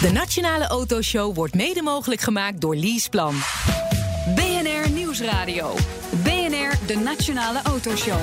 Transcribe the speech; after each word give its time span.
De 0.00 0.12
Nationale 0.12 0.66
Autoshow 0.66 1.34
wordt 1.34 1.54
mede 1.54 1.82
mogelijk 1.82 2.20
gemaakt 2.20 2.60
door 2.60 2.76
Leaseplan. 2.76 3.34
BNR 4.34 4.90
Nieuwsradio. 4.90 5.74
BNR, 6.22 6.86
de 6.86 6.96
Nationale 7.04 7.62
Autoshow. 7.62 8.20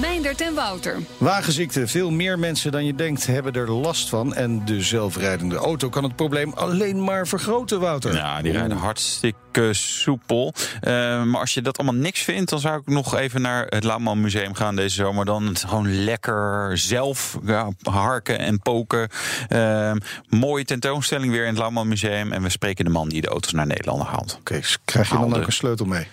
Meindert 0.00 0.40
en 0.40 0.54
Wouter. 0.54 0.98
Wagenziekte. 1.18 1.86
Veel 1.86 2.10
meer 2.10 2.38
mensen 2.38 2.72
dan 2.72 2.84
je 2.84 2.94
denkt 2.94 3.26
hebben 3.26 3.52
er 3.52 3.70
last 3.70 4.08
van. 4.08 4.34
En 4.34 4.64
de 4.64 4.80
zelfrijdende 4.80 5.56
auto 5.56 5.88
kan 5.88 6.04
het 6.04 6.16
probleem 6.16 6.52
alleen 6.52 7.04
maar 7.04 7.26
vergroten, 7.26 7.80
Wouter. 7.80 8.14
Ja, 8.14 8.42
die 8.42 8.52
rijden 8.52 8.76
hartstikke 8.76 9.72
soepel. 9.74 10.54
Uh, 10.56 10.90
maar 11.22 11.40
als 11.40 11.54
je 11.54 11.62
dat 11.62 11.78
allemaal 11.78 12.00
niks 12.00 12.20
vindt, 12.20 12.50
dan 12.50 12.60
zou 12.60 12.80
ik 12.80 12.86
nog 12.86 13.16
even 13.16 13.40
naar 13.40 13.66
het 13.68 13.84
Lauwman 13.84 14.20
Museum 14.20 14.54
gaan 14.54 14.76
deze 14.76 14.94
zomer. 14.94 15.24
Dan 15.24 15.46
het 15.46 15.64
gewoon 15.64 16.04
lekker 16.04 16.70
zelf 16.78 17.38
ja, 17.44 17.68
harken 17.82 18.38
en 18.38 18.60
poken. 18.60 19.08
Uh, 19.48 19.92
mooie 20.28 20.64
tentoonstelling 20.64 21.32
weer 21.32 21.42
in 21.42 21.48
het 21.48 21.58
Lauwman 21.58 21.88
Museum. 21.88 22.32
En 22.32 22.42
we 22.42 22.48
spreken 22.48 22.84
de 22.84 22.90
man 22.90 23.08
die 23.08 23.20
de 23.20 23.28
auto's 23.28 23.52
naar 23.52 23.66
Nederland 23.66 24.02
haalt. 24.02 24.36
Oké, 24.40 24.54
okay, 24.54 24.68
krijg 24.84 25.08
je 25.08 25.18
dan 25.18 25.34
ook 25.34 25.46
een 25.46 25.52
sleutel 25.52 25.86
mee? 25.86 26.06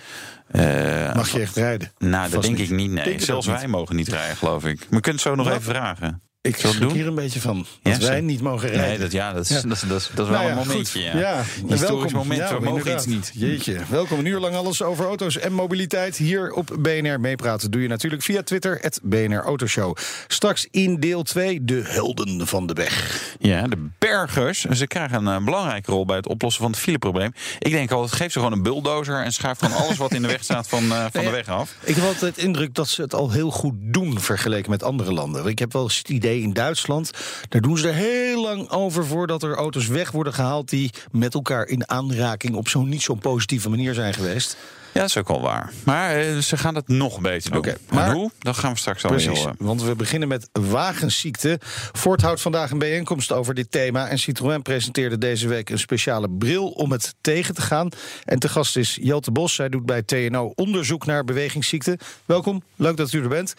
Mag 1.16 1.30
je 1.30 1.40
echt 1.40 1.56
rijden? 1.56 1.92
Nou, 1.98 2.30
dat 2.30 2.42
denk 2.42 2.58
niet. 2.58 2.70
ik 2.70 2.76
niet. 2.76 2.92
Nee, 2.92 3.04
denk 3.04 3.22
zelfs 3.22 3.48
wij 3.48 3.60
niet. 3.62 3.68
mogen 3.68 3.96
niet 3.96 4.08
rijden, 4.08 4.38
geloof 4.38 4.66
ik. 4.66 4.80
Maar 4.80 4.88
je 4.90 5.00
kunt 5.00 5.06
het 5.06 5.22
zo 5.22 5.36
nog 5.36 5.46
Wat? 5.48 5.56
even 5.56 5.74
vragen. 5.74 6.22
Ik 6.44 6.56
schrik 6.56 6.92
hier 6.92 7.08
een 7.08 7.16
beetje 7.16 7.42
van. 7.42 7.66
Dat 7.82 8.02
ja, 8.02 8.08
wij 8.08 8.22
niet 8.22 8.42
mogen 8.42 8.70
rijden. 8.70 8.88
Nee, 8.88 8.98
dat, 8.98 9.12
ja, 9.12 9.34
dat 9.34 9.44
is, 9.44 9.50
ja. 9.50 9.62
Dat, 9.62 9.70
dat, 9.70 9.80
dat, 9.80 9.90
dat 9.90 10.26
is 10.26 10.32
wel 10.32 10.42
nou 10.42 10.44
ja, 10.44 10.62
een 10.62 10.68
momentje. 10.68 11.02
Ja. 11.02 11.18
ja. 11.18 11.44
Historisch 11.44 11.80
welkom. 11.80 12.14
moment. 12.14 12.50
we 12.50 12.60
mogen 12.60 12.94
iets 12.94 13.06
niet. 13.06 13.32
Jeetje. 13.34 13.80
Welkom 13.90 14.20
een 14.20 14.26
uur 14.26 14.40
lang 14.40 14.56
alles 14.56 14.82
over 14.82 15.06
auto's 15.06 15.38
en 15.38 15.54
mobiliteit. 15.54 16.18
Hier 16.18 16.52
op 16.52 16.78
BNR 16.80 17.20
Meepraten 17.20 17.72
doe 17.72 17.82
je 17.82 17.88
natuurlijk 17.88 18.24
via 18.24 18.44
Twitter, 18.44 18.78
het 18.82 19.00
BNR 19.04 19.42
Autoshow. 19.44 19.98
Straks 20.28 20.68
in 20.72 21.00
deel 21.00 21.24
2 21.24 21.64
de 21.64 21.82
helden 21.86 22.48
van 22.48 22.68
de 22.68 22.74
weg. 22.74 23.36
Ja, 23.40 23.68
de 23.68 23.88
bergers. 24.00 24.62
Ze 24.62 24.88
krijgen 24.88 25.26
een 25.26 25.40
uh, 25.40 25.46
belangrijke 25.46 25.92
rol 25.92 26.06
bij 26.06 26.18
het 26.18 26.28
oplossen 26.28 26.62
van 26.62 26.72
het 26.72 26.80
fileprobleem. 26.80 27.34
Ik 27.60 27.72
denk 27.72 27.92
altijd, 27.92 28.12
geef 28.12 28.32
ze 28.32 28.38
gewoon 28.38 28.54
een 28.54 28.64
bulldozer 28.64 29.24
en 29.24 29.34
schuif 29.34 29.60
gewoon 29.60 29.78
alles 29.78 29.98
wat 29.98 30.14
in 30.14 30.22
de 30.22 30.28
weg 30.28 30.44
staat 30.44 30.68
van, 30.68 30.84
uh, 30.84 31.06
van 31.14 31.24
de 31.24 31.30
weg 31.30 31.48
af. 31.48 31.76
Ik 31.84 31.96
heb 31.96 32.06
altijd 32.06 32.36
de 32.36 32.42
indruk 32.42 32.76
dat 32.76 32.88
ze 32.88 33.02
het 33.02 33.14
al 33.14 33.32
heel 33.32 33.52
goed 33.52 33.74
doen 33.78 34.20
vergeleken 34.20 34.72
met 34.72 34.84
andere 34.84 35.14
landen. 35.14 35.46
Ik 35.46 35.60
heb 35.60 35.74
wel 35.74 35.84
eens 35.84 35.98
het 35.98 36.10
idee 36.10 36.33
in 36.42 36.54
Duitsland. 36.54 37.12
Daar 37.50 37.62
doen 37.62 37.78
ze 37.78 37.88
er 37.88 37.94
heel 37.94 38.42
lang 38.42 38.70
over 38.70 39.06
voordat 39.06 39.44
er 39.44 39.56
auto's 39.56 39.88
weg 39.88 40.12
worden 40.12 40.34
gehaald 40.34 40.70
die 40.70 40.92
met 41.12 41.34
elkaar 41.34 41.68
in 41.68 41.90
aanraking 41.90 42.56
op 42.56 42.68
zo'n 42.68 42.90
niet 42.90 43.02
zo'n 43.02 43.20
positieve 43.20 43.70
manier 43.70 43.94
zijn 43.94 44.14
geweest. 44.14 44.58
Ja, 44.94 45.00
dat 45.00 45.10
is 45.10 45.18
ook 45.18 45.28
wel 45.28 45.42
waar. 45.42 45.72
Maar 45.84 46.16
eh, 46.16 46.38
ze 46.38 46.58
gaan 46.58 46.76
het 46.76 46.88
nog 46.88 47.22
beter 47.22 47.52
doen. 47.52 47.60
Okay, 47.60 47.78
maar 47.90 48.12
hoe? 48.12 48.32
Dat 48.40 48.58
gaan 48.58 48.72
we 48.72 48.78
straks 48.78 49.04
al 49.04 49.10
precies, 49.10 49.40
horen. 49.40 49.56
Want 49.58 49.82
we 49.84 49.96
beginnen 49.96 50.28
met 50.28 50.50
wagenziekte. 50.52 51.60
Ford 51.94 52.22
houdt 52.22 52.42
vandaag 52.42 52.72
een 52.72 52.78
bijeenkomst 52.78 53.32
over 53.32 53.54
dit 53.54 53.72
thema. 53.72 54.08
En 54.08 54.20
Citroën 54.20 54.62
presenteerde 54.62 55.18
deze 55.18 55.48
week 55.48 55.70
een 55.70 55.80
speciale 55.80 56.30
bril 56.30 56.70
om 56.70 56.92
het 56.92 57.16
tegen 57.22 57.56
te 57.56 57.62
gaan. 57.62 57.90
En 58.24 58.40
te 58.40 58.50
gast 58.50 58.78
is 58.78 58.98
Jelte 59.02 59.32
Bos. 59.32 59.56
Zij 59.56 59.70
doet 59.70 59.86
bij 59.86 60.02
TNO 60.02 60.52
onderzoek 60.56 61.06
naar 61.06 61.24
bewegingsziekte. 61.24 62.00
Welkom, 62.26 62.64
leuk 62.76 62.98
dat 62.98 63.14
u 63.14 63.22
er 63.22 63.30
bent. 63.30 63.54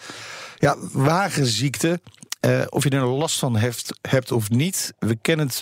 Ja, 0.59 0.75
wagenziekte. 0.91 1.99
Uh, 2.45 2.61
of 2.69 2.83
je 2.83 2.89
er 2.89 3.05
last 3.05 3.39
van 3.39 3.55
hebt, 3.55 3.99
hebt 4.01 4.31
of 4.31 4.49
niet. 4.49 4.93
We 4.99 5.15
kennen 5.21 5.47
het 5.47 5.61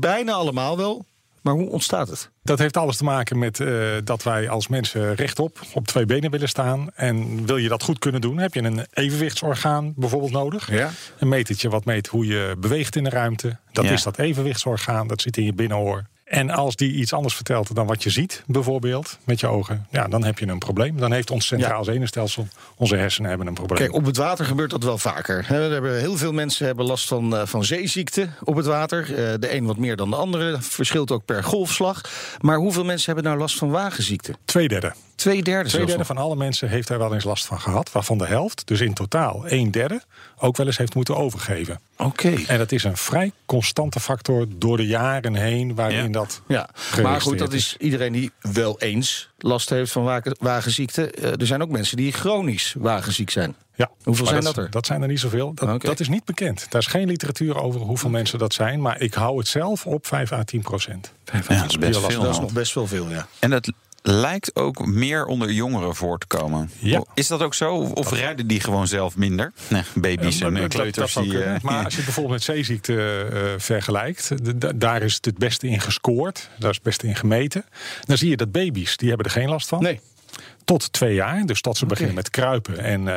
bijna 0.00 0.32
allemaal 0.32 0.76
wel. 0.76 1.04
Maar 1.42 1.54
hoe 1.54 1.70
ontstaat 1.70 2.08
het? 2.08 2.30
Dat 2.42 2.58
heeft 2.58 2.76
alles 2.76 2.96
te 2.96 3.04
maken 3.04 3.38
met 3.38 3.58
uh, 3.58 3.92
dat 4.04 4.22
wij 4.22 4.48
als 4.48 4.68
mensen 4.68 5.14
rechtop 5.14 5.60
op 5.74 5.86
twee 5.86 6.06
benen 6.06 6.30
willen 6.30 6.48
staan. 6.48 6.90
En 6.94 7.46
wil 7.46 7.56
je 7.56 7.68
dat 7.68 7.82
goed 7.82 7.98
kunnen 7.98 8.20
doen, 8.20 8.38
heb 8.38 8.54
je 8.54 8.62
een 8.62 8.86
evenwichtsorgaan 8.92 9.92
bijvoorbeeld 9.96 10.32
nodig. 10.32 10.70
Ja. 10.70 10.90
Een 11.18 11.28
metertje 11.28 11.68
wat 11.68 11.84
meet 11.84 12.06
hoe 12.06 12.26
je 12.26 12.56
beweegt 12.58 12.96
in 12.96 13.04
de 13.04 13.10
ruimte. 13.10 13.58
Dat 13.72 13.84
ja. 13.84 13.90
is 13.90 14.02
dat 14.02 14.18
evenwichtsorgaan, 14.18 15.06
dat 15.06 15.20
zit 15.20 15.36
in 15.36 15.44
je 15.44 15.52
binnenoor. 15.52 16.06
En 16.24 16.50
als 16.50 16.76
die 16.76 16.92
iets 16.92 17.12
anders 17.12 17.34
vertelt 17.34 17.74
dan 17.74 17.86
wat 17.86 18.02
je 18.02 18.10
ziet, 18.10 18.42
bijvoorbeeld, 18.46 19.18
met 19.24 19.40
je 19.40 19.46
ogen, 19.46 19.86
ja, 19.90 20.08
dan 20.08 20.24
heb 20.24 20.38
je 20.38 20.46
een 20.46 20.58
probleem. 20.58 20.98
Dan 20.98 21.12
heeft 21.12 21.30
ons 21.30 21.46
centraal 21.46 21.84
zenuwstelsel, 21.84 22.48
onze 22.76 22.96
hersenen 22.96 23.28
hebben 23.28 23.46
een 23.46 23.54
probleem. 23.54 23.78
Kijk, 23.78 23.92
op 23.92 24.04
het 24.04 24.16
water 24.16 24.44
gebeurt 24.44 24.70
dat 24.70 24.82
wel 24.82 24.98
vaker. 24.98 25.46
Er 25.48 25.70
hebben 25.70 25.98
heel 25.98 26.16
veel 26.16 26.32
mensen 26.32 26.66
hebben 26.66 26.86
last 26.86 27.08
van, 27.08 27.34
uh, 27.34 27.46
van 27.46 27.64
zeeziekte 27.64 28.28
op 28.44 28.56
het 28.56 28.66
water. 28.66 29.10
Uh, 29.10 29.16
de 29.16 29.54
een 29.54 29.64
wat 29.64 29.76
meer 29.76 29.96
dan 29.96 30.10
de 30.10 30.16
andere. 30.16 30.56
Verschilt 30.60 31.10
ook 31.10 31.24
per 31.24 31.44
golfslag. 31.44 32.00
Maar 32.40 32.56
hoeveel 32.56 32.84
mensen 32.84 33.06
hebben 33.06 33.24
nou 33.24 33.38
last 33.38 33.58
van 33.58 33.70
wagenziekte? 33.70 34.34
Tweederde. 34.44 34.92
Twee 35.24 35.42
derde, 35.42 35.68
Twee 35.68 35.86
derde 35.86 36.04
van 36.04 36.16
alle 36.16 36.36
mensen 36.36 36.68
heeft 36.68 36.88
daar 36.88 36.98
wel 36.98 37.14
eens 37.14 37.24
last 37.24 37.46
van 37.46 37.60
gehad. 37.60 37.92
Waarvan 37.92 38.18
de 38.18 38.26
helft, 38.26 38.66
dus 38.66 38.80
in 38.80 38.94
totaal 38.94 39.42
een 39.46 39.70
derde, 39.70 40.02
ook 40.38 40.56
wel 40.56 40.66
eens 40.66 40.76
heeft 40.76 40.94
moeten 40.94 41.16
overgeven. 41.16 41.80
Oké. 41.96 42.34
En 42.46 42.58
dat 42.58 42.72
is 42.72 42.84
een 42.84 42.96
vrij 42.96 43.32
constante 43.46 44.00
factor 44.00 44.46
door 44.56 44.76
de 44.76 44.86
jaren 44.86 45.34
heen 45.34 45.74
waarin 45.74 46.04
ja. 46.04 46.08
dat. 46.08 46.40
Ja, 46.46 46.68
maar 47.02 47.20
goed, 47.20 47.38
dat 47.38 47.52
is 47.52 47.76
iedereen 47.78 48.12
die 48.12 48.30
wel 48.40 48.80
eens 48.80 49.30
last 49.38 49.70
heeft 49.70 49.92
van 49.92 50.22
wagenziekte. 50.38 51.10
Er 51.10 51.46
zijn 51.46 51.62
ook 51.62 51.70
mensen 51.70 51.96
die 51.96 52.12
chronisch 52.12 52.74
wagenziek 52.78 53.30
zijn. 53.30 53.54
Ja, 53.76 53.90
hoeveel 54.02 54.26
zijn 54.26 54.42
dat, 54.42 54.54
dat, 54.54 54.64
er? 54.64 54.70
Dat 54.70 54.86
zijn 54.86 55.02
er 55.02 55.08
niet 55.08 55.20
zoveel. 55.20 55.54
Dat, 55.54 55.68
okay. 55.68 55.78
dat, 55.90 56.00
is 56.00 56.08
niet 56.08 56.24
bekend. 56.24 56.66
Daar 56.70 56.80
is 56.80 56.86
geen 56.86 57.06
literatuur 57.06 57.56
over 57.56 57.80
hoeveel 57.80 58.08
okay. 58.08 58.20
mensen 58.20 58.38
dat 58.38 58.52
zijn. 58.52 58.80
Maar 58.80 59.00
ik 59.00 59.14
hou 59.14 59.38
het 59.38 59.48
zelf 59.48 59.86
op 59.86 60.06
5 60.06 60.32
à 60.32 60.44
10 60.44 60.60
procent. 60.62 61.12
5 61.24 61.42
à 61.42 61.46
10 61.46 61.56
ja, 61.56 61.62
dat 61.62 61.70
is 61.70 61.78
best 61.78 62.00
veel. 62.00 62.22
Dat 62.22 62.30
is 62.30 62.40
nog 62.40 62.52
best 62.52 62.74
wel 62.74 62.86
veel, 62.86 63.08
ja. 63.08 63.26
En 63.38 63.50
dat 63.50 63.72
lijkt 64.06 64.56
ook 64.56 64.86
meer 64.86 65.26
onder 65.26 65.50
jongeren 65.50 65.94
voor 65.94 66.18
te 66.18 66.26
komen. 66.26 66.70
Ja. 66.78 67.04
Is 67.14 67.26
dat 67.26 67.42
ook 67.42 67.54
zo? 67.54 67.74
Of 67.74 68.08
dat 68.08 68.18
rijden 68.18 68.46
die 68.46 68.60
gewoon 68.60 68.86
zelf 68.86 69.16
minder? 69.16 69.52
Nee, 69.68 69.82
baby's 69.94 70.40
en 70.40 70.56
uh, 70.56 70.68
kleuters. 70.68 71.12
Dat, 71.12 71.24
die, 71.24 71.32
uh, 71.32 71.54
maar 71.62 71.84
als 71.84 71.96
je 71.96 72.02
bijvoorbeeld 72.02 72.34
met 72.34 72.42
zeeziekte 72.42 73.28
uh, 73.32 73.40
vergelijkt... 73.56 74.30
daar 74.80 75.02
is 75.02 75.14
het 75.14 75.24
het 75.24 75.38
beste 75.38 75.66
in 75.66 75.80
gescoord. 75.80 76.50
Daar 76.58 76.70
is 76.70 76.76
het 76.76 76.84
beste 76.84 77.06
in 77.06 77.16
gemeten. 77.16 77.64
Dan 78.04 78.16
zie 78.18 78.30
je 78.30 78.36
dat 78.36 78.52
baby's, 78.52 78.96
die 78.96 79.08
hebben 79.08 79.26
er 79.26 79.32
geen 79.32 79.48
last 79.48 79.68
van. 79.68 79.82
Nee. 79.82 80.00
Tot 80.64 80.92
twee 80.92 81.14
jaar, 81.14 81.46
dus 81.46 81.60
tot 81.60 81.76
ze 81.76 81.84
okay. 81.84 81.96
beginnen 81.96 82.14
met 82.14 82.30
kruipen 82.30 82.78
en, 82.78 83.08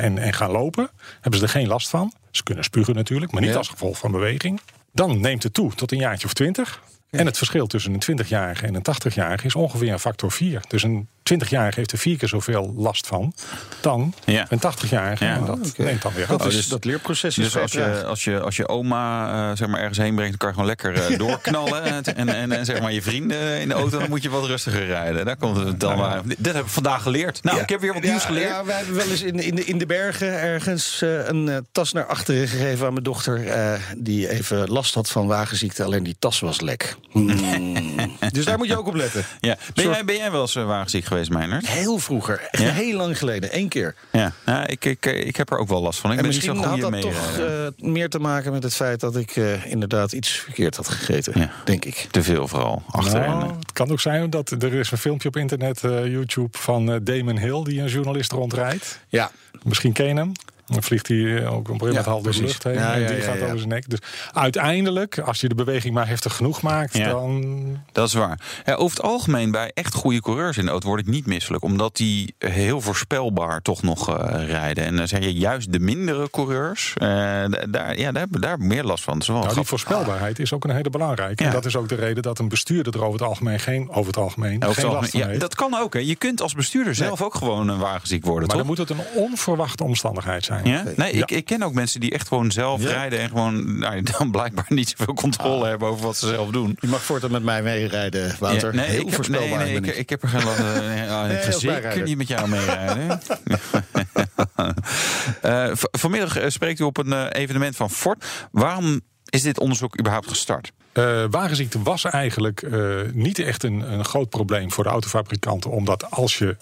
en, 0.00 0.18
en 0.18 0.32
gaan 0.32 0.50
lopen... 0.50 0.90
hebben 1.20 1.40
ze 1.40 1.46
er 1.46 1.52
geen 1.52 1.66
last 1.66 1.88
van. 1.88 2.12
Ze 2.30 2.42
kunnen 2.42 2.64
spugen 2.64 2.94
natuurlijk, 2.94 3.32
maar 3.32 3.40
niet 3.40 3.50
ja. 3.50 3.56
als 3.56 3.68
gevolg 3.68 3.98
van 3.98 4.12
beweging. 4.12 4.60
Dan 4.92 5.20
neemt 5.20 5.42
het 5.42 5.54
toe 5.54 5.74
tot 5.74 5.92
een 5.92 5.98
jaartje 5.98 6.26
of 6.26 6.32
twintig. 6.32 6.82
En 7.18 7.26
het 7.26 7.36
verschil 7.36 7.66
tussen 7.66 7.94
een 7.94 8.18
20-jarige 8.24 8.66
en 8.66 8.74
een 8.74 8.86
80-jarige 9.12 9.46
is 9.46 9.54
ongeveer 9.54 9.92
een 9.92 9.98
factor 9.98 10.32
4. 10.32 10.62
Dus 10.68 10.82
een 10.82 11.08
20-jarige 11.32 11.78
heeft 11.78 11.92
er 11.92 11.98
vier 11.98 12.16
keer 12.16 12.28
zoveel 12.28 12.74
last 12.76 13.06
van 13.06 13.34
dan 13.80 14.14
ja. 14.24 14.46
een 14.48 14.58
80-jarige. 14.58 15.24
Ja. 15.24 15.34
En 15.34 15.44
dat 15.44 15.58
okay. 15.70 15.86
neemt 15.86 16.02
dan 16.02 16.12
weer 16.12 16.26
dat, 16.26 16.46
is, 16.46 16.54
dus, 16.54 16.68
dat 16.68 16.84
leerproces 16.84 17.38
is 17.38 17.44
Dus 17.44 17.56
als 17.62 17.72
je, 17.72 18.04
als, 18.04 18.24
je, 18.24 18.40
als 18.40 18.56
je 18.56 18.68
oma 18.68 19.32
uh, 19.50 19.56
zeg 19.56 19.68
maar 19.68 19.80
ergens 19.80 19.98
heen 19.98 20.14
brengt, 20.14 20.30
dan 20.30 20.38
kan 20.38 20.48
je 20.48 20.54
gewoon 20.54 20.68
lekker 20.68 21.10
uh, 21.10 21.18
doorknallen. 21.28 22.04
en, 22.04 22.28
en, 22.28 22.52
en, 22.52 22.64
zeg 22.64 22.80
maar 22.80 22.92
je 22.92 23.02
vrienden 23.02 23.60
in 23.60 23.68
de 23.68 23.74
auto, 23.74 23.98
dan 23.98 24.08
moet 24.08 24.22
je 24.22 24.30
wat 24.30 24.46
rustiger 24.46 24.86
rijden. 24.86 25.24
Daar 25.24 25.36
komt 25.36 25.56
het 25.56 25.80
dan 25.80 25.98
maar. 25.98 26.20
Dit 26.24 26.54
heb 26.54 26.64
ik 26.64 26.70
vandaag 26.70 27.02
geleerd. 27.02 27.42
Nou, 27.42 27.56
ja. 27.56 27.62
ik 27.62 27.68
heb 27.68 27.80
weer 27.80 27.92
wat 27.92 28.02
nieuws 28.02 28.22
ja, 28.22 28.28
geleerd. 28.28 28.48
Ja, 28.48 28.64
wij 28.64 28.76
hebben 28.76 28.94
wel 28.94 29.08
eens 29.08 29.22
in, 29.22 29.40
in, 29.40 29.54
de, 29.54 29.64
in 29.64 29.78
de 29.78 29.86
bergen 29.86 30.40
ergens 30.40 31.00
uh, 31.02 31.26
een 31.28 31.66
tas 31.72 31.92
naar 31.92 32.06
achteren 32.06 32.48
gegeven 32.48 32.86
aan 32.86 32.92
mijn 32.92 33.04
dochter. 33.04 33.42
die 33.96 34.28
even 34.28 34.68
last 34.68 34.94
had 34.94 35.10
van 35.10 35.26
wagenziekte. 35.26 35.84
Alleen 35.84 36.02
die 36.02 36.16
tas 36.18 36.40
was 36.40 36.60
lek. 36.60 36.96
Mm. 37.14 38.16
dus 38.30 38.44
daar 38.44 38.58
moet 38.58 38.66
je 38.66 38.76
ook 38.76 38.86
op 38.86 38.94
letten. 38.94 39.24
Ja. 39.40 39.56
Ben, 39.74 39.88
jij, 39.88 40.04
ben 40.04 40.16
jij 40.16 40.30
wel 40.30 40.40
eens 40.40 40.54
wagenziek 40.54 41.06
geweest, 41.14 41.30
Meijnerd? 41.30 41.68
Heel 41.68 41.98
vroeger. 41.98 42.48
Echt 42.50 42.62
ja? 42.62 42.70
heel 42.70 42.96
lang 42.96 43.18
geleden. 43.18 43.56
Eén 43.56 43.68
keer. 43.68 43.94
Ja, 44.12 44.32
ja 44.46 44.66
ik, 44.66 44.84
ik, 44.84 45.06
ik 45.06 45.36
heb 45.36 45.50
er 45.50 45.58
ook 45.58 45.68
wel 45.68 45.82
last 45.82 46.00
van. 46.00 46.10
Ik 46.10 46.16
en 46.16 46.22
ben 46.22 46.32
misschien 46.32 46.54
niet 46.54 46.62
zo 46.62 46.68
had 46.68 46.80
dat 46.80 46.90
mee, 46.90 47.02
toch 47.02 47.38
uh, 47.38 47.66
meer 47.76 48.08
te 48.08 48.18
maken 48.18 48.52
met 48.52 48.62
het 48.62 48.74
feit 48.74 49.00
dat 49.00 49.16
ik 49.16 49.36
uh, 49.36 49.66
inderdaad 49.66 50.12
iets 50.12 50.30
verkeerd 50.30 50.76
had 50.76 50.88
gegeten. 50.88 51.40
Ja. 51.40 51.50
Denk 51.64 51.84
ik. 51.84 52.06
Te 52.10 52.22
veel 52.22 52.48
vooral. 52.48 52.82
Achterin. 52.90 53.30
Nou, 53.30 53.52
het 53.58 53.72
kan 53.72 53.90
ook 53.90 54.00
zijn 54.00 54.30
dat 54.30 54.50
er 54.50 54.74
is 54.74 54.90
een 54.90 54.98
filmpje 54.98 55.28
op 55.28 55.36
internet, 55.36 55.82
uh, 55.82 56.06
YouTube, 56.06 56.58
van 56.58 57.00
Damon 57.02 57.38
Hill, 57.38 57.62
die 57.62 57.80
een 57.80 57.88
journalist 57.88 58.32
rondrijdt. 58.32 59.00
Ja. 59.08 59.30
Misschien 59.62 59.92
ken 59.92 60.06
je 60.06 60.14
hem. 60.14 60.32
Dan 60.66 60.82
vliegt 60.82 61.08
hij 61.08 61.46
ook 61.46 61.68
een 61.68 61.92
ja, 61.92 62.02
half 62.02 62.22
door 62.22 62.32
de 62.32 62.40
lucht 62.40 62.62
heen. 62.62 62.74
Ja, 62.74 62.94
en 62.94 63.06
die 63.06 63.22
gaat 63.22 63.42
over 63.42 63.58
zijn 63.58 63.68
nek. 63.68 63.90
Dus 63.90 63.98
uiteindelijk, 64.32 65.18
als 65.18 65.40
je 65.40 65.48
de 65.48 65.54
beweging 65.54 65.94
maar 65.94 66.08
heftig 66.08 66.36
genoeg 66.36 66.62
maakt, 66.62 67.04
dan. 67.04 67.82
Dat 67.92 68.06
is 68.06 68.14
waar. 68.14 68.40
over 68.64 68.96
het 68.96 69.06
algemeen, 69.06 69.50
bij 69.50 69.70
echt 69.74 69.94
goede 69.94 70.20
coureurs 70.20 70.56
in 70.56 70.64
de 70.64 70.70
auto 70.70 70.88
word 70.88 71.00
ik 71.00 71.06
niet 71.06 71.26
misselijk. 71.26 71.64
Omdat 71.64 71.96
die 71.96 72.34
heel 72.38 72.80
voorspelbaar 72.80 73.62
toch 73.62 73.82
nog 73.82 74.08
uh, 74.08 74.48
rijden. 74.48 74.84
En 74.84 74.96
dan 74.96 75.08
zeg 75.08 75.20
je 75.20 75.34
juist 75.34 75.72
de 75.72 75.78
mindere 75.78 76.30
coureurs, 76.30 76.94
uh, 76.96 77.06
daar, 77.06 77.98
ja, 77.98 78.12
daar, 78.12 78.20
hebben 78.20 78.40
daar 78.40 78.58
meer 78.58 78.84
last 78.84 79.04
van. 79.04 79.22
Nou, 79.26 79.54
die 79.54 79.64
voorspelbaarheid 79.64 80.38
is 80.38 80.52
ook 80.52 80.64
een 80.64 80.70
hele 80.70 80.90
belangrijke. 80.90 81.44
En 81.44 81.52
dat 81.52 81.64
is 81.64 81.76
ook 81.76 81.88
de 81.88 81.94
reden 81.94 82.22
dat 82.22 82.38
een 82.38 82.48
bestuurder 82.48 82.94
er 82.94 83.02
over 83.02 83.18
het 83.20 83.28
algemeen 83.28 83.60
geen, 83.60 83.90
over 83.90 84.06
het 84.06 84.16
algemeen, 84.16 84.62
over 84.62 84.74
geen 84.74 84.84
het 84.84 84.94
last 84.94 85.10
van 85.10 85.22
heeft. 85.22 85.40
Dat 85.40 85.54
kan 85.54 85.74
ook. 85.74 85.94
Hè. 85.94 86.00
Je 86.00 86.16
kunt 86.16 86.42
als 86.42 86.54
bestuurder 86.54 86.94
zelf 86.94 87.22
ook 87.22 87.34
gewoon 87.34 87.68
een 87.68 87.78
wagenziek 87.78 88.24
worden. 88.24 88.46
Maar 88.48 88.56
toch? 88.56 88.66
dan 88.66 88.86
moet 88.86 88.88
het 88.88 88.90
een 88.98 89.22
onverwachte 89.22 89.84
omstandigheid 89.84 90.44
zijn. 90.44 90.53
Ja? 90.64 90.84
Nee, 90.96 91.12
ik, 91.12 91.30
ik, 91.30 91.44
ken 91.44 91.62
ook 91.62 91.72
mensen 91.72 92.00
die 92.00 92.10
echt 92.10 92.28
gewoon 92.28 92.50
zelf 92.52 92.82
ja. 92.82 92.88
rijden 92.88 93.18
en 93.18 93.28
gewoon 93.28 93.78
nou, 93.78 94.02
dan 94.18 94.30
blijkbaar 94.30 94.66
niet 94.68 94.94
zoveel 94.96 95.14
controle 95.14 95.62
ah. 95.62 95.68
hebben 95.68 95.88
over 95.88 96.04
wat 96.04 96.16
ze 96.16 96.28
zelf 96.28 96.50
doen. 96.50 96.76
Je 96.80 96.88
mag 96.88 97.02
voortaan 97.02 97.30
met 97.30 97.42
mij 97.42 97.62
meerijden, 97.62 98.36
Wouter. 98.38 98.74
Ja, 98.74 98.80
nee, 98.80 98.90
Heel 98.90 99.06
ik 99.06 99.12
heb, 99.12 99.28
nee, 99.28 99.54
nee, 99.54 99.74
ik, 99.74 99.86
ik, 99.86 100.10
heb 100.10 100.22
er 100.22 100.28
geen 100.28 100.44
last 100.44 100.56
van. 100.56 101.26
nee, 101.26 101.52
zeker 101.52 102.02
niet 102.02 102.16
met 102.16 102.28
jou 102.28 102.48
meerijden. 102.48 103.20
uh, 105.42 105.70
vanmiddag 106.02 106.38
spreekt 106.46 106.80
u 106.80 106.84
op 106.84 106.96
een 106.96 107.06
uh, 107.06 107.26
evenement 107.30 107.76
van 107.76 107.90
Ford. 107.90 108.24
Waarom 108.50 109.00
is 109.24 109.42
dit 109.42 109.58
onderzoek 109.58 109.98
überhaupt 109.98 110.28
gestart? 110.28 110.72
Uh, 110.94 111.24
wagenziekte 111.30 111.82
was 111.82 112.04
eigenlijk 112.04 112.62
uh, 112.62 113.00
niet 113.12 113.38
echt 113.38 113.62
een, 113.62 113.92
een 113.92 114.04
groot 114.04 114.28
probleem 114.28 114.70
voor 114.70 114.84
de 114.84 114.90
autofabrikanten. 114.90 115.70
Omdat 115.70 116.10
als 116.10 116.38
je 116.38 116.56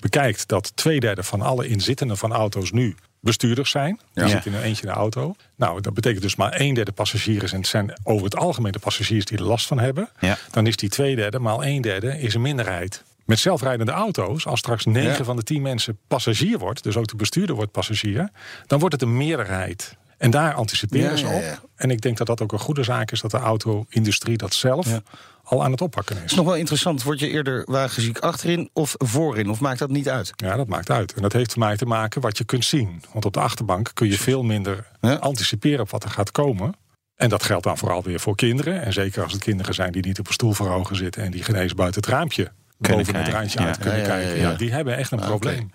bekijkt 0.00 0.48
dat 0.48 0.76
twee 0.76 1.00
derde 1.00 1.22
van 1.22 1.42
alle 1.42 1.66
inzittenden 1.66 2.16
van 2.16 2.32
auto's 2.32 2.70
nu 2.70 2.96
bestuurders 3.20 3.70
zijn. 3.70 4.00
Die 4.12 4.24
ja. 4.24 4.30
zitten 4.30 4.52
in 4.52 4.58
een 4.58 4.64
eentje 4.64 4.82
in 4.82 4.88
de 4.88 4.94
auto. 4.94 5.34
Nou, 5.56 5.80
dat 5.80 5.94
betekent 5.94 6.22
dus 6.22 6.36
maar 6.36 6.60
een 6.60 6.74
derde 6.74 6.92
passagiers. 6.92 7.52
En 7.52 7.58
het 7.58 7.68
zijn 7.68 7.92
over 8.02 8.24
het 8.24 8.36
algemeen 8.36 8.72
de 8.72 8.78
passagiers 8.78 9.24
die 9.24 9.38
er 9.38 9.44
last 9.44 9.66
van 9.66 9.78
hebben. 9.78 10.08
Ja. 10.20 10.38
Dan 10.50 10.66
is 10.66 10.76
die 10.76 10.88
twee 10.88 11.16
derde 11.16 11.38
maal 11.38 11.64
een 11.64 11.80
derde 11.80 12.20
is 12.20 12.34
een 12.34 12.40
minderheid. 12.40 13.04
Met 13.24 13.38
zelfrijdende 13.38 13.92
auto's, 13.92 14.46
als 14.46 14.58
straks 14.58 14.84
9 14.84 15.24
van 15.24 15.36
de 15.36 15.42
10 15.42 15.62
mensen 15.62 15.98
passagier 16.06 16.58
wordt, 16.58 16.82
dus 16.82 16.96
ook 16.96 17.06
de 17.06 17.16
bestuurder 17.16 17.54
wordt 17.54 17.72
passagier, 17.72 18.30
dan 18.66 18.78
wordt 18.78 18.94
het 18.94 19.02
een 19.02 19.16
meerderheid. 19.16 19.96
En 20.18 20.30
daar 20.30 20.54
anticiperen 20.54 21.18
ze 21.18 21.26
op. 21.26 21.68
En 21.76 21.90
ik 21.90 22.00
denk 22.00 22.16
dat 22.16 22.26
dat 22.26 22.42
ook 22.42 22.52
een 22.52 22.58
goede 22.58 22.82
zaak 22.82 23.10
is 23.10 23.20
dat 23.20 23.30
de 23.30 23.38
auto-industrie 23.38 24.36
dat 24.36 24.54
zelf 24.54 25.00
al 25.48 25.64
aan 25.64 25.70
het 25.70 25.80
oppakken 25.80 26.14
is. 26.14 26.22
Het 26.22 26.30
is 26.30 26.36
nog 26.36 26.46
wel 26.46 26.56
interessant. 26.56 27.02
Word 27.02 27.20
je 27.20 27.28
eerder 27.28 27.62
wagenziek 27.66 28.18
achterin 28.18 28.70
of 28.72 28.94
voorin? 28.98 29.50
Of 29.50 29.60
maakt 29.60 29.78
dat 29.78 29.90
niet 29.90 30.08
uit? 30.08 30.32
Ja, 30.36 30.56
dat 30.56 30.66
maakt 30.66 30.90
uit. 30.90 31.14
En 31.14 31.22
dat 31.22 31.32
heeft 31.32 31.52
voor 31.52 31.62
mij 31.62 31.76
te 31.76 31.86
maken 31.86 32.20
wat 32.20 32.38
je 32.38 32.44
kunt 32.44 32.64
zien. 32.64 33.02
Want 33.12 33.24
op 33.24 33.32
de 33.32 33.40
achterbank 33.40 33.90
kun 33.94 34.08
je 34.08 34.18
veel 34.18 34.42
minder 34.42 34.86
anticiperen 35.00 35.80
op 35.80 35.90
wat 35.90 36.04
er 36.04 36.10
gaat 36.10 36.32
komen. 36.32 36.74
En 37.16 37.28
dat 37.28 37.42
geldt 37.42 37.64
dan 37.64 37.78
vooral 37.78 38.02
weer 38.02 38.20
voor 38.20 38.36
kinderen. 38.36 38.82
En 38.82 38.92
zeker 38.92 39.22
als 39.22 39.32
het 39.32 39.42
kinderen 39.42 39.74
zijn 39.74 39.92
die 39.92 40.06
niet 40.06 40.18
op 40.18 40.26
een 40.26 40.32
stoel 40.32 40.52
voor 40.52 40.70
ogen 40.70 40.96
zitten... 40.96 41.22
en 41.22 41.30
die 41.30 41.42
geen 41.42 41.56
eens 41.56 41.74
buiten 41.74 42.00
het 42.00 42.10
raampje 42.10 42.50
boven 42.78 43.14
het 43.14 43.28
randje 43.28 43.58
uit 43.58 43.78
kunnen 43.78 44.02
kijken. 44.02 44.40
Ja, 44.40 44.54
die 44.54 44.72
hebben 44.72 44.96
echt 44.96 45.10
een 45.10 45.18
probleem. 45.18 45.70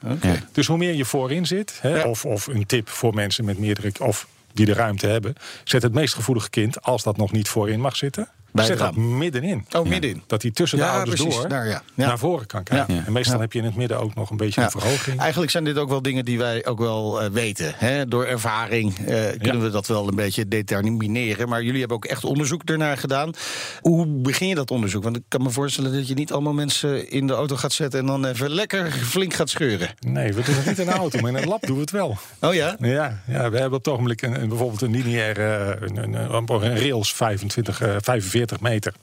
Dus 0.51 0.67
hoe 0.67 0.77
meer 0.77 0.93
je 0.93 1.05
voorin 1.05 1.45
zit, 1.45 1.79
hè, 1.81 2.01
of, 2.01 2.25
of 2.25 2.47
een 2.47 2.65
tip 2.65 2.89
voor 2.89 3.13
mensen 3.13 3.45
met 3.45 3.59
meerdere, 3.59 3.91
of 3.99 4.27
die 4.53 4.65
de 4.65 4.73
ruimte 4.73 5.07
hebben, 5.07 5.35
zet 5.63 5.81
het 5.81 5.93
meest 5.93 6.13
gevoelige 6.13 6.49
kind, 6.49 6.81
als 6.81 7.03
dat 7.03 7.17
nog 7.17 7.31
niet 7.31 7.49
voorin 7.49 7.79
mag 7.79 7.95
zitten, 7.95 8.29
bij 8.53 8.65
Zet 8.65 8.77
dat 8.77 8.95
middenin. 8.95 9.65
Oh, 9.71 9.85
middenin. 9.85 10.23
Dat 10.27 10.41
hij 10.41 10.51
tussen 10.51 10.77
de 10.77 10.85
ouders 10.85 11.21
door 11.21 11.47
ja. 11.49 11.81
naar 11.95 12.17
voren 12.17 12.47
kan 12.47 12.63
kijken. 12.63 13.05
En 13.05 13.11
meestal 13.11 13.39
heb 13.39 13.53
je 13.53 13.59
in 13.59 13.65
het 13.65 13.75
midden 13.75 13.99
ook 13.99 14.15
nog 14.15 14.29
een 14.29 14.37
beetje 14.37 14.61
een 14.61 14.71
verhoging. 14.71 15.19
Eigenlijk 15.19 15.51
zijn 15.51 15.63
dit 15.63 15.77
ook 15.77 15.89
wel 15.89 16.01
dingen 16.01 16.25
die 16.25 16.37
wij 16.37 16.65
ook 16.65 16.79
wel 16.79 17.23
uh, 17.23 17.29
weten. 17.29 17.73
Hè? 17.75 18.07
Door 18.07 18.25
ervaring 18.25 18.99
uh, 18.99 19.05
kunnen 19.37 19.61
we 19.61 19.69
dat 19.69 19.87
wel 19.87 20.07
een 20.07 20.15
beetje 20.15 20.47
determineren. 20.47 21.49
Maar 21.49 21.63
jullie 21.63 21.79
hebben 21.79 21.97
ook 21.97 22.05
echt 22.05 22.23
onderzoek 22.23 22.61
ernaar 22.63 22.97
gedaan. 22.97 23.31
Hoe 23.81 24.07
begin 24.07 24.47
je 24.47 24.55
dat 24.55 24.71
onderzoek? 24.71 25.03
Want 25.03 25.15
ik 25.15 25.23
kan 25.27 25.41
me 25.41 25.49
voorstellen 25.49 25.93
dat 25.93 26.07
je 26.07 26.13
niet 26.13 26.31
allemaal 26.31 26.53
mensen 26.53 27.09
in 27.09 27.27
de 27.27 27.33
auto 27.33 27.55
gaat 27.55 27.73
zetten... 27.73 27.99
en 27.99 28.05
dan 28.05 28.25
even 28.25 28.49
lekker 28.49 28.91
flink 28.91 29.33
gaat 29.33 29.49
scheuren. 29.49 29.89
Nee, 29.99 30.33
we 30.33 30.41
doen 30.43 30.55
het 30.55 30.65
niet 30.65 30.79
in 30.79 30.85
de 30.85 30.91
auto, 30.91 31.19
maar 31.19 31.31
in 31.31 31.37
een 31.37 31.47
lab 31.47 31.61
doen 31.65 31.75
we 31.75 31.81
het 31.81 31.91
wel. 31.91 32.17
Oh 32.39 32.53
ja? 32.53 32.75
Ja, 32.79 33.21
ja 33.27 33.49
we 33.49 33.57
hebben 33.57 33.77
op 33.77 33.85
het 33.85 33.93
ogenblik 33.93 34.21
een, 34.21 34.47
bijvoorbeeld 34.47 34.81
een 34.81 34.91
lineaire 34.91 35.77
een, 35.81 35.97
een, 35.97 36.13
een, 36.13 36.45
een 36.49 36.79
rails 36.79 37.13
25, 37.13 37.81
uh, 37.81 37.95
45 38.01 38.42
meter 38.61 38.93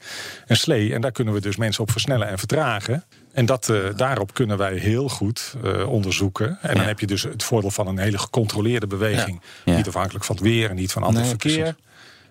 een 0.46 0.56
slee. 0.56 0.94
En 0.94 1.00
daar 1.00 1.12
kunnen 1.12 1.34
we 1.34 1.40
dus 1.40 1.56
mensen 1.56 1.82
op 1.82 1.90
versnellen 1.90 2.28
en 2.28 2.38
vertragen. 2.38 3.04
En 3.32 3.46
dat, 3.46 3.68
uh, 3.68 3.78
daarop 3.96 4.34
kunnen 4.34 4.58
wij 4.58 4.74
heel 4.74 5.08
goed 5.08 5.54
uh, 5.64 5.88
onderzoeken. 5.88 6.58
En 6.62 6.74
dan 6.74 6.84
heb 6.84 7.00
je 7.00 7.06
dus 7.06 7.22
het 7.22 7.42
voordeel 7.42 7.70
van 7.70 7.86
een 7.86 7.98
hele 7.98 8.18
gecontroleerde 8.18 8.86
beweging. 8.86 9.40
Ja. 9.64 9.76
Niet 9.76 9.88
afhankelijk 9.88 10.24
van 10.24 10.36
het 10.36 10.44
weer 10.44 10.70
en 10.70 10.76
niet 10.76 10.92
van 10.92 11.02
ander 11.02 11.20
nee, 11.20 11.30
verkeer. 11.30 11.62
Precies. 11.62 11.74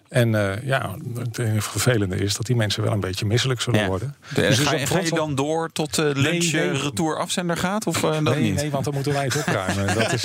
En 0.10 0.34
uh, 0.34 0.64
ja, 0.64 0.96
het 1.14 1.64
vervelende 1.64 2.16
is 2.16 2.36
dat 2.36 2.46
die 2.46 2.56
mensen 2.56 2.84
wel 2.84 2.92
een 2.92 3.00
beetje 3.00 3.26
misselijk 3.26 3.62
zullen 3.62 3.80
ja. 3.80 3.88
worden. 3.88 4.16
De, 4.34 4.42
dus 4.42 4.60
ga, 4.60 4.76
je, 4.76 4.88
ga, 4.88 5.00
je 5.00 5.10
dan 5.10 5.36
door 5.36 5.72
tot 5.72 5.98
uh, 5.98 6.06
lunch 6.06 6.52
nee, 6.52 6.70
nee. 6.70 6.82
retour 6.82 7.18
afzender 7.18 7.58
gaat? 7.58 7.88
Of 7.88 8.04
uh, 8.04 8.12
dat 8.12 8.22
nee, 8.22 8.42
niet? 8.42 8.56
Nee, 8.56 8.72
want 8.72 8.84
dan 8.84 8.94
moeten 8.94 9.14
wij 9.14 9.24
het 9.24 9.36
opruimen. 9.36 9.88
dat 10.00 10.14
is, 10.14 10.22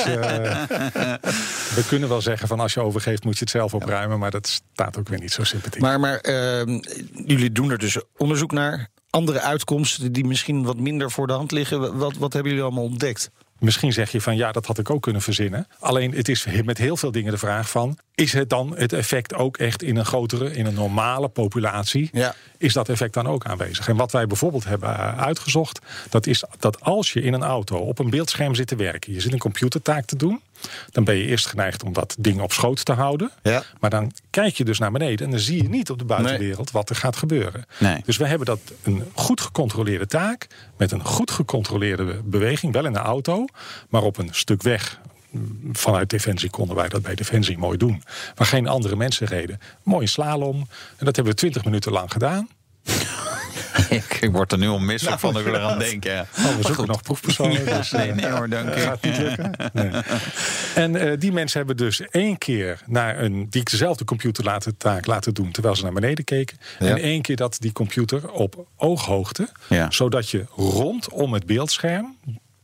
we 1.75 1.85
kunnen 1.87 2.09
wel 2.09 2.21
zeggen 2.21 2.49
van 2.49 2.61
als 2.61 2.75
je 2.75 2.81
overgeeft 2.81 3.25
moet 3.25 3.35
je 3.35 3.41
het 3.41 3.51
zelf 3.51 3.75
opruimen. 3.75 4.19
Maar 4.19 4.31
dat 4.31 4.61
staat 4.73 4.99
ook 4.99 5.09
weer 5.09 5.21
niet 5.21 5.33
zo 5.33 5.45
sympathiek. 5.45 5.83
Maar, 5.83 6.01
maar 6.01 6.19
ehm, 6.19 6.81
jullie 7.27 7.53
doen 7.53 7.71
er 7.71 7.79
dus 7.79 7.99
onderzoek 8.17 8.53
naar. 8.53 8.89
Andere 9.11 9.41
uitkomsten 9.41 10.13
die 10.13 10.25
misschien 10.25 10.65
wat 10.65 10.77
minder 10.77 11.11
voor 11.11 11.27
de 11.27 11.33
hand 11.33 11.53
liggen. 11.53 11.99
Wat, 11.99 12.17
wat 12.17 12.33
hebben 12.33 12.53
jullie 12.53 12.67
allemaal 12.67 12.85
ontdekt? 12.85 13.31
Misschien 13.59 13.93
zeg 13.93 14.11
je 14.11 14.21
van 14.21 14.37
ja, 14.37 14.53
dat 14.53 14.67
had 14.67 14.79
ik 14.79 14.91
ook 14.91 15.03
kunnen 15.03 15.23
verzinnen. 15.23 15.67
Alleen 15.79 16.13
het 16.13 16.29
is 16.29 16.47
met 16.65 16.79
heel 16.79 16.97
veel 16.97 17.13
dingen 17.13 17.33
de 17.33 17.39
vraag 17.39 17.71
van... 17.71 17.99
is 18.15 18.33
het 18.33 18.51
dan 18.51 18.77
het 18.77 18.93
effect 18.93 19.35
ook 19.35 19.57
echt 19.57 19.83
in 19.83 19.97
een 19.97 20.05
grotere, 20.05 20.53
in 20.53 20.67
een 20.67 20.75
normale 20.75 21.29
populatie... 21.29 22.09
Ja. 22.13 22.35
is 22.59 22.73
dat 22.73 22.89
effect 22.89 23.15
dan 23.15 23.27
ook 23.27 23.45
aanwezig? 23.47 23.89
En 23.89 23.97
wat 23.97 24.13
wij 24.13 24.27
bijvoorbeeld 24.27 24.65
hebben 24.65 25.17
uitgezocht... 25.17 25.79
dat 26.11 26.27
is 26.27 26.45
dat 26.59 26.81
als 26.81 27.13
je 27.13 27.23
in 27.23 27.33
een 27.33 27.43
auto 27.43 27.77
op 27.77 27.99
een 27.99 28.11
beeldscherm 28.11 28.55
zit 28.55 28.67
te 28.67 28.77
werken... 28.77 29.13
je 29.13 29.21
zit 29.21 29.33
een 29.33 29.39
computertaak 29.39 30.05
te 30.05 30.17
doen... 30.17 30.41
dan 30.91 31.05
ben 31.05 31.17
je 31.17 31.27
eerst 31.27 31.47
geneigd 31.47 31.83
om 31.83 31.93
dat 31.93 32.17
ding 32.19 32.41
op 32.41 32.53
schoot 32.53 32.85
te 32.85 32.93
houden. 32.93 33.31
Ja. 33.43 33.63
Maar 33.81 33.91
dan 33.91 34.13
kijk 34.31 34.57
je 34.57 34.65
dus 34.65 34.79
naar 34.79 34.93
beneden... 34.93 35.25
en 35.25 35.31
dan 35.31 35.41
zie 35.41 35.63
je 35.63 35.69
niet 35.69 35.91
op 35.91 35.99
de 35.99 36.05
buitenwereld 36.05 36.71
wat 36.71 36.91
er 36.91 36.97
gaat 36.97 37.17
gebeuren. 37.17 37.65
Nee. 37.79 38.03
Dus 38.05 38.17
we 38.17 38.27
hebben 38.27 38.47
dat 38.47 38.61
een 38.83 39.05
goed 39.15 39.41
gecontroleerde 39.41 40.07
taak... 40.07 40.47
met 40.77 40.93
een 40.93 41.05
goed 41.05 41.31
gecontroleerde 41.31 42.21
beweging, 42.25 42.73
wel 42.73 42.85
in 42.85 42.93
de 42.93 42.99
auto... 42.99 43.45
maar 43.89 44.03
op 44.03 44.19
een 44.19 44.29
stuk 44.33 44.63
weg 44.63 45.01
vanuit 45.73 46.11
Defensie 46.11 46.51
konden 46.51 46.77
wij 46.77 46.89
dat 46.89 47.03
bij 47.03 47.15
Defensie 47.15 47.59
mooi 47.59 47.79
doen. 47.79 48.03
Waar 48.35 48.47
geen 48.47 48.69
andere 48.69 48.97
mensen 48.97 49.27
reden. 49.27 49.61
Mooi 49.83 50.07
slalom. 50.07 50.57
En 50.97 51.05
dat 51.05 51.17
hebben 51.17 51.35
we 51.35 51.39
twintig 51.39 51.65
minuten 51.65 51.93
lang 51.93 52.13
gedaan. 52.13 52.49
ik 54.21 54.29
word 54.33 54.53
er 54.53 54.59
nu 54.59 54.69
al 54.69 54.79
misselijk 54.79 55.23
nou, 55.23 55.35
van 55.35 55.45
dat 55.45 55.53
ik 55.53 55.61
eraan 55.61 55.79
denk. 55.79 56.05
Ja. 56.05 56.27
Oh, 56.39 56.57
we 56.57 56.63
zoeken 56.63 56.87
nog 56.87 57.03
proefpersonen. 57.03 57.65
Dus, 57.65 57.91
nee, 57.91 58.13
nee 58.13 58.31
hoor, 58.31 58.49
dank 58.49 58.75
u. 58.75 58.81
Gaat 58.81 59.03
niet 59.03 59.19
lukken. 59.27 59.55
Nee. 59.73 59.91
En 60.75 60.95
uh, 60.95 61.13
die 61.19 61.33
mensen 61.33 61.59
hebben 61.59 61.77
dus 61.77 62.01
één 62.01 62.39
keer 62.39 62.83
naar 62.87 63.21
een 63.21 63.47
die 63.51 63.63
dezelfde 63.63 64.05
computer 64.05 64.45
laten, 64.45 64.77
taak 64.77 65.07
laten 65.07 65.35
doen 65.35 65.51
terwijl 65.51 65.77
ze 65.77 65.83
naar 65.83 65.93
beneden 65.93 66.25
keken. 66.25 66.59
Ja. 66.79 66.87
En 66.87 66.97
één 66.97 67.23
keer 67.23 67.37
dat 67.37 67.57
die 67.61 67.73
computer 67.73 68.31
op 68.31 68.67
ooghoogte, 68.77 69.49
ja. 69.69 69.91
zodat 69.91 70.31
je 70.31 70.45
rondom 70.57 71.33
het 71.33 71.47
beeldscherm 71.47 72.17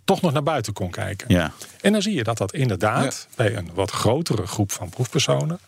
toch 0.05 0.21
nog 0.21 0.33
naar 0.33 0.43
buiten 0.43 0.73
kon 0.73 0.91
kijken. 0.91 1.35
Ja. 1.35 1.53
En 1.81 1.93
dan 1.93 2.03
zie 2.03 2.15
je 2.15 2.25
dat 2.25 2.39
dat 2.39 2.53
inderdaad 2.53 3.29
bij 3.37 3.57
een 3.57 3.71
wat 3.75 3.91
grotere 3.91 4.47
groep 4.47 4.73
van 4.73 4.89
proefpersonen, 4.89 5.59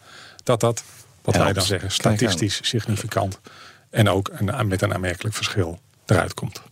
dat 0.43 0.61
dat, 0.61 0.85
wat 1.23 1.37
wij 1.37 1.53
dan 1.53 1.65
zeggen, 1.65 1.91
statistisch 1.91 2.59
significant 2.63 3.41
en 3.93 4.09
ook 4.09 4.31
een, 4.33 4.69
met 4.69 4.83
een 4.83 4.95
aanmerkelijk 4.95 5.35
verschil 5.35 5.81
eruit 6.07 6.35
komt. 6.35 6.63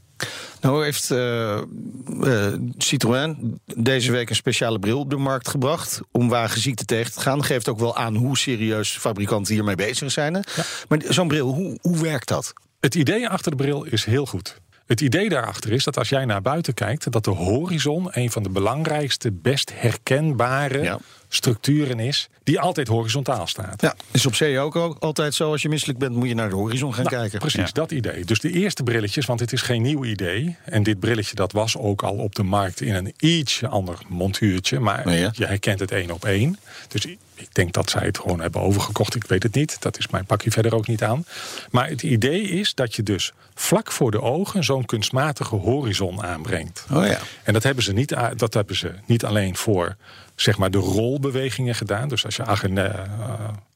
Nou 0.61 0.85
heeft 0.85 1.11
uh, 1.11 1.61
uh, 2.09 2.55
Citroën 2.79 3.61
deze 3.65 4.13
week 4.13 4.31
een 4.31 4.37
speciale 4.37 4.79
bril 4.79 4.99
op 4.99 5.11
de 5.11 5.17
markt 5.17 5.49
gebracht 5.49 6.01
om 6.11 6.29
wagenziekte 6.29 6.85
tegen 6.85 7.13
te 7.13 7.21
gaan. 7.21 7.45
Geeft 7.45 7.69
ook 7.69 7.79
wel 7.79 7.97
aan 7.97 8.15
hoe 8.15 8.39
serieus 8.39 8.91
fabrikanten 8.91 9.55
hiermee 9.55 9.75
bezig 9.75 10.11
zijn. 10.11 10.35
Ja. 10.35 10.63
Maar 10.89 10.99
zo'n 11.09 11.29
bril, 11.29 11.49
hoe, 11.49 11.79
hoe 11.81 11.99
werkt 11.99 12.29
dat? 12.29 12.53
Het 12.81 12.95
idee 12.95 13.29
achter 13.29 13.51
de 13.51 13.57
bril 13.57 13.85
is 13.85 14.05
heel 14.05 14.27
goed. 14.27 14.61
Het 14.87 15.01
idee 15.01 15.29
daarachter 15.29 15.73
is 15.73 15.85
dat 15.85 15.99
als 15.99 16.09
jij 16.09 16.25
naar 16.25 16.43
buiten 16.43 16.75
kijkt, 16.75 17.13
dat 17.13 17.25
de 17.25 17.31
horizon 17.31 18.09
een 18.11 18.31
van 18.31 18.43
de 18.43 18.49
belangrijkste, 18.51 19.33
best 19.33 19.73
herkenbare 19.75 20.83
ja. 20.83 20.99
Structuren 21.35 22.01
is, 22.01 22.29
die 22.45 22.61
altijd 22.61 22.89
horizontaal 22.89 23.47
staat. 23.47 23.83
Ja, 23.83 23.95
is 24.11 24.27
op 24.27 24.35
zee 24.35 24.59
ook, 24.59 24.77
ook 24.77 24.97
altijd 24.99 25.35
zo. 25.35 25.51
Als 25.51 25.63
je 25.63 25.69
misselijk 25.69 25.99
bent, 25.99 26.15
moet 26.15 26.29
je 26.29 26.35
naar 26.35 26.49
de 26.49 26.55
horizon 26.55 26.95
gaan 26.95 27.05
nou, 27.05 27.17
kijken. 27.17 27.39
Precies, 27.39 27.67
ja. 27.67 27.73
dat 27.73 27.91
idee. 27.91 28.25
Dus 28.25 28.41
de 28.41 28.51
eerste 28.51 28.83
brilletjes, 28.83 29.27
want 29.27 29.41
het 29.41 29.53
is 29.53 29.63
geen 29.63 29.83
nieuw 29.83 30.05
idee. 30.05 30.57
En 30.65 30.83
dit 30.83 31.01
brilletje 31.01 31.35
dat 31.35 31.53
was 31.53 31.77
ook 31.77 32.03
al 32.03 32.15
op 32.15 32.35
de 32.35 32.43
markt 32.43 32.81
in 32.81 32.95
een 32.95 33.15
ietsje 33.19 33.69
ander 33.69 33.99
montuurtje. 34.09 34.81
Maar 34.81 35.15
ja. 35.15 35.31
je 35.33 35.47
herkent 35.47 35.81
het 35.81 35.91
één 35.91 36.11
op 36.11 36.25
één. 36.25 36.59
Dus 36.89 37.05
ik 37.35 37.55
denk 37.55 37.73
dat 37.73 37.91
zij 37.91 38.07
het 38.07 38.19
gewoon 38.19 38.41
hebben 38.41 38.61
overgekocht. 38.61 39.15
Ik 39.15 39.25
weet 39.25 39.43
het 39.43 39.55
niet. 39.55 39.83
Dat 39.83 39.99
is 39.99 40.09
mijn 40.09 40.25
pakje 40.25 40.51
verder 40.51 40.75
ook 40.75 40.87
niet 40.87 41.03
aan. 41.03 41.25
Maar 41.71 41.89
het 41.89 42.03
idee 42.03 42.43
is 42.43 42.75
dat 42.75 42.95
je 42.95 43.03
dus 43.03 43.33
vlak 43.55 43.93
voor 43.93 44.11
de 44.11 44.23
ogen 44.23 44.65
zo'n 44.65 44.85
kunstmatige 44.85 45.55
horizon 45.55 46.23
aanbrengt. 46.23 46.87
Oh 46.93 47.07
ja. 47.07 47.19
En 47.43 47.53
dat 47.53 47.63
hebben 47.63 47.85
ze 47.85 47.93
niet, 47.93 48.17
dat 48.37 48.55
hebben 48.55 48.77
ze 48.77 48.93
niet 49.07 49.25
alleen 49.25 49.57
voor 49.57 49.97
zeg 50.43 50.59
maar 50.59 50.71
de 50.71 50.79
rolbewegingen 50.79 51.75
gedaan. 51.75 52.09
Dus 52.09 52.25
als 52.25 52.37
je 52.37 52.43
uh, 52.43 52.85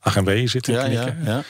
ach 0.00 0.16
en 0.16 0.24
wee 0.24 0.46
zit 0.46 0.62
te 0.62 0.72
ja, 0.72 0.84
knikken. 0.84 1.18
Ja, 1.24 1.30
ja. 1.30 1.42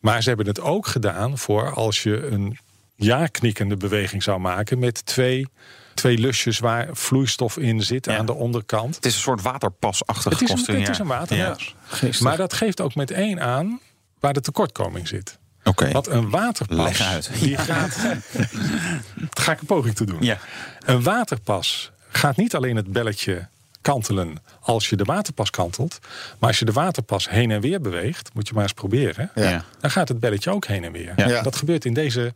Maar 0.00 0.22
ze 0.22 0.28
hebben 0.28 0.46
het 0.46 0.60
ook 0.60 0.86
gedaan 0.86 1.38
voor 1.38 1.72
als 1.72 2.02
je 2.02 2.26
een 2.26 2.58
ja-knikkende 2.94 3.76
beweging 3.76 4.22
zou 4.22 4.40
maken 4.40 4.78
met 4.78 5.06
twee 5.06 5.46
twee 5.94 6.18
lusjes 6.18 6.58
waar 6.58 6.88
vloeistof 6.92 7.56
in 7.56 7.82
zit 7.82 8.06
ja. 8.06 8.16
aan 8.16 8.26
de 8.26 8.34
onderkant. 8.34 8.94
Het 8.94 9.06
is 9.06 9.14
een 9.14 9.20
soort 9.20 9.42
waterpasachtige 9.42 10.28
het 10.28 10.58
is 10.58 10.68
een, 10.68 10.80
Het 10.80 10.88
is 10.88 10.98
een 10.98 11.06
waterpas. 11.06 11.74
Ja. 12.00 12.10
Maar 12.20 12.36
dat 12.36 12.52
geeft 12.52 12.80
ook 12.80 12.94
meteen 12.94 13.40
aan 13.40 13.80
waar 14.20 14.32
de 14.32 14.40
tekortkoming 14.40 15.08
zit. 15.08 15.38
Okay. 15.64 15.92
Want 15.92 16.06
een 16.06 16.30
waterpas. 16.30 17.02
uit. 17.02 17.30
Die 17.40 17.56
gaat. 17.58 17.96
ga 19.44 19.52
ik 19.52 19.60
een 19.60 19.66
poging 19.66 19.94
te 19.94 20.04
doen. 20.04 20.22
Ja. 20.22 20.38
Een 20.84 21.02
waterpas 21.02 21.92
gaat 22.08 22.36
niet 22.36 22.54
alleen 22.54 22.76
het 22.76 22.92
belletje 22.92 23.48
kantelen 23.84 24.36
als 24.60 24.88
je 24.88 24.96
de 24.96 25.04
waterpas 25.04 25.50
kantelt. 25.50 25.98
Maar 26.38 26.48
als 26.48 26.58
je 26.58 26.64
de 26.64 26.72
waterpas 26.72 27.28
heen 27.28 27.50
en 27.50 27.60
weer 27.60 27.80
beweegt, 27.80 28.30
moet 28.34 28.48
je 28.48 28.54
maar 28.54 28.62
eens 28.62 28.72
proberen. 28.72 29.30
Ja. 29.34 29.64
Dan 29.80 29.90
gaat 29.90 30.08
het 30.08 30.20
belletje 30.20 30.50
ook 30.50 30.66
heen 30.66 30.84
en 30.84 30.92
weer. 30.92 31.12
Ja. 31.16 31.42
Dat 31.42 31.56
gebeurt 31.56 31.84
in 31.84 31.94
deze, 31.94 32.34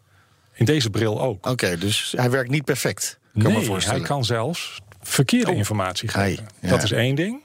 in 0.53 0.65
deze 0.65 0.91
bril 0.91 1.21
ook. 1.21 1.37
Oké, 1.37 1.49
okay, 1.49 1.79
dus 1.79 2.15
hij 2.17 2.31
werkt 2.31 2.51
niet 2.51 2.65
perfect. 2.65 3.19
Kan 3.39 3.53
nee, 3.53 3.71
hij 3.71 4.01
kan 4.01 4.25
zelfs 4.25 4.81
verkeerde 5.03 5.51
oh. 5.51 5.57
informatie 5.57 6.09
geven. 6.09 6.47
Hey, 6.61 6.71
dat 6.71 6.83
is 6.83 6.93
één 6.93 7.15
ding. 7.15 7.41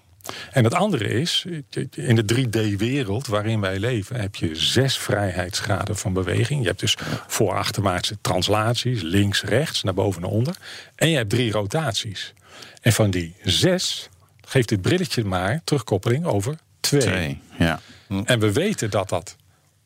En 0.51 0.63
het 0.63 0.73
andere 0.73 1.07
is, 1.07 1.45
in 1.91 2.15
de 2.15 2.35
3D-wereld 2.35 3.27
waarin 3.27 3.59
wij 3.59 3.79
leven, 3.79 4.19
heb 4.19 4.35
je 4.35 4.55
zes 4.55 4.97
vrijheidsgraden 4.97 5.97
van 5.97 6.13
beweging. 6.13 6.61
Je 6.61 6.67
hebt 6.67 6.79
dus 6.79 6.97
voor 7.27 7.53
achterwaartse 7.53 8.17
translaties, 8.21 9.01
links, 9.01 9.43
rechts, 9.43 9.83
naar 9.83 9.93
boven 9.93 10.23
en 10.23 10.29
onder. 10.29 10.55
En 10.95 11.09
je 11.09 11.15
hebt 11.15 11.29
drie 11.29 11.51
rotaties. 11.51 12.33
En 12.81 12.93
van 12.93 13.11
die 13.11 13.35
zes 13.43 14.09
geeft 14.41 14.69
dit 14.69 14.81
brilletje 14.81 15.23
maar 15.23 15.61
terugkoppeling 15.63 16.25
over 16.25 16.57
twee. 16.79 17.01
Twee, 17.01 17.41
ja. 17.57 17.79
En 18.25 18.39
we 18.39 18.51
weten 18.51 18.89
dat 18.89 19.09
dat 19.09 19.35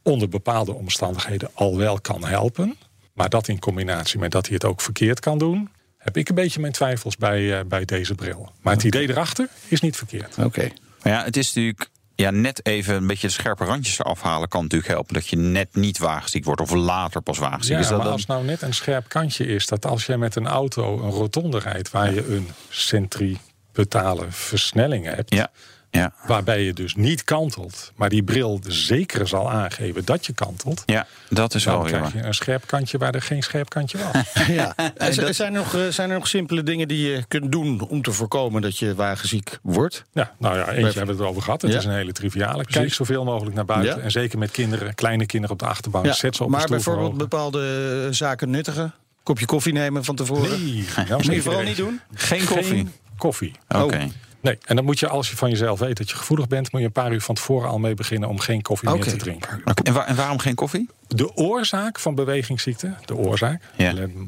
onder 0.04 0.30
bepaalde 0.30 0.74
omstandigheden 0.74 1.50
al 1.54 1.78
wel 1.78 2.02
kan 2.02 2.26
helpen. 2.26 2.78
Maar 3.14 3.30
dat 3.30 3.48
in 3.48 3.60
combinatie 3.60 4.20
met 4.20 4.32
dat 4.32 4.46
hij 4.46 4.54
het 4.54 4.66
ook 4.66 4.82
verkeerd 4.82 5.20
kan 5.20 5.38
doen, 5.38 5.70
heb 5.98 6.18
ik 6.18 6.30
een 6.30 6.36
beetje 6.36 6.60
mijn 6.60 6.74
twijfels 6.74 7.18
bij, 7.18 7.60
eh, 7.60 7.66
bij 7.66 7.86
deze 7.86 8.16
bril. 8.16 8.52
Maar 8.62 8.74
het 8.74 8.84
idee 8.84 9.10
erachter 9.10 9.50
is 9.68 9.82
niet 9.82 9.96
verkeerd. 9.96 10.38
Oké. 10.38 10.72
Maar 11.04 11.14
ja, 11.14 11.24
het 11.24 11.38
is 11.38 11.54
natuurlijk 11.54 11.90
ja, 12.18 12.30
net 12.30 12.66
even 12.66 12.96
een 12.96 13.08
beetje 13.08 13.28
de 13.28 13.34
scherpe 13.34 13.64
randjes 13.64 14.00
eraf 14.00 14.22
halen 14.22 14.48
kan 14.48 14.62
natuurlijk 14.62 14.92
helpen. 14.92 15.14
Dat 15.14 15.28
je 15.28 15.36
net 15.36 15.76
niet 15.76 15.98
wagenziek 15.98 16.46
wordt 16.46 16.62
of 16.62 16.72
later 16.72 17.22
pas 17.22 17.38
wagenziek. 17.38 17.74
Ja, 17.74 17.80
is 17.80 17.88
dat 17.88 17.96
maar 17.96 18.06
dan... 18.06 18.14
als 18.14 18.26
nou 18.26 18.44
net 18.44 18.62
een 18.62 18.74
scherp 18.74 19.10
kantje 19.10 19.46
is 19.46 19.68
dat 19.68 19.86
als 19.86 20.06
jij 20.06 20.18
met 20.18 20.36
een 20.36 20.48
auto 20.48 21.04
een 21.04 21.10
rotonde 21.10 21.60
rijdt 21.60 21.92
waar 21.92 22.14
je 22.14 22.28
een 22.28 22.50
centripetale 22.70 24.26
versnelling 24.30 25.06
hebt, 25.06 25.34
Ja, 25.34 25.50
ja, 25.90 26.14
waarbij 26.26 26.64
je 26.64 26.74
dus 26.74 26.96
niet 26.96 27.24
kantelt, 27.24 27.92
maar 27.96 28.10
die 28.10 28.24
bril 28.24 28.60
zeker 28.68 29.28
zal 29.28 29.52
aangeven 29.52 30.06
dat 30.06 30.26
je 30.26 30.34
kantelt, 30.34 30.84
ja, 30.86 31.08
dat 31.30 31.54
is 31.54 31.64
dan 31.64 31.74
wel 31.74 31.84
krijg 31.84 32.02
jammer. 32.04 32.22
je 32.22 32.28
een 32.28 32.34
scherp 32.34 32.68
kantje 32.68 32.98
waar 32.98 33.16
er 33.16 33.22
geen 33.22 33.44
scherp 33.44 33.70
kantje 33.70 33.98
was. 33.98 34.34
Ja. 34.48 34.76
En 34.96 35.14
zijn, 35.34 35.54
er 35.54 35.60
nog, 35.60 35.76
eh, 35.76 35.88
zijn 35.88 36.10
er 36.10 36.16
nog 36.18 36.28
simpele 36.28 36.64
dingen 36.64 36.88
die 36.88 37.08
je 37.10 37.24
kunt 37.28 37.52
doen 37.52 37.82
om 37.88 38.02
te 38.02 38.12
voorkomen 38.12 38.62
dat 38.62 38.78
je 38.80 38.96
wagenziek 38.96 39.58
wordt? 39.62 40.04
Ja, 40.12 40.32
nou 40.38 40.58
ja, 40.58 40.68
eentje 40.72 40.98
hebben 40.98 41.16
we 41.16 41.22
het 41.22 41.32
over 41.32 41.42
gehad. 41.42 41.62
Het 41.62 41.72
Ja. 41.72 41.78
is 41.78 41.86
een 41.86 41.92
hele 41.92 42.12
triviale. 42.12 42.54
Kijk 42.64 42.68
Precies. 42.70 42.96
zoveel 42.96 43.24
mogelijk 43.24 43.56
naar 43.56 43.66
buiten. 43.66 43.98
Ja. 43.98 44.02
En 44.04 44.12
zeker 44.12 44.38
met 44.38 44.52
kinderen, 44.52 44.96
kleine 44.96 45.26
kinderen 45.26 45.56
op 45.56 45.60
de 45.62 45.68
achterbank. 45.68 46.14
Zet 46.14 46.36
ze 46.36 46.44
op 46.44 46.50
maar 46.50 46.62
een 46.64 46.70
bijvoorbeeld 46.70 47.18
bepaalde 47.18 48.04
eh, 48.08 48.14
zaken 48.14 48.50
nuttigen? 48.50 48.94
Kopje 49.24 49.46
koffie 49.46 49.74
nemen 49.74 50.04
van 50.04 50.16
tevoren? 50.16 50.50
Nee, 50.50 50.86
nou, 50.96 51.10
Moet 51.10 51.18
je 51.20 51.24
zeker 51.24 51.44
vooral 51.44 51.62
niet 51.64 51.78
doen? 51.78 52.00
Geen 52.14 52.46
koffie. 52.46 52.66
Geen 52.66 52.92
koffie. 53.18 53.56
Oké. 53.68 53.84
Oh. 53.96 54.04
Nee, 54.42 54.58
en 54.66 54.76
dan 54.76 54.86
moet 54.86 55.00
je 55.00 55.08
als 55.08 55.30
je 55.30 55.36
van 55.36 55.50
jezelf 55.50 55.80
weet 55.80 55.98
dat 55.98 56.10
je 56.10 56.16
gevoelig 56.16 56.48
bent, 56.48 56.72
moet 56.72 56.82
je 56.82 56.88
een 56.88 56.94
paar 56.94 57.12
uur 57.14 57.22
van 57.22 57.36
tevoren 57.36 57.70
al 57.70 57.80
mee 57.80 57.94
beginnen 57.94 58.30
om 58.30 58.40
geen 58.40 58.62
koffie 58.62 58.90
meer 58.90 59.04
te 59.04 59.16
drinken. 59.16 59.62
Oké, 59.66 59.82
En, 59.84 59.94
waar- 59.94 60.06
en 60.08 60.16
waarom 60.16 60.40
geen 60.40 60.56
koffie? 60.56 60.90
De 61.08 61.36
oorzaak 61.36 62.00
van 62.00 62.16
bewegingsziekte, 62.16 62.94
de 63.06 63.16
oorzaak, 63.16 63.62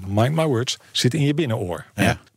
mind 0.08 0.36
my 0.36 0.44
words, 0.46 0.78
zit 0.92 1.14
in 1.14 1.22
je 1.22 1.34
binnenoor. 1.34 1.86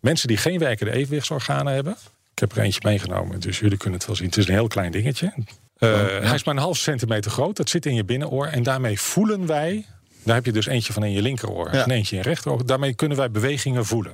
Mensen 0.00 0.29
die 0.29 0.37
geen 0.37 0.59
werkende 0.59 0.93
evenwichtsorganen 0.93 1.73
hebben, 1.75 1.93
ik 2.33 2.38
heb 2.38 2.52
er 2.52 2.59
eentje 2.62 2.81
meegenomen, 2.85 3.41
dus 3.41 3.59
jullie 3.59 3.76
kunnen 3.79 3.99
het 3.99 4.07
wel 4.07 4.17
zien. 4.17 4.26
Het 4.26 4.37
is 4.37 4.47
een 4.47 4.55
heel 4.55 4.69
klein 4.69 4.93
dingetje. 4.93 5.33
Eh, 5.79 5.88
Hij 6.07 6.35
is 6.35 6.45
maar 6.45 6.55
een 6.55 6.61
half 6.61 6.76
centimeter 6.76 7.31
groot, 7.31 7.57
dat 7.57 7.69
zit 7.69 7.87
in 7.87 7.95
je 7.95 8.05
binnenoor 8.05 8.47
en 8.47 8.62
daarmee 8.62 9.00
voelen 9.00 9.47
wij, 9.47 9.85
daar 10.25 10.35
heb 10.35 10.45
je 10.45 10.52
dus 10.52 10.67
eentje 10.67 10.93
van 10.93 11.05
in 11.05 11.12
je 11.12 11.23
linkeroor 11.23 11.75
Ja. 11.75 11.85
en 11.85 11.91
eentje 11.91 12.17
in 12.17 12.23
je 12.23 12.29
rechteroor, 12.29 12.67
daarmee 12.67 12.95
kunnen 12.95 13.17
wij 13.17 13.31
bewegingen 13.31 13.87
voelen. 13.87 14.12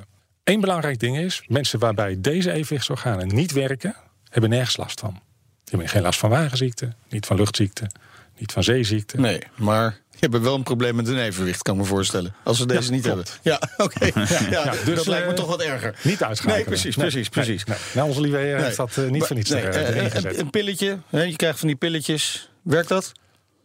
Eén 0.49 0.61
belangrijk 0.61 0.99
ding 0.99 1.19
is, 1.19 1.43
mensen 1.47 1.79
waarbij 1.79 2.17
deze 2.21 2.53
evenwichtsorganen 2.53 3.27
niet 3.35 3.53
werken, 3.53 3.97
hebben 4.29 4.51
nergens 4.51 4.77
last 4.77 5.01
van. 5.01 5.11
Die 5.11 5.21
hebben 5.65 5.89
geen 5.89 6.03
last 6.03 6.19
van 6.19 6.31
wagenziekte, 6.31 6.93
niet 7.09 7.27
van 7.27 7.37
luchtziekte, 7.37 7.91
niet 8.39 8.53
van 8.53 8.63
zeeziekte. 8.65 9.21
Nee, 9.21 9.43
maar 9.57 10.01
je 10.11 10.27
hebt 10.31 10.39
wel 10.43 10.55
een 10.55 10.63
probleem 10.63 10.95
met 10.97 11.09
een 11.09 11.19
evenwicht, 11.19 11.63
kan 11.63 11.75
ik 11.75 11.81
me 11.81 11.87
voorstellen. 11.87 12.35
Als 12.45 12.57
ze 12.59 12.67
deze 12.67 12.83
Ja, 12.85 12.91
niet 12.91 13.03
klopt. 13.03 13.39
hebben. 13.43 13.59
Ja, 13.77 13.85
oké. 13.85 14.05
Ja, 14.51 14.65
Ja, 14.65 14.71
dus, 14.85 14.95
dat 14.97 15.07
lijkt 15.07 15.25
me 15.25 15.31
eh, 15.31 15.37
toch 15.39 15.47
wat 15.49 15.61
erger. 15.63 15.95
Niet 16.03 16.23
uitschakelen. 16.23 16.57
Nee, 16.57 16.65
precies, 16.65 16.97
Nee, 16.97 17.07
precies, 17.11 17.31
nee, 17.31 17.45
precies. 17.45 17.65
nee. 17.65 17.79
Nou, 17.95 18.09
onze 18.09 18.21
lieve 18.21 18.37
heer 18.37 18.59
heeft 18.59 18.77
dat 18.77 18.97
eh, 18.97 19.05
niet 19.05 19.19
Maar- 19.19 19.27
voor 19.27 19.37
niets 19.37 19.51
nee, 19.51 19.63
er, 19.63 20.27
eh. 20.27 20.39
Een 20.39 20.51
pilletje, 20.51 20.99
hè, 21.09 21.23
je 21.23 21.37
krijgt 21.37 21.59
van 21.59 21.69
die 21.69 21.77
pilletjes. 21.77 22.51
Werkt 22.63 22.89
dat? 22.89 23.13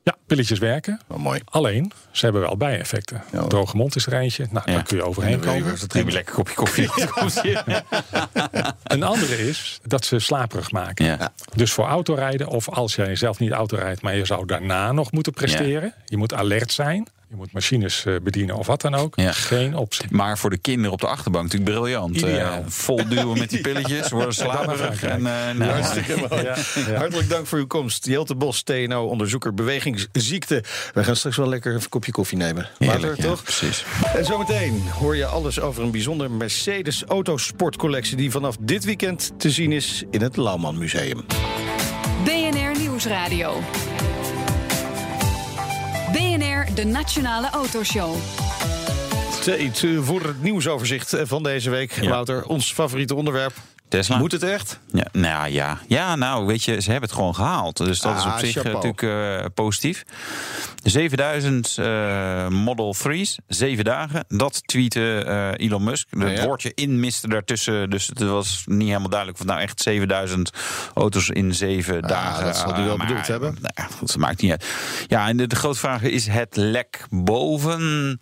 Ja, 0.03 0.15
pilletjes 0.27 0.59
werken. 0.59 0.99
Oh, 1.07 1.17
mooi. 1.17 1.41
Alleen, 1.45 1.91
ze 2.11 2.23
hebben 2.25 2.41
wel 2.41 2.57
bijeffecten. 2.57 3.23
Ja. 3.31 3.47
Droge 3.47 3.77
mond 3.77 3.95
is 3.95 4.05
er 4.05 4.13
eentje. 4.13 4.47
Nou, 4.51 4.69
Ja. 4.71 4.73
daar 4.75 4.83
kun 4.83 4.97
je 4.97 5.03
overheen 5.03 5.39
komen. 5.39 5.75
Neem 5.93 6.05
je 6.05 6.11
lekker 6.11 6.33
kopje 6.33 6.55
koffie. 6.55 6.89
Een 8.83 9.03
andere 9.03 9.47
is 9.47 9.79
dat 9.83 10.05
ze 10.05 10.19
slaperig 10.19 10.71
maken. 10.71 11.31
Dus 11.55 11.71
voor 11.71 11.85
autorijden, 11.85 12.47
of 12.47 12.69
als 12.69 12.95
jij 12.95 13.15
zelf 13.15 13.39
niet 13.39 13.51
autorijdt, 13.51 14.01
maar 14.01 14.15
je 14.15 14.25
zou 14.25 14.45
daarna 14.45 14.91
nog 14.91 15.11
moeten 15.11 15.33
presteren. 15.33 15.93
Je 16.05 16.17
moet 16.17 16.33
alert 16.33 16.71
zijn. 16.71 17.07
Je 17.33 17.39
moet 17.39 17.51
machines 17.51 18.05
eh, 18.05 18.15
bedienen 18.23 18.55
of 18.55 18.67
wat 18.67 18.81
dan 18.81 18.95
ook. 18.95 19.15
Ja. 19.15 19.31
Geen 19.31 19.75
optie. 19.75 20.05
Maar 20.09 20.37
voor 20.37 20.49
de 20.49 20.57
kinderen 20.57 20.91
op 20.91 20.99
de 20.99 21.07
achterbank 21.07 21.43
natuurlijk 21.43 21.71
briljant. 21.71 22.15
Ideaal. 22.15 22.59
Eh, 22.59 22.65
vol 22.67 23.07
duwen 23.07 23.37
met 23.37 23.49
die 23.49 23.61
pilletjes, 23.67 24.09
worden 24.09 24.33
slaperig. 24.33 25.03
En, 25.03 25.25
eh, 25.25 25.55
nou, 25.55 25.71
Hartstikke 25.71 26.15
mooi. 26.29 26.43
Ja, 26.43 26.55
ja. 26.87 26.95
Hartelijk 26.95 27.29
dank 27.29 27.47
voor 27.47 27.57
uw 27.57 27.67
komst. 27.67 28.05
Jelte 28.05 28.35
Bos, 28.35 28.63
TNO-onderzoeker 28.63 29.53
bewegingsziekte. 29.53 30.63
Wij 30.93 31.03
gaan 31.03 31.15
straks 31.15 31.37
wel 31.37 31.49
lekker 31.49 31.71
even 31.71 31.83
een 31.83 31.89
kopje 31.89 32.11
koffie 32.11 32.37
nemen. 32.37 32.69
Later, 32.77 33.13
ja, 33.17 33.23
toch? 33.23 33.43
precies. 33.43 33.85
En 34.15 34.25
zometeen 34.25 34.81
hoor 34.89 35.15
je 35.15 35.25
alles 35.25 35.59
over 35.59 35.83
een 35.83 35.91
bijzonder 35.91 36.31
Mercedes 36.31 37.03
autosportcollectie... 37.03 38.17
die 38.17 38.31
vanaf 38.31 38.57
dit 38.59 38.83
weekend 38.83 39.31
te 39.37 39.49
zien 39.49 39.71
is 39.71 40.03
in 40.11 40.21
het 40.21 40.37
Lauwman 40.37 40.77
Museum. 40.77 41.25
BNR 42.23 42.79
Nieuwsradio. 42.79 43.61
De 46.75 46.83
Nationale 46.85 47.49
Autoshow. 47.49 48.15
Tijd 49.41 49.85
voor 49.99 50.21
het 50.21 50.41
nieuwsoverzicht 50.41 51.15
van 51.23 51.43
deze 51.43 51.69
week. 51.69 51.91
Ja. 51.91 52.09
Wouter, 52.09 52.45
ons 52.45 52.73
favoriete 52.73 53.15
onderwerp. 53.15 53.53
Tesla. 53.97 54.17
Moet 54.17 54.31
het 54.31 54.43
echt? 54.43 54.79
Ja, 54.91 55.05
nou 55.11 55.49
ja. 55.49 55.79
ja, 55.87 56.15
nou 56.15 56.45
weet 56.45 56.63
je, 56.63 56.81
ze 56.81 56.91
hebben 56.91 57.09
het 57.09 57.17
gewoon 57.17 57.35
gehaald. 57.35 57.77
Dus 57.77 57.99
dat 57.99 58.17
is 58.17 58.23
Ah, 58.23 58.33
op 58.33 58.39
zich 58.39 58.55
eh, 58.55 58.61
chapeau. 58.63 58.73
natuurlijk 58.87 59.41
eh, 59.43 59.45
positief. 59.53 60.03
7000 60.83 61.77
eh, 61.77 62.47
Model 62.47 62.95
3's, 62.95 63.37
zeven 63.47 63.83
dagen. 63.83 64.25
Dat 64.27 64.67
tweette 64.67 65.55
Elon 65.57 65.83
Musk. 65.83 66.07
Het 66.09 66.23
Oh 66.23 66.31
ja. 66.31 66.45
woordje 66.45 66.71
in 66.75 66.99
miste 66.99 67.27
daartussen. 67.27 67.89
Dus 67.89 68.07
het 68.07 68.19
was 68.19 68.63
niet 68.65 68.87
helemaal 68.87 69.09
duidelijk 69.09 69.39
of 69.39 69.45
het 69.45 69.53
nou 69.53 69.67
echt 69.67 69.81
7000 69.81 70.51
auto's 70.93 71.29
in 71.29 71.55
zeven 71.55 72.01
dagen. 72.01 72.39
Ah, 72.39 72.45
dat 72.45 72.57
zal 72.57 72.73
hij 72.73 72.83
wel 72.83 72.97
maar, 72.97 73.07
bedoeld 73.07 73.27
hebben. 73.27 73.57
Nou 73.61 73.73
ja, 73.75 73.83
goed, 73.97 74.07
dat 74.07 74.17
maakt 74.17 74.41
niet 74.41 74.51
uit. 74.51 74.65
Ja, 75.07 75.27
en 75.27 75.37
de, 75.37 75.47
de 75.47 75.55
grote 75.55 75.79
vraag 75.79 76.01
is 76.01 76.27
het 76.27 76.55
lek 76.55 77.05
boven. 77.09 78.19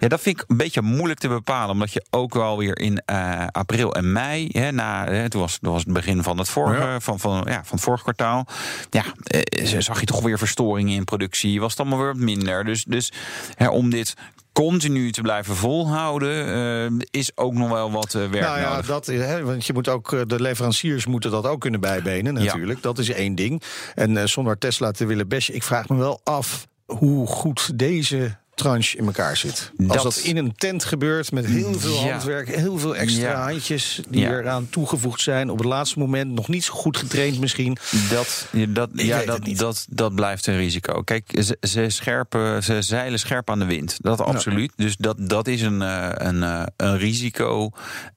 Ja, 0.00 0.08
dat 0.08 0.20
vind 0.20 0.40
ik 0.40 0.44
een 0.48 0.56
beetje 0.56 0.82
moeilijk 0.82 1.20
te 1.20 1.28
bepalen. 1.28 1.70
Omdat 1.70 1.92
je 1.92 2.04
ook 2.10 2.34
wel 2.34 2.58
weer 2.58 2.78
in 2.78 3.04
april 3.50 3.94
en 3.94 4.12
mei, 4.12 4.48
hè, 4.52 4.70
na, 4.70 5.01
toen 5.28 5.40
was, 5.40 5.58
dat 5.60 5.72
was 5.72 5.84
het 5.84 5.92
begin 5.92 6.22
van 6.22 6.38
het 6.38 6.48
vorige, 6.48 6.84
Ja. 6.84 7.00
van, 7.00 7.18
van, 7.20 7.42
ja, 7.46 7.64
van 7.64 7.76
het 7.76 7.80
vorige 7.80 8.02
kwartaal. 8.02 8.46
Ja, 8.90 9.04
eh, 9.22 9.78
zag 9.78 10.00
je 10.00 10.06
toch 10.06 10.20
weer 10.20 10.38
verstoringen 10.38 10.94
in 10.94 11.04
productie. 11.04 11.60
Was 11.60 11.70
het 11.70 11.80
allemaal 11.80 11.98
weer 11.98 12.06
wat 12.12 12.16
minder. 12.16 12.64
Dus, 12.64 12.84
dus 12.84 13.12
hè, 13.54 13.68
om 13.68 13.90
dit 13.90 14.14
continu 14.52 15.12
te 15.12 15.20
blijven 15.22 15.56
volhouden, 15.56 16.46
eh, 16.92 17.06
is 17.10 17.36
ook 17.36 17.52
nog 17.52 17.68
wel 17.68 17.90
wat 17.90 18.14
eh, 18.14 18.20
werk 18.20 18.44
Nou 18.44 18.60
ja, 18.60 18.70
nodig. 18.70 18.86
dat, 18.86 19.06
hè, 19.06 19.44
want 19.44 19.66
je 19.66 19.72
moet 19.72 19.88
ook, 19.88 20.28
de 20.28 20.40
leveranciers 20.40 21.06
moeten 21.06 21.30
dat 21.30 21.46
ook 21.46 21.60
kunnen 21.60 21.80
bijbenen 21.80 22.34
natuurlijk. 22.34 22.82
Dat 22.82 22.98
is 22.98 23.08
één 23.10 23.34
ding. 23.34 23.62
En 23.94 24.28
zonder 24.28 24.58
Tesla 24.58 24.90
te 24.90 25.06
willen 25.06 25.28
bashen, 25.28 25.54
ik 25.54 25.62
vraag 25.62 25.88
me 25.88 25.96
wel 25.96 26.20
af 26.24 26.66
hoe 26.86 27.26
goed 27.26 27.78
deze 27.78 28.36
tranche 28.62 28.96
in 28.96 29.04
elkaar 29.04 29.36
zit. 29.36 29.72
Als 29.88 30.02
Dat- 30.02 30.16
in 30.16 30.36
een 30.36 30.52
tent 30.56 30.84
gebeurt 30.84 31.32
met 31.32 31.46
heel 31.46 31.74
veel 31.80 32.04
Ja. 32.04 32.10
handwerk, 32.10 32.54
heel 32.56 32.78
veel 32.78 32.96
extra 32.96 33.28
Ja. 33.30 33.42
handjes 33.50 34.00
die 34.08 34.20
Ja. 34.20 34.30
eraan 34.30 34.66
toegevoegd 34.70 35.20
zijn. 35.20 35.50
Op 35.50 35.58
het 35.58 35.66
laatste 35.66 35.98
moment 35.98 36.32
nog 36.34 36.48
niet 36.48 36.64
zo 36.64 36.72
goed 36.74 36.96
getraind 36.96 37.40
misschien. 37.40 37.76
Dat, 38.10 38.46
dat, 38.68 38.90
ja, 38.92 39.24
dat, 39.24 39.40
dat, 39.56 39.86
dat 39.90 40.14
blijft 40.14 40.46
een 40.46 40.56
risico. 40.56 41.02
Kijk, 41.02 41.30
ze, 41.42 41.56
ze, 41.68 41.84
scherpen, 41.88 42.62
ze 42.64 42.82
zeilen 42.82 43.18
scherp 43.18 43.50
aan 43.50 43.58
de 43.58 43.64
wind. 43.64 43.96
Dat 44.00 44.20
absoluut. 44.20 44.72
Dus 44.76 44.96
dat, 44.96 45.16
dat 45.28 45.46
is 45.48 45.62
een, 45.62 45.82
eh, 45.82 46.08
een, 46.14 46.42
eh, 46.42 46.62
een 46.76 46.98
risico. 46.98 47.70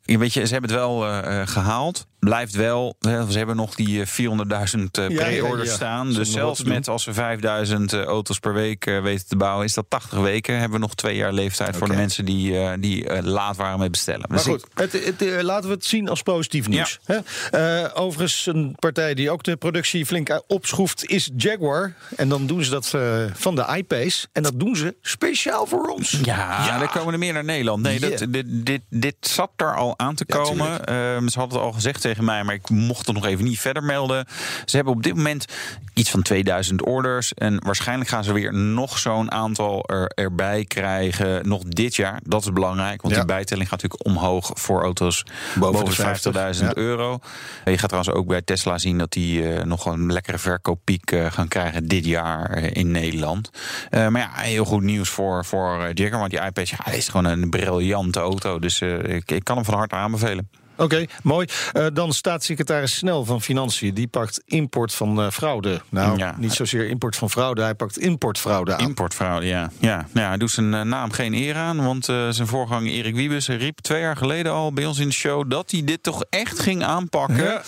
Je 0.04 0.18
weet 0.18 0.34
je, 0.34 0.46
ze 0.46 0.52
hebben 0.54 0.70
het 0.72 0.80
wel 0.80 1.06
eh, 1.06 1.42
eh, 1.42 1.48
gehaald. 1.48 2.06
Blijft 2.20 2.56
wel, 2.56 2.96
ze 3.00 3.38
hebben 3.38 3.56
nog 3.56 3.76
die 3.76 4.02
eh, 4.02 4.08
400.000 4.08 4.98
eh, 4.98 5.10
Ja, 5.10 5.24
pre-orders 5.24 5.64
ja, 5.66 5.70
ja. 5.70 5.76
staan. 5.76 6.06
Zonder 6.06 6.24
Dus 6.24 6.32
zelfs 6.32 6.64
met 6.64 6.88
als 6.88 7.06
we 7.06 7.14
5000 7.14 7.94
eh, 7.94 8.04
auto's 8.04 8.40
per 8.40 8.54
week 8.54 8.84
weten 8.86 9.28
te 9.28 9.36
bouwen, 9.36 9.66
is 9.66 9.74
dat 9.74 9.86
80 9.90 10.20
weken. 10.20 10.35
Hebben 10.44 10.72
we 10.72 10.78
nog 10.78 10.96
twee 10.96 11.16
jaar 11.16 11.34
leeftijd 11.34 11.78
voor 11.78 11.88
de 11.88 11.96
mensen 11.96 12.26
die, 12.26 12.60
eh, 12.60 12.74
die 12.80 13.08
eh, 13.10 13.24
laat 13.24 13.56
waren 13.56 13.80
met 13.80 13.92
bestellen. 13.92 14.26
Maar 14.30 14.38
Dus 14.38 14.48
ik- 14.48 14.52
goed, 14.54 14.68
het, 14.94 15.06
het, 15.06 15.22
eh, 15.22 15.42
laten 15.42 15.70
we 15.70 15.76
het 15.76 15.86
zien 15.86 16.10
als 16.10 16.22
positief 16.22 16.68
nieuws. 16.68 17.00
Hè? 17.06 17.18
Eh, 17.52 17.90
overigens, 17.94 18.46
een 18.46 18.76
partij 18.80 19.14
die 19.14 19.32
ook 19.32 19.44
de 19.44 19.56
productie 19.56 20.06
flink 20.06 20.42
opschroeft 20.48 21.06
is 21.06 21.30
Jaguar. 21.38 21.94
En 22.16 22.30
dan 22.30 22.46
doen 22.48 22.64
ze 22.64 22.70
dat 22.70 22.88
van 23.34 23.56
de 23.56 23.66
iPace. 23.76 24.28
En 24.32 24.44
dat 24.44 24.60
doen 24.60 24.76
ze 24.76 24.96
speciaal 25.02 25.66
voor 25.66 25.88
ons. 25.88 26.20
Ja, 26.24 26.82
er 26.82 26.90
komen 26.90 27.14
er 27.14 27.20
meer 27.20 27.34
naar 27.34 27.44
Nederland. 27.44 27.82
Nee, 27.84 28.00
dat, 28.00 28.26
dit, 28.30 28.46
dit, 28.48 28.82
dit 28.90 29.16
zat 29.20 29.52
er 29.56 29.76
al 29.76 30.00
aan 30.00 30.16
te 30.16 30.24
Ja, 30.28 30.36
komen. 30.38 30.86
Ehm, 30.86 31.28
ze 31.28 31.40
hadden 31.40 31.58
het 31.58 31.68
al 31.68 31.74
gezegd 31.74 32.02
tegen 32.02 32.14
tegen 32.16 32.34
mij, 32.34 32.44
maar 32.44 32.56
ik 32.56 32.70
mocht 32.70 33.06
het 33.06 33.16
nog 33.16 33.26
even 33.26 33.44
niet 33.46 33.60
verder 33.60 33.84
melden. 33.84 34.26
Ze 34.66 34.76
hebben 34.76 34.94
op 34.94 35.04
dit 35.04 35.16
moment 35.16 35.46
iets 35.94 36.10
van 36.10 36.22
2000 36.22 36.86
orders. 36.86 37.34
En 37.34 37.60
waarschijnlijk 37.66 38.10
gaan 38.10 38.24
ze 38.24 38.34
weer 38.34 38.54
nog 38.54 38.98
zo'n 38.98 39.32
aantal 39.32 39.84
er, 39.86 40.12
erbij 40.16 40.66
krijgen. 40.66 41.48
Nog 41.48 41.64
dit 41.64 41.96
jaar. 41.96 42.20
Dat 42.24 42.42
is 42.42 42.54
belangrijk. 42.54 43.02
Want 43.02 43.14
Ja. 43.14 43.20
die 43.20 43.30
bijtelling 43.30 43.70
gaat 43.70 43.82
natuurlijk 43.82 44.18
omhoog 44.18 44.52
voor 44.54 44.82
auto's 44.82 45.24
Boven 45.56 45.72
boven, 45.80 45.86
de 45.86 46.02
50, 46.02 46.34
50.000 46.56 46.66
ja. 46.66 46.76
euro. 46.76 47.20
Je 47.66 47.78
gaat 47.78 47.90
trouwens 47.90 48.16
ook 48.16 48.28
bij 48.28 48.42
Tesla 48.42 48.78
zien 48.78 48.98
dat 48.98 49.12
die 49.12 49.54
eh, 49.54 49.64
nog 49.64 49.86
een 49.86 50.12
lekkere 50.12 50.38
verkooppiek 50.38 51.12
eh, 51.12 51.32
gaan 51.32 51.48
krijgen 51.48 51.88
dit 51.88 52.06
jaar 52.06 52.50
eh, 52.50 52.70
in 52.74 52.92
Nederland. 52.92 53.50
Maar 53.90 54.18
ja, 54.18 54.32
heel 54.34 54.66
goed 54.66 54.82
nieuws 54.82 55.10
voor, 55.10 55.46
voor 55.46 55.92
Jagger. 55.94 56.18
Want 56.20 56.32
die 56.32 56.42
iPad 56.42 56.70
ja, 56.70 56.92
is 56.92 57.08
gewoon 57.08 57.26
een 57.26 57.50
briljante 57.50 58.20
auto. 58.20 58.60
Dus 58.60 58.82
ik, 58.82 59.32
ik 59.32 59.44
kan 59.44 59.56
hem 59.56 59.66
van 59.66 59.74
harte 59.74 59.96
aanbevelen. 59.96 60.50
Oké, 60.78 61.06
mooi. 61.24 61.48
Eh, 61.74 61.86
dan 61.94 62.14
staatssecretaris 62.14 62.96
Snel 62.96 63.26
van 63.26 63.42
Financiën. 63.42 63.94
Die 63.94 64.08
pakt 64.08 64.42
import 64.46 64.94
van 64.94 65.22
eh, 65.22 65.30
fraude. 65.32 65.82
Nou, 65.90 66.18
Ja. 66.18 66.36
niet 66.38 66.54
zozeer 66.54 66.88
import 66.88 67.16
van 67.16 67.30
fraude. 67.30 67.62
Hij 67.62 67.74
pakt 67.76 67.98
importfraude 68.00 68.74
aan. 68.76 68.80
Importfraude, 68.88 69.46
ja. 69.46 69.70
ja. 69.80 69.96
Nou, 69.96 70.08
ja 70.14 70.28
hij 70.28 70.38
doet 70.38 70.52
zijn 70.52 70.74
eh, 70.74 70.82
naam 70.82 71.12
geen 71.12 71.34
eer 71.34 71.56
aan. 71.56 71.84
Want 71.84 72.06
zijn 72.06 72.48
voorganger 72.48 72.92
Erik 72.92 73.16
Wiebes 73.16 73.48
riep 73.48 73.80
twee 73.80 74.02
jaar 74.02 74.18
geleden 74.18 74.52
al 74.52 74.74
bij 74.74 74.86
ons 74.86 75.00
in 75.00 75.08
de 75.08 75.14
show... 75.14 75.50
dat 75.52 75.72
hij 75.72 75.84
dit 75.84 76.04
toch 76.04 76.24
echt 76.30 76.60
ging 76.60 76.84
aanpakken. 76.84 77.44
Ja. 77.44 77.62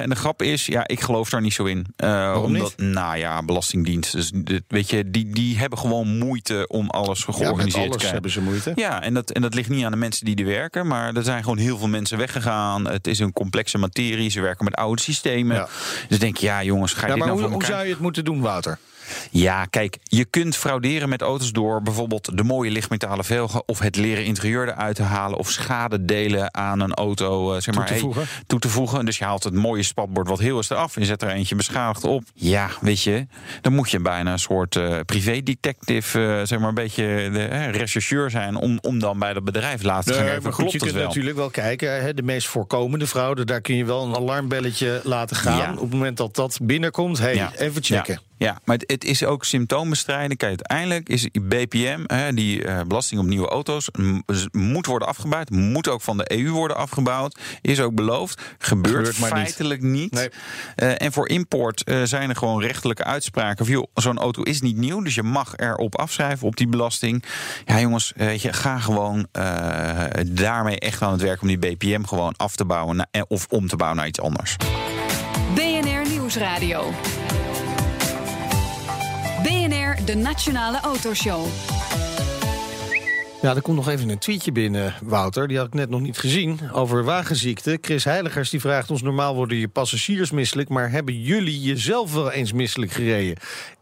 En 0.00 0.08
de 0.08 0.16
grap 0.16 0.42
is, 0.42 0.66
ja, 0.66 0.86
ik 0.88 1.00
geloof 1.00 1.28
daar 1.30 1.40
niet 1.40 1.52
zo 1.52 1.64
in. 1.64 1.86
Omdat, 1.96 2.48
niet? 2.48 2.74
Nou 2.76 3.16
ja, 3.16 3.42
Belastingdienst. 3.42 4.12
Dus, 4.12 4.30
dit- 4.34 4.62
weet 4.68 4.90
je, 4.90 5.10
die, 5.10 5.30
die 5.32 5.58
hebben 5.58 5.78
gewoon 5.78 6.18
moeite 6.18 6.64
om 6.68 6.90
alles 6.90 7.24
ja, 7.26 7.32
georganiseerd 7.32 7.82
te 7.84 7.88
krijgen. 7.90 8.12
hebben 8.12 8.30
ze 8.30 8.40
moeite. 8.40 8.72
Ja, 8.74 9.02
en 9.02 9.14
dat, 9.14 9.30
en 9.30 9.42
dat 9.42 9.54
ligt 9.54 9.68
niet 9.68 9.84
aan 9.84 9.90
de 9.90 9.96
mensen 9.96 10.24
die 10.24 10.36
er 10.36 10.44
werken. 10.44 10.86
Maar 10.86 11.14
er 11.14 11.22
zijn 11.22 11.42
gewoon 11.42 11.58
heel 11.58 11.78
veel 11.78 11.78
mensen 11.78 11.94
weggegaan. 12.04 12.88
Het 12.88 13.06
is 13.06 13.18
een 13.18 13.32
complexe 13.32 13.78
materie. 13.78 14.30
Ze 14.30 14.40
werken 14.40 14.64
met 14.64 14.74
oude 14.74 15.02
systemen. 15.02 15.56
Ja. 15.56 15.68
Dus 16.08 16.18
denk 16.18 16.36
je, 16.36 16.46
ja 16.46 16.62
jongens, 16.62 16.92
ga 16.92 17.00
je 17.00 17.06
Ja, 17.06 17.12
dit 17.14 17.18
maar 17.18 17.26
nou 17.26 17.38
hoe, 17.40 17.48
voor 17.48 17.56
hoe 17.56 17.62
elkaar? 17.62 17.76
zou 17.76 17.86
je 17.88 17.92
het 17.94 18.02
moeten 18.02 18.24
doen, 18.24 18.40
Wouter? 18.40 18.78
Ja, 19.30 19.64
kijk, 19.64 19.96
je 20.02 20.24
kunt 20.24 20.56
frauderen 20.56 21.08
met 21.08 21.22
auto's 21.22 21.52
door 21.52 21.82
bijvoorbeeld 21.82 22.36
de 22.36 22.42
mooie 22.44 22.70
lichtmetalen 22.70 23.24
velgen 23.24 23.68
of 23.68 23.78
het 23.78 23.96
leren 23.96 24.24
interieur 24.24 24.68
eruit 24.68 24.96
te 24.96 25.02
halen 25.02 25.38
of 25.38 25.50
schade 25.50 26.04
delen 26.04 26.54
aan 26.54 26.80
een 26.80 26.94
auto 26.94 27.54
eh, 27.54 27.60
zeg 27.60 27.74
maar, 27.74 27.86
te 27.86 27.92
hey, 27.92 28.00
voegen. 28.02 28.26
toe 28.46 28.58
te 28.58 28.68
voegen. 28.68 29.04
Dus 29.04 29.18
je 29.18 29.24
haalt 29.24 29.44
het 29.44 29.54
mooie 29.54 29.82
spatbord 29.82 30.28
wat 30.28 30.38
heel 30.38 30.58
is 30.58 30.70
eraf 30.70 30.94
en 30.94 31.00
je 31.00 31.06
zet 31.06 31.22
er 31.22 31.28
eentje 31.28 31.54
beschadigd 31.56 32.04
op. 32.04 32.22
Ja, 32.34 32.68
weet 32.80 33.02
je, 33.02 33.26
dan 33.60 33.72
moet 33.74 33.90
je 33.90 34.00
bijna 34.00 34.32
een 34.32 34.38
soort 34.38 34.76
eh 34.76 34.98
privé-detective, 35.06 36.36
eh, 36.38 36.46
zeg 36.46 36.58
maar 36.58 36.68
een 36.68 36.74
beetje 36.74 37.04
de 37.32 37.44
rechercheur 37.70 38.30
zijn 38.30 38.56
om, 38.56 38.78
om 38.80 38.98
dan 38.98 39.18
bij 39.18 39.32
dat 39.32 39.44
bedrijf 39.44 39.82
later 39.82 40.12
te 40.12 40.18
gaan 40.18 40.24
maar 40.42 40.52
goed, 40.52 40.54
klopt 40.54 40.72
je 40.72 40.78
kunt 40.78 40.92
wel? 40.92 41.06
natuurlijk 41.06 41.36
wel 41.36 41.50
kijken. 41.50 42.02
Hè, 42.02 42.14
de 42.14 42.22
meest 42.22 42.46
voorkomende 42.48 43.06
fraude, 43.06 43.44
daar 43.44 43.60
kun 43.60 43.76
je 43.76 43.84
wel 43.84 44.04
een 44.04 44.14
alarmbelletje 44.16 45.00
laten 45.04 45.36
gaan. 45.36 45.56
Ja. 45.56 45.72
Op 45.72 45.80
het 45.80 45.90
moment 45.92 46.16
dat 46.16 46.34
dat 46.34 46.58
binnenkomt, 46.62 47.18
hey, 47.18 47.34
Ja. 47.34 47.52
even 47.56 47.82
checken. 47.82 48.14
Ja. 48.14 48.25
Ja, 48.38 48.58
maar 48.64 48.76
het, 48.76 48.90
het 48.90 49.04
is 49.04 49.24
ook 49.24 49.44
symptoombestrijding. 49.44 50.38
Kijk, 50.38 50.50
uiteindelijk 50.50 51.08
is 51.08 51.28
BPM, 51.42 52.00
hè, 52.06 52.32
die 52.34 52.64
eh, 52.64 52.80
belasting 52.86 53.20
op 53.20 53.26
nieuwe 53.26 53.48
auto's, 53.48 53.88
moet 54.52 54.86
worden 54.86 55.08
afgebouwd. 55.08 55.50
Moet 55.50 55.88
ook 55.88 56.02
van 56.02 56.16
de 56.16 56.32
EU 56.32 56.50
worden 56.50 56.76
afgebouwd. 56.76 57.38
Is 57.60 57.80
ook 57.80 57.94
beloofd. 57.94 58.42
Gebeurt, 58.58 58.96
Gebeurt 58.96 59.18
maar 59.18 59.32
niet. 59.32 59.42
feitelijk 59.42 59.82
niet. 59.82 60.12
Nee. 60.12 60.28
Eh, 60.74 60.92
en 61.06 61.12
voor 61.12 61.28
import 61.28 61.84
eh, 61.84 62.02
zijn 62.04 62.28
er 62.30 62.36
gewoon 62.36 62.60
rechtelijke 62.62 63.04
uitspraken. 63.04 63.64
Van, 63.66 63.74
joh, 63.74 63.86
zo'n 63.94 64.18
auto 64.18 64.42
is 64.42 64.60
niet 64.60 64.76
nieuw, 64.76 65.00
dus 65.02 65.14
je 65.14 65.22
mag 65.22 65.56
erop 65.56 65.98
afschrijven 65.98 66.46
op 66.46 66.56
die 66.56 66.68
belasting. 66.68 67.24
Ja, 67.64 67.80
jongens, 67.80 68.12
weet 68.16 68.42
je, 68.42 68.52
ga 68.52 68.78
gewoon 68.78 69.26
eh, 69.32 70.04
daarmee 70.26 70.78
echt 70.78 71.02
aan 71.02 71.12
het 71.12 71.20
werk 71.22 71.42
om 71.42 71.48
die 71.48 71.58
BPM 71.58 72.02
gewoon 72.04 72.34
af 72.36 72.56
te 72.56 72.64
bouwen 72.64 72.96
na- 72.96 73.24
of 73.28 73.46
om 73.48 73.68
te 73.68 73.76
bouwen 73.76 73.98
naar 73.98 74.08
iets 74.08 74.20
anders. 74.20 74.56
BNR 75.54 76.08
Nieuwsradio. 76.08 76.92
De 80.06 80.14
Nationale 80.14 80.80
Autoshow. 80.80 81.46
Ja, 83.42 83.54
er 83.54 83.62
komt 83.62 83.76
nog 83.76 83.88
even 83.88 84.08
een 84.08 84.18
tweetje 84.18 84.52
binnen, 84.52 84.94
Wouter. 85.02 85.48
Die 85.48 85.56
had 85.56 85.66
ik 85.66 85.74
net 85.74 85.90
nog 85.90 86.00
niet 86.00 86.18
gezien. 86.18 86.60
Over 86.72 87.04
wagenziekte. 87.04 87.78
Chris 87.80 88.04
Heiligers 88.04 88.50
die 88.50 88.60
vraagt 88.60 88.90
ons: 88.90 89.02
normaal 89.02 89.34
worden 89.34 89.58
je 89.58 89.68
passagiers 89.68 90.30
misselijk. 90.30 90.68
Maar 90.68 90.90
hebben 90.90 91.20
jullie 91.20 91.60
jezelf 91.60 92.14
wel 92.14 92.30
eens 92.30 92.52
misselijk 92.52 92.92
gereden? 92.92 93.36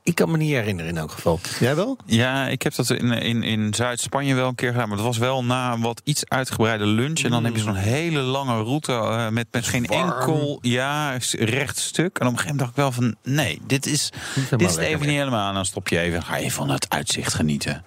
Ik 0.04 0.14
kan 0.14 0.30
me 0.30 0.36
niet 0.36 0.50
herinneren 0.50 0.90
in 0.90 0.96
elk 0.96 1.10
geval. 1.10 1.40
Jij 1.60 1.74
wel? 1.76 1.96
Ja, 2.06 2.48
ik 2.48 2.62
heb 2.62 2.74
dat 2.74 2.90
in, 2.90 3.12
in, 3.12 3.42
in 3.42 3.74
Zuid-Spanje 3.74 4.34
wel 4.34 4.48
een 4.48 4.54
keer 4.54 4.70
gedaan. 4.70 4.88
Maar 4.88 4.96
dat 4.96 5.06
was 5.06 5.18
wel 5.18 5.44
na 5.44 5.72
een 5.72 5.80
wat 5.80 6.00
iets 6.04 6.28
uitgebreide 6.28 6.86
lunch. 6.86 7.20
En 7.20 7.30
dan 7.30 7.44
heb 7.44 7.56
je 7.56 7.62
zo'n 7.62 7.74
hele 7.74 8.20
lange 8.20 8.62
route 8.62 8.92
eh, 8.92 9.28
met, 9.28 9.46
met 9.50 9.66
geen 9.66 9.86
Warm. 9.86 10.10
enkel 10.10 10.58
ja, 10.62 11.18
recht 11.32 11.78
stuk. 11.78 12.18
En 12.18 12.26
op 12.26 12.32
een 12.32 12.38
gegeven 12.38 12.56
moment 12.56 12.58
dacht 12.58 12.70
ik 12.70 12.76
wel 12.76 12.92
van... 12.92 13.34
nee, 13.34 13.60
dit 13.66 13.86
is, 13.86 14.10
dit 14.50 14.60
is 14.60 14.70
het 14.70 14.80
even 14.80 15.06
niet 15.06 15.16
helemaal. 15.16 15.48
En 15.48 15.54
dan 15.54 15.64
stop 15.64 15.88
je 15.88 15.98
even, 15.98 16.22
ga 16.22 16.36
je 16.36 16.50
van 16.50 16.70
het 16.70 16.86
uitzicht 16.88 17.34
genieten. 17.34 17.84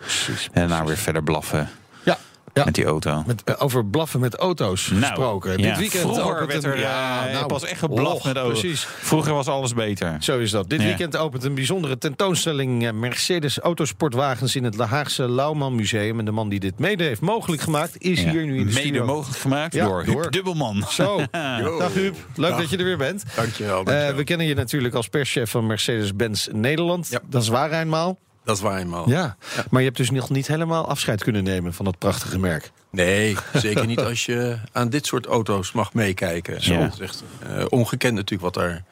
En 0.51 0.67
daarna 0.67 0.85
weer 0.85 0.97
verder 0.97 1.23
blaffen 1.23 1.69
Ja. 2.57 2.65
met 2.65 2.75
die 2.75 2.85
auto. 2.85 3.23
Met, 3.27 3.43
eh, 3.43 3.55
over 3.57 3.85
blaffen 3.85 4.19
met 4.19 4.35
auto's 4.35 4.91
gesproken. 4.93 5.49
Nou, 5.49 5.61
ja, 5.61 5.67
Dit 5.69 5.77
weekend 5.79 6.01
vroeger 6.01 6.33
opent 6.35 6.51
werd 6.51 6.63
een- 6.63 6.71
er 6.71 6.79
ja, 6.79 7.27
eh, 7.27 7.33
nou, 7.33 7.45
pas 7.45 7.63
echt 7.65 7.79
geblaft 7.79 8.15
och, 8.15 8.25
met 8.25 8.35
auto's. 8.37 8.59
Precies. 8.59 8.83
Vroeger 8.99 9.33
was 9.33 9.47
alles 9.47 9.73
beter. 9.73 10.17
Zo 10.19 10.39
is 10.39 10.51
dat. 10.51 10.69
Dit 10.69 10.79
Ja. 10.81 10.85
weekend 10.87 11.17
opent 11.17 11.43
een 11.43 11.53
bijzondere 11.55 11.97
tentoonstelling 11.97 12.85
eh, 12.85 12.91
Mercedes 12.93 13.59
autosportwagens 13.59 14.55
in 14.55 14.63
het 14.63 14.75
La 14.77 14.85
Haagse 14.85 15.29
Lauwman 15.29 15.75
Museum. 15.75 16.19
En 16.19 16.25
de 16.25 16.31
man 16.31 16.49
die 16.49 16.59
dit 16.59 16.79
mede 16.79 17.03
heeft 17.03 17.21
mogelijk 17.21 17.61
gemaakt 17.61 17.95
is 17.97 18.21
Ja. 18.21 18.29
hier 18.29 18.45
nu 18.45 18.51
in 18.51 18.57
de 18.57 18.63
Mede 18.65 18.71
studio. 18.79 19.05
mogelijk 19.05 19.39
gemaakt 19.39 19.73
Ja, 19.73 19.85
door, 19.85 20.05
door- 20.05 20.21
Huub 20.21 20.31
Dubbelman. 20.31 20.83
Zo, 20.89 21.21
dag 21.79 21.93
Huub. 21.93 22.15
Leuk 22.35 22.57
dat 22.57 22.69
je 22.69 22.77
er 22.77 22.83
weer 22.83 22.97
bent. 22.97 23.23
Dankjewel. 23.35 23.79
Eh, 23.79 23.85
dankjewel. 23.85 24.15
we 24.15 24.23
kennen 24.23 24.47
je 24.47 24.53
natuurlijk 24.55 24.93
als 24.93 25.07
perschef 25.07 25.49
van 25.51 25.65
Mercedes-Benz 25.67 26.47
Nederland. 26.51 27.07
Ja. 27.09 27.19
Dat 27.29 27.41
is 27.41 27.47
waar 27.47 27.71
eenmaal. 27.71 28.17
Dat 28.47 28.55
is 28.55 28.61
waar 28.61 28.77
eenmaal. 28.79 29.09
Ja. 29.09 29.35
Maar 29.69 29.81
je 29.81 29.85
hebt 29.87 29.97
dus 29.99 30.09
nog 30.11 30.29
niet 30.29 30.47
helemaal 30.47 30.87
afscheid 30.87 31.23
kunnen 31.23 31.43
nemen 31.43 31.73
van 31.73 31.85
dat 31.85 31.97
prachtige 31.97 32.39
merk. 32.39 32.71
Nee, 32.91 33.35
zeker 33.53 33.85
niet 33.85 33.99
als 33.99 34.25
je 34.25 34.57
aan 34.71 34.89
dit 34.89 35.05
soort 35.05 35.25
auto's 35.25 35.71
mag 35.71 35.93
meekijken. 35.93 36.57
Ja. 36.59 36.89
Echt 37.01 37.23
eh, 37.47 37.65
ongekend 37.69 38.13
natuurlijk 38.13 38.41
wat 38.41 38.63
daar 38.63 38.83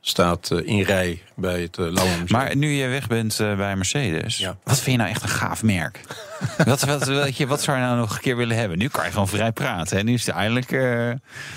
staat 0.00 0.50
eh, 0.50 0.66
in 0.66 0.82
rij 0.82 1.22
bij 1.36 1.60
het 1.62 1.76
uh, 1.78 1.92
Lauwe 1.92 2.10
Museum. 2.10 2.26
Maar 2.30 2.56
nu 2.56 2.70
je 2.70 2.86
weg 2.88 3.06
bent 3.06 3.36
bij 3.38 3.76
Mercedes, 3.76 4.38
Ja. 4.38 4.56
wat 4.64 4.74
vind 4.80 4.90
je 4.90 4.96
nou 4.96 5.10
echt 5.10 5.22
een 5.22 5.28
gaaf 5.28 5.62
merk? 5.62 6.00
wat, 6.66 6.82
wat, 6.84 7.04
weet 7.06 7.36
je, 7.36 7.46
wat 7.46 7.62
zou 7.62 7.76
je 7.78 7.82
nou 7.84 7.96
nog 7.98 8.14
een 8.14 8.20
keer 8.20 8.36
willen 8.36 8.56
hebben? 8.56 8.78
Nu 8.78 8.88
kan 8.88 9.04
je 9.04 9.10
gewoon 9.10 9.28
vrij 9.28 9.52
praten. 9.52 9.98
En 9.98 10.04
nu 10.04 10.12
is 10.12 10.26
het 10.26 10.34
eindelijk. 10.34 10.72
eh, 10.72 10.80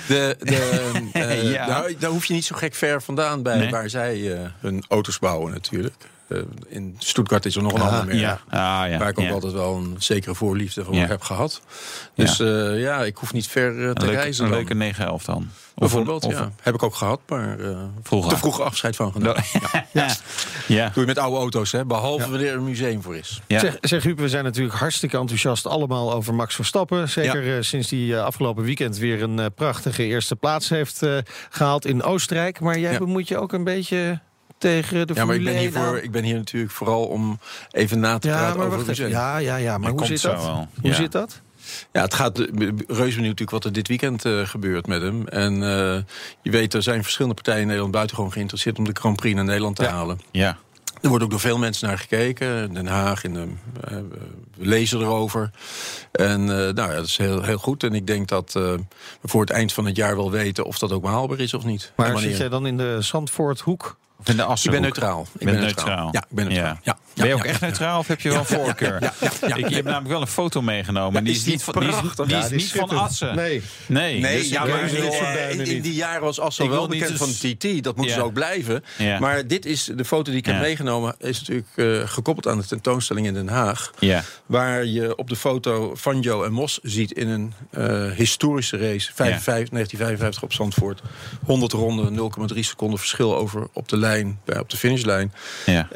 De, 0.07 0.35
de, 0.39 0.89
eh, 1.13 1.51
Ja. 1.51 1.67
nou, 1.67 1.95
daar 1.99 2.09
hoef 2.09 2.25
je 2.25 2.33
niet 2.33 2.45
zo 2.45 2.55
gek 2.55 2.73
ver 2.75 3.01
vandaan 3.01 3.43
bij 3.43 3.57
Nee. 3.57 3.69
waar 3.69 3.89
zij 3.89 4.33
eh, 4.33 4.49
hun 4.59 4.83
auto's 4.87 5.19
bouwen 5.19 5.51
natuurlijk. 5.53 5.95
Eh, 6.33 6.39
in 6.67 6.95
Stuttgart 6.97 7.45
is 7.45 7.55
er 7.55 7.61
nog 7.63 7.73
een 7.73 7.81
ander 7.81 8.05
merk. 8.05 8.19
ja. 8.19 8.39
Ah, 8.49 8.89
ja. 8.91 8.97
Waar 8.97 9.09
ik 9.09 9.19
ook 9.19 9.25
ja. 9.25 9.31
altijd 9.31 9.53
wel 9.53 9.75
een 9.75 9.95
zekere 9.97 10.35
voorliefde 10.35 10.83
voor 10.83 10.93
Ja. 10.95 11.05
heb 11.07 11.21
gehad. 11.21 11.61
Dus 12.15 12.37
ja, 12.37 12.71
ja 12.71 13.03
ik 13.03 13.17
hoef 13.17 13.33
niet 13.33 13.47
ver 13.47 13.67
eh, 13.69 13.91
te 13.91 14.05
leuke, 14.05 14.15
reizen. 14.19 14.43
een 14.43 14.49
dan. 14.49 14.59
leuke 14.59 14.73
911 14.73 15.23
dan. 15.23 15.47
Bijvoorbeeld, 15.75 16.25
of 16.25 16.31
ja. 16.33 16.51
Heb 16.61 16.73
ik 16.73 16.83
ook 16.83 16.95
gehad, 16.95 17.19
maar 17.27 17.59
eh, 17.59 17.77
Vroeger. 18.03 18.31
te 18.31 18.37
vroeg 18.37 18.61
afscheid 18.61 18.95
van 18.95 19.11
gedaan. 19.11 19.35
een- 19.35 19.81
ja. 19.91 20.15
ja. 20.67 20.89
Doe 20.93 21.01
je 21.01 21.05
met 21.07 21.17
oude 21.17 21.37
auto's, 21.37 21.71
hè? 21.71 21.85
behalve 21.85 22.29
wanneer 22.29 22.47
er 22.49 22.55
een 22.57 22.63
museum 22.63 23.01
voor 23.01 23.15
is. 23.15 23.41
Ja. 23.47 23.59
Zeg, 23.59 23.77
zeg 23.81 24.03
Huub, 24.03 24.19
we 24.19 24.29
zijn 24.29 24.43
natuurlijk 24.43 24.75
hartstikke 24.77 25.17
enthousiast 25.17 25.67
allemaal 25.67 26.13
over 26.13 26.33
Max 26.33 26.55
Verstappen. 26.55 27.09
Zeker 27.09 27.55
eh, 27.55 27.61
sinds 27.61 27.89
hij 27.89 28.13
eh, 28.13 28.23
afgelopen 28.23 28.63
weekend 28.63 28.97
weer 28.97 29.21
een 29.23 29.39
eh, 29.39 29.45
prachtige 29.55 30.03
eerste 30.03 30.35
plaats 30.35 30.69
heeft 30.69 31.01
eh, 31.03 31.17
gehaald 31.49 31.85
in 31.85 32.03
Oostenrijk. 32.03 32.59
Maar 32.59 32.79
jij 32.79 32.91
Ja. 32.91 32.97
bemoeit 32.97 33.27
je 33.27 33.37
ook 33.37 33.53
een 33.53 33.63
beetje 33.63 34.19
tegen 34.63 35.07
de 35.07 35.13
Ja, 35.13 35.25
maar 35.25 35.35
ik 35.35 35.43
ben, 35.43 35.57
hier 35.57 35.75
1 35.75 35.85
voor, 35.85 35.97
ik 35.97 36.11
ben 36.11 36.23
hier 36.23 36.35
natuurlijk 36.35 36.71
vooral 36.73 37.05
om 37.05 37.39
even 37.71 37.99
na 37.99 38.17
te 38.19 38.27
Ja, 38.27 38.37
praten 38.37 38.57
maar 38.57 38.79
over. 38.79 39.09
Ja, 39.09 39.37
ja, 39.37 39.55
ja. 39.55 39.77
Maar 39.77 39.91
hoe 39.91 40.05
zit 40.05 40.21
dat? 40.21 40.43
wel. 40.43 40.67
Hoe 40.81 40.89
Ja. 40.89 40.95
zit 40.95 41.11
dat? 41.11 41.41
Ja, 41.91 42.01
het 42.01 42.13
gaat 42.13 42.39
eh, 42.39 42.47
reuze 42.87 42.87
benieuwd 42.87 43.15
natuurlijk 43.15 43.51
wat 43.51 43.65
er 43.65 43.73
dit 43.73 43.87
weekend 43.87 44.25
eh, 44.25 44.39
gebeurt 44.47 44.87
met 44.87 45.01
hem. 45.01 45.27
En 45.27 45.53
eh, 45.53 46.01
je 46.41 46.51
weet, 46.51 46.73
er 46.73 46.83
zijn 46.83 47.01
verschillende 47.03 47.35
partijen 47.35 47.59
in 47.61 47.65
Nederland 47.67 47.93
buitengewoon 47.93 48.31
geïnteresseerd 48.31 48.77
om 48.77 48.83
de 48.85 48.91
Grand 48.93 49.15
Prix 49.15 49.35
naar 49.35 49.43
Nederland 49.45 49.75
te 49.75 49.85
halen. 49.85 50.19
ja. 50.31 50.57
Er 51.01 51.09
wordt 51.09 51.23
ook 51.23 51.29
door 51.29 51.39
veel 51.39 51.57
mensen 51.57 51.87
naar 51.87 51.97
gekeken. 51.97 52.47
In 52.67 52.73
Den 52.73 52.87
Haag, 52.87 53.23
in 53.23 53.33
de, 53.33 53.47
eh, 53.83 53.97
we 54.57 54.65
lezen 54.65 54.99
erover. 55.01 55.51
En 56.11 56.41
eh, 56.41 56.47
nou 56.73 56.75
ja, 56.89 56.95
dat 56.95 57.05
is 57.05 57.17
heel, 57.17 57.41
heel 57.41 57.57
goed. 57.57 57.83
En 57.83 57.93
ik 57.93 58.07
denk 58.07 58.27
dat 58.27 58.55
eh, 58.55 58.63
we 59.21 59.27
voor 59.27 59.41
het 59.41 59.49
eind 59.49 59.73
van 59.73 59.85
het 59.85 59.95
jaar 59.95 60.15
wel 60.15 60.31
weten 60.31 60.65
of 60.65 60.77
dat 60.79 60.91
ook 60.91 61.05
haalbaar 61.05 61.39
is 61.39 61.53
of 61.53 61.63
niet. 61.65 61.91
Maar 61.95 62.11
wanneer. 62.11 62.29
zit 62.29 62.37
jij 62.39 62.49
dan 62.49 62.65
in 62.65 62.77
de 62.77 62.97
Zandvoorthoek? 63.01 63.97
In 64.23 64.37
de 64.37 64.43
Ik 64.63 64.71
ben 64.71 64.81
neutraal. 64.81 65.27
Ik 65.37 65.45
Ben 65.45 65.53
ben 65.53 65.63
neutraal. 65.63 66.09
Ja, 66.11 66.19
ik 66.19 66.35
ben 66.35 66.47
neutraal. 66.47 66.77
Ja. 66.83 66.97
Ja. 67.15 67.21
Ben 67.21 67.27
je 67.27 67.33
ook 67.33 67.43
echt 67.45 67.61
neutraal 67.61 67.99
of 67.99 68.07
heb 68.07 68.21
je 68.21 68.29
wel 68.29 68.39
een 68.39 68.45
voorkeur? 68.45 69.03
Ik, 69.41 69.67
je 69.69 69.75
hebt 69.75 69.83
namelijk 69.83 70.07
wel 70.07 70.21
een 70.21 70.27
foto 70.27 70.61
meegenomen. 70.61 71.17
en 71.17 71.23
die 71.23 71.35
is 71.35 71.45
niet 71.45 71.63
van, 71.63 71.73
die 71.79 71.89
is, 71.89 71.95
prachtig? 71.99 72.25
die 72.25 72.35
is 72.35 72.41
Ja, 72.43 72.47
die 72.49 72.57
niet 72.57 72.71
van. 72.71 72.89
Assen. 72.89 73.35
Nee. 73.35 73.61
Nee, 73.85 74.19
Nee, 74.19 74.37
dus 74.37 74.49
ja, 74.49 74.65
maar 74.65 74.89
in, 74.89 75.59
eh, 75.59 75.83
die 75.83 75.93
jaren 75.93 76.21
was 76.21 76.39
Assen 76.39 76.69
wel 76.69 76.87
bekend 76.87 77.17
van 77.17 77.29
TT. 77.29 77.83
Dat 77.83 77.95
moet 77.95 78.05
Ja. 78.07 78.13
ze 78.13 78.23
ook 78.23 78.33
blijven. 78.33 78.83
Ja. 78.97 79.19
Maar 79.19 79.47
dit 79.47 79.65
is 79.65 79.89
de 79.95 80.05
foto 80.05 80.29
die 80.31 80.39
ik 80.39 80.45
heb 80.45 80.55
Ja. 80.55 80.61
meegenomen... 80.61 81.15
is 81.19 81.39
natuurlijk 81.39 81.67
eh, 81.75 82.09
gekoppeld 82.09 82.47
aan 82.47 82.57
de 82.59 82.65
tentoonstelling 82.65 83.27
in 83.27 83.33
Den 83.33 83.47
Haag. 83.47 83.91
Ja. 83.99 84.23
Waar 84.45 84.85
je 84.85 85.15
op 85.15 85.29
de 85.29 85.35
foto 85.35 85.91
Van 85.95 86.21
Jo 86.21 86.43
en 86.43 86.51
Mos 86.51 86.79
ziet 86.83 87.11
in 87.11 87.27
een 87.29 87.53
eh, 87.71 88.11
historische 88.11 88.77
race. 88.77 89.11
55, 89.13 89.69
1955 89.69 90.43
op 90.43 90.53
Zandvoort. 90.53 91.01
100 91.45 91.71
ronden, 91.71 92.13
0,3 92.53 92.59
seconden 92.59 92.99
verschil 92.99 93.35
over 93.37 93.67
op 93.73 93.89
de 93.89 93.97
lijn, 93.97 94.39
bij- 94.45 94.59
op 94.59 94.69
de 94.69 94.77
finishlijn. 94.77 95.33
Ja. 95.65 95.87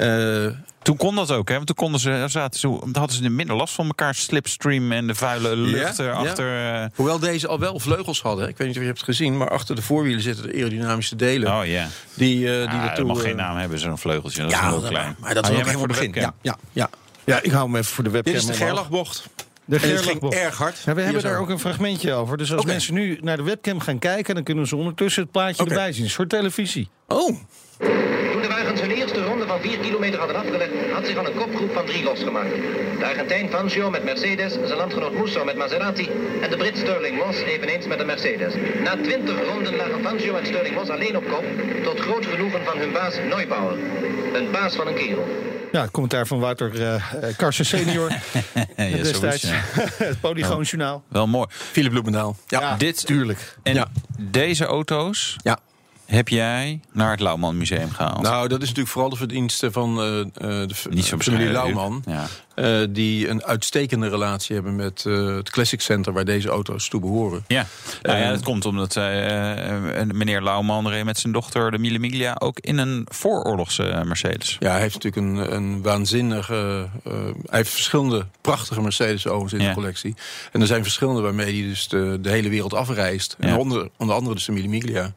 Eh, 0.77 0.83
Toen 0.83 0.97
kon 0.97 1.15
dat 1.15 1.31
ook, 1.31 1.47
hè? 1.49 1.53
Want 1.55 1.67
toen 1.67 1.75
konden 1.75 1.99
ze, 1.99 2.23
zaten 2.27 2.59
ze, 2.59 2.67
dan 2.67 2.89
hadden 2.93 3.15
ze 3.17 3.29
minder 3.29 3.55
last 3.55 3.73
van 3.73 3.85
elkaar. 3.85 4.15
Slipstream 4.15 4.91
en 4.91 5.07
de 5.07 5.15
vuile 5.15 5.55
lucht 5.55 5.97
Ja, 5.97 6.03
erachter. 6.03 6.73
eh. 6.81 6.85
hoewel 6.95 7.19
deze 7.19 7.47
al 7.47 7.59
wel 7.59 7.79
vleugels 7.79 8.21
hadden. 8.21 8.47
Ik 8.47 8.57
weet 8.57 8.67
niet 8.67 8.75
of 8.75 8.81
je 8.81 8.87
hebt 8.87 9.03
gezien, 9.03 9.37
maar 9.37 9.49
achter 9.49 9.75
de 9.75 9.81
voorwielen 9.81 10.21
zitten 10.21 10.47
de 10.47 10.53
aerodynamische 10.53 11.15
delen. 11.15 11.53
Oh 11.59 11.65
ja. 11.65 11.87
Die, 12.13 12.35
eh, 12.45 12.69
die 12.71 12.79
Ah, 12.79 12.89
we 12.89 12.95
dat 12.97 13.05
mag 13.07 13.17
eh, 13.17 13.23
geen 13.23 13.35
naam 13.35 13.57
hebben, 13.57 13.79
zo'n 13.79 13.97
vleugeltje. 13.97 14.41
Dat 14.41 14.51
is 14.51 14.57
Ja, 14.57 14.67
heel 14.69 14.81
dat- 14.81 14.89
klein. 14.89 15.15
maar 15.19 15.33
dat 15.33 15.43
Ah, 15.43 15.49
is 15.49 15.55
bent 15.55 15.67
helemaal 15.69 15.87
voor 15.87 15.87
de 16.03 16.07
begin. 16.11 16.21
Ja, 16.21 16.33
ja, 16.41 16.57
ja. 16.71 16.89
Ja, 17.23 17.39
ik 17.41 17.51
hou 17.51 17.65
hem 17.65 17.75
even 17.75 17.93
voor 17.93 18.03
de 18.03 18.09
webcam. 18.09 18.33
Dit 18.33 18.41
is 18.41 18.47
de. 18.47 18.53
Gerlachbocht. 18.53 19.23
De 19.65 19.75
En 19.75 19.81
het 19.81 19.81
ging 19.81 19.97
Gerlachbocht. 19.99 20.35
erg 20.35 20.57
hard. 20.57 20.81
Ja, 20.85 20.93
we 20.93 21.01
hebben 21.01 21.21
daar 21.21 21.39
ook 21.39 21.49
een 21.49 21.59
fragmentje 21.59 22.13
over. 22.13 22.37
Dus 22.37 22.53
als 22.53 22.65
mensen 22.65 22.93
nu 22.93 23.17
naar 23.21 23.37
de 23.37 23.43
webcam 23.43 23.79
gaan 23.79 23.99
kijken... 23.99 24.35
dan 24.35 24.43
kunnen 24.43 24.67
ze 24.67 24.75
ondertussen 24.75 25.21
het 25.23 25.31
plaatje 25.31 25.63
erbij 25.65 25.91
zien. 25.93 26.03
Een 26.03 26.09
soort 26.09 26.29
televisie. 26.29 26.89
Oh, 27.07 27.37
Toen 28.37 28.47
de 28.49 28.53
wagens 28.53 28.81
hun 28.81 28.91
eerste 28.91 29.23
ronde 29.23 29.45
van 29.47 29.59
4 29.61 29.77
kilometer 29.77 30.19
hadden 30.19 30.35
afgelegd, 30.37 30.71
had 30.93 31.05
zich 31.05 31.17
al 31.17 31.25
een 31.25 31.33
kopgroep 31.33 31.73
van 31.73 31.85
drie 31.85 32.03
losgemaakt. 32.03 32.49
De 32.99 33.05
Argentijn 33.05 33.49
Fangio 33.49 33.89
met 33.89 34.03
Mercedes, 34.03 34.53
zijn 34.53 34.77
landgenoot 34.77 35.13
Musso 35.13 35.43
met 35.43 35.55
Maserati 35.57 36.09
en 36.41 36.49
de 36.49 36.57
Brit 36.57 36.77
Sterling 36.77 37.25
Moss 37.25 37.39
eveneens 37.39 37.87
met 37.87 37.99
een 37.99 38.05
Mercedes. 38.05 38.53
Na 38.83 38.95
20 39.01 39.35
ronden 39.47 39.75
lagen 39.75 40.01
Fangio 40.03 40.35
en 40.35 40.45
Sterling 40.45 40.75
Moss 40.75 40.89
alleen 40.89 41.17
op 41.17 41.23
kop, 41.29 41.43
tot 41.83 41.99
groot 41.99 42.25
genoegen 42.25 42.63
van 42.63 42.77
hun 42.77 42.91
baas 42.91 43.15
Neubauer. 43.29 43.77
Een 44.33 44.51
baas 44.51 44.75
van 44.75 44.87
een 44.87 44.95
kerel. 44.95 45.27
Ja, 45.71 45.81
het 45.81 45.91
commentaar 45.91 46.27
van 46.27 46.39
Wouter 46.39 46.81
eh 46.81 46.95
eh, 46.95 47.01
Karsen 47.37 47.65
senior. 47.65 48.11
Ja, 48.77 48.89
zo 48.97 49.03
destijds. 49.03 49.43
is 49.43 49.49
het, 49.49 49.95
ja. 49.97 50.05
het 50.05 50.19
Polygoonjournaal. 50.21 51.03
Wel 51.07 51.27
mooi. 51.27 51.47
Philip 51.49 51.91
Bloemendaal. 51.91 52.35
Ja. 52.47 52.59
Ja, 52.59 52.75
dit- 52.77 53.05
tuurlijk. 53.05 53.55
En 53.63 53.73
Ja. 53.73 53.87
deze 54.19 54.65
auto's 54.65 55.35
ja. 55.43 55.57
Heb 56.07 56.27
jij 56.29 56.79
naar 56.91 57.11
het 57.11 57.19
Lauwman 57.19 57.57
Museum 57.57 57.89
gehaald. 57.91 58.21
Nou, 58.21 58.47
dat 58.47 58.57
is 58.61 58.67
natuurlijk 58.67 58.93
vooral 58.93 59.09
de 59.09 59.15
verdienste 59.17 59.71
van 59.71 59.99
eh, 60.01 60.19
eh, 60.19 60.27
de 60.67 60.75
Niet 60.89 61.05
zo 61.05 61.17
familie 61.17 61.49
Lauwman. 61.51 62.03
Ja. 62.05 62.25
eh, 62.55 62.79
die 62.89 63.29
een 63.29 63.43
uitstekende 63.43 64.09
relatie 64.09 64.55
hebben 64.55 64.75
met 64.75 65.03
eh, 65.07 65.35
het 65.35 65.49
Classic 65.49 65.81
Center... 65.81 66.13
waar 66.13 66.25
deze 66.25 66.49
auto's 66.49 66.89
toe 66.89 66.99
behoren. 67.01 67.43
Ja, 67.47 67.65
nou 68.01 68.17
ja, 68.19 68.29
dat 68.29 68.43
komt 68.43 68.65
omdat 68.65 68.95
eh, 68.95 69.99
eh, 70.01 70.07
meneer 70.11 70.41
Lauwman 70.41 70.87
reed 70.89 71.03
met 71.05 71.19
zijn 71.19 71.33
dochter, 71.33 71.71
de 71.71 71.77
Mille 71.77 71.99
Miglia, 71.99 72.35
ook 72.39 72.59
in 72.59 72.77
een 72.77 73.07
vooroorlogse 73.09 73.83
eh, 73.83 74.03
Mercedes. 74.03 74.55
Ja, 74.59 74.71
hij 74.71 74.81
heeft 74.81 75.03
natuurlijk 75.03 75.25
een, 75.49 75.55
een 75.55 75.81
waanzinnige... 75.81 76.87
eh, 77.03 77.11
hij 77.45 77.57
heeft 77.57 77.69
verschillende 77.71 78.25
prachtige 78.41 78.81
Mercedes-auto's 78.81 79.53
in 79.53 79.61
Ja. 79.61 79.67
de 79.67 79.73
collectie. 79.73 80.15
En 80.51 80.61
er 80.61 80.67
zijn 80.67 80.83
verschillende 80.83 81.21
waarmee 81.21 81.59
hij 81.59 81.69
dus 81.69 81.87
de, 81.87 82.17
de 82.21 82.29
hele 82.29 82.49
wereld 82.49 82.73
afreist. 82.73 83.35
En 83.39 83.49
Ja. 83.49 83.57
onder, 83.57 83.89
onder 83.97 84.15
andere 84.15 84.35
dus 84.35 84.45
de 84.45 84.51
Mille 84.51 84.67
Miglia. 84.67 85.13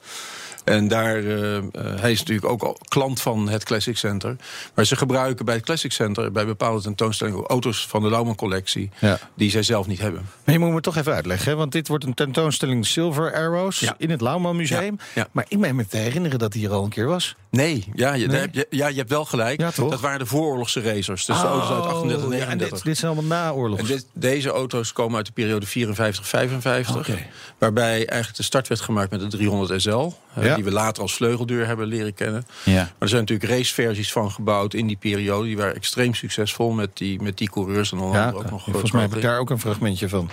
En 0.65 0.89
daar, 0.89 1.17
eh, 1.17 1.57
eh, 1.57 1.63
hij 1.75 2.11
is 2.13 2.19
natuurlijk 2.19 2.49
ook 2.49 2.63
al 2.63 2.77
klant 2.89 3.21
van 3.21 3.49
het 3.49 3.65
Classic 3.65 3.97
Center. 3.97 4.37
Maar 4.75 4.85
ze 4.85 4.97
gebruiken 4.97 5.45
bij 5.45 5.55
het 5.55 5.65
Classic 5.65 5.93
Center... 5.93 6.33
bij 6.33 6.47
bepaalde 6.47 6.83
tentoonstellingen 6.83 7.47
auto's 7.47 7.87
van 7.87 8.03
de 8.03 8.11
Lauwman-collectie... 8.11 8.91
Ja. 8.99 9.19
die 9.35 9.51
zij 9.51 9.63
zelf 9.63 9.87
niet 9.87 10.01
hebben. 10.01 10.27
Maar 10.45 10.55
je 10.55 10.61
moet 10.61 10.73
me 10.73 10.81
toch 10.81 10.97
even 10.97 11.13
uitleggen, 11.15 11.51
hè? 11.51 11.57
want 11.57 11.73
dit 11.73 11.89
wordt 11.89 12.05
een 12.05 12.15
tentoonstelling 12.15 12.87
Silver 12.87 13.35
Arrows 13.35 13.81
Ja. 13.81 13.95
in 13.99 14.11
het 14.11 14.21
Lauwman 14.21 14.57
Museum. 14.57 14.99
Ja. 15.15 15.29
Maar 15.33 15.45
ik 15.49 15.59
meen 15.59 15.77
me 15.77 15.87
te 15.87 15.97
herinneren 15.97 16.39
dat 16.39 16.53
hij 16.53 16.63
hier 16.63 16.71
al 16.73 16.85
een 16.85 16.91
keer 16.91 17.07
was. 17.07 17.37
Nee, 17.51 17.85
ja, 17.95 18.13
je, 18.15 18.27
Nee? 18.27 18.49
ja, 18.71 18.87
je 18.87 18.97
hebt 18.97 19.11
wel 19.11 19.25
gelijk. 19.25 19.59
Dat 19.77 20.01
waren 20.01 20.19
de 20.19 20.27
vooroorlogse 20.27 20.81
racers. 20.83 21.25
Dus 21.27 21.37
de 21.41 21.47
auto's 21.47 21.71
uit 21.71 21.85
38 21.85 22.25
Oh, 22.27 22.33
ja, 22.33 22.39
en 22.39 22.47
39. 22.47 22.69
dit, 22.77 22.85
dit 22.85 22.97
zijn 22.99 23.13
allemaal 23.13 23.39
naoorlogs. 23.39 23.81
En 23.83 23.87
dit- 23.89 24.07
deze 24.13 24.51
auto's 24.51 24.93
komen 24.93 25.17
uit 25.17 25.27
de 25.27 25.33
periode 25.33 25.67
54-55. 25.67 26.97
Oké. 26.97 27.19
Waarbij 27.59 27.93
eigenlijk 27.93 28.37
de 28.37 28.43
start 28.43 28.69
werd 28.69 28.81
gemaakt 28.81 29.11
met 29.11 29.21
de 29.21 29.27
300 29.27 29.83
SL. 29.83 30.11
Eh, 30.35 30.45
Ja. 30.45 30.55
Die 30.55 30.65
we 30.65 30.71
later 30.71 31.03
als 31.03 31.15
vleugeldeur 31.15 31.67
hebben 31.67 31.87
leren 31.87 32.15
kennen. 32.15 32.47
Ja. 32.65 32.75
Maar 32.75 32.93
er 32.99 33.09
zijn 33.09 33.21
natuurlijk 33.21 33.51
raceversies 33.51 34.13
van 34.13 34.31
gebouwd 34.31 34.75
in 34.75 34.87
die 34.87 34.97
periode. 34.97 35.47
Die 35.47 35.57
waren 35.57 35.75
extreem 35.75 36.15
succesvol 36.15 36.71
met 36.71 36.91
die, 36.95 37.23
met 37.23 37.39
die 37.39 37.51
coureurs. 37.51 37.93
En 37.93 37.99
ja, 37.99 38.05
andere 38.05 38.45
ook 38.45 38.51
nog 38.51 38.63
volgens 38.65 38.85
eh, 38.85 38.93
mij 38.93 39.03
heb 39.03 39.15
ik 39.15 39.23
daar 39.23 39.39
ook 39.39 39.51
een 39.51 39.61
fragmentje 39.61 40.09
van. 40.09 40.31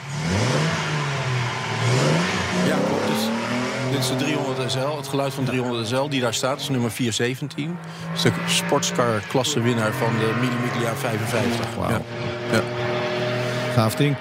Ja, 2.66 2.78
klopt. 2.88 3.08
Dus, 3.08 3.24
dit 3.92 4.00
is 4.00 4.08
de 4.08 4.16
300 4.16 4.72
SL. 4.72 4.98
Het 4.98 5.08
geluid 5.08 5.34
van 5.34 5.44
300 5.46 5.88
SL 5.88 6.08
die 6.08 6.22
daar 6.22 6.34
staat 6.34 6.60
is 6.60 6.70
nummer 6.70 6.92
417. 6.92 7.78
Dat 8.08 8.16
is 8.16 8.22
de 8.22 8.32
sportscar 8.46 9.22
klassewinnaar 9.30 9.94
van 9.94 10.10
de 10.20 10.34
Mille 10.40 10.56
Miglia 10.64 10.96
55. 10.96 11.76
Wauw. 11.76 11.90
Ja. 11.90 12.02
Ja. 12.52 12.62
Gaaf 13.74 13.96
ding. 13.96 14.16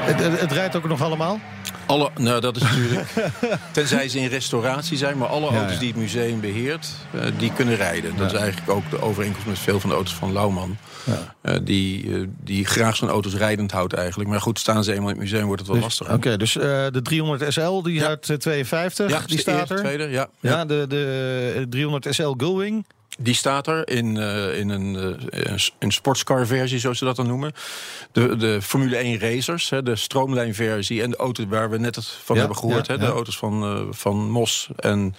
Het, 0.00 0.20
het, 0.20 0.40
het 0.40 0.52
rijdt 0.52 0.76
ook 0.76 0.88
nog 0.88 1.02
allemaal? 1.02 1.40
Alle, 1.90 2.10
nou, 2.16 2.40
dat 2.40 2.56
is 2.56 2.62
natuurlijk. 2.62 3.08
tenzij 3.72 4.08
ze 4.08 4.18
in 4.18 4.28
restauratie 4.28 4.96
zijn, 4.96 5.18
maar 5.18 5.28
alle 5.28 5.48
auto's 5.48 5.78
die 5.78 5.88
het 5.88 5.96
museum 5.96 6.40
beheert, 6.40 6.88
eh, 7.12 7.20
die 7.38 7.52
kunnen 7.52 7.76
rijden. 7.76 8.16
Dat 8.16 8.32
is 8.32 8.38
eigenlijk 8.38 8.70
ook 8.70 8.90
de 8.90 9.02
overeenkomst 9.02 9.46
met 9.46 9.58
veel 9.58 9.80
van 9.80 9.90
de 9.90 9.96
auto's 9.96 10.14
van 10.14 10.32
Lauwman. 10.32 10.76
Eh, 11.40 11.56
die, 11.62 12.14
eh, 12.14 12.26
die 12.40 12.64
graag 12.66 12.96
zijn 12.96 13.10
auto's 13.10 13.34
rijdend 13.34 13.72
houdt 13.72 13.92
eigenlijk. 13.92 14.30
Maar 14.30 14.40
goed, 14.40 14.58
staan 14.58 14.84
ze 14.84 14.92
eenmaal 14.92 15.08
in 15.08 15.14
het 15.14 15.22
museum, 15.24 15.46
wordt 15.46 15.60
het 15.60 15.70
wel 15.70 15.76
Dus- 15.76 15.84
lastiger. 15.84 16.14
Oké, 16.14 16.36
dus 16.36 16.52
de 16.52 17.00
300 17.02 17.52
SL, 17.52 17.82
die 17.82 18.04
uit 18.04 18.30
eh, 18.30 18.36
52, 18.36 19.10
Ja, 19.10 19.20
die 19.26 19.38
staat 19.38 19.70
er. 19.70 19.76
Tweede, 19.76 20.08
ja. 20.08 20.28
Ja, 20.40 20.64
de, 20.64 20.84
de 20.88 21.66
300 21.68 22.14
SL 22.14 22.34
Gullwing. 22.36 22.84
Die 23.22 23.34
staat 23.34 23.66
er 23.66 23.88
in, 23.88 24.16
eh, 24.16 24.58
in 24.58 24.68
een, 24.68 24.96
eh, 25.30 25.58
een 25.78 25.92
sportscar-versie, 25.92 26.78
zoals 26.78 26.98
ze 26.98 27.04
dat 27.04 27.16
dan 27.16 27.26
noemen. 27.26 27.52
De, 28.12 28.36
de 28.36 28.62
Formule 28.62 28.96
1 28.98 29.18
racers, 29.18 29.70
hè, 29.70 29.82
de 29.82 29.96
stroomlijnversie 29.96 31.02
en 31.02 31.10
de 31.10 31.16
auto 31.16 31.46
waar 31.46 31.70
we 31.70 31.78
net 31.78 31.94
het 31.96 32.06
van 32.06 32.34
Ja, 32.34 32.40
hebben 32.40 32.58
gehoord. 32.58 32.86
ja, 32.86 32.92
hè, 32.92 32.98
de 32.98 33.06
auto's 33.06 33.36
van, 33.38 33.62
eh, 33.62 33.82
van 33.90 34.30
Mos 34.30 34.68
en, 34.76 35.14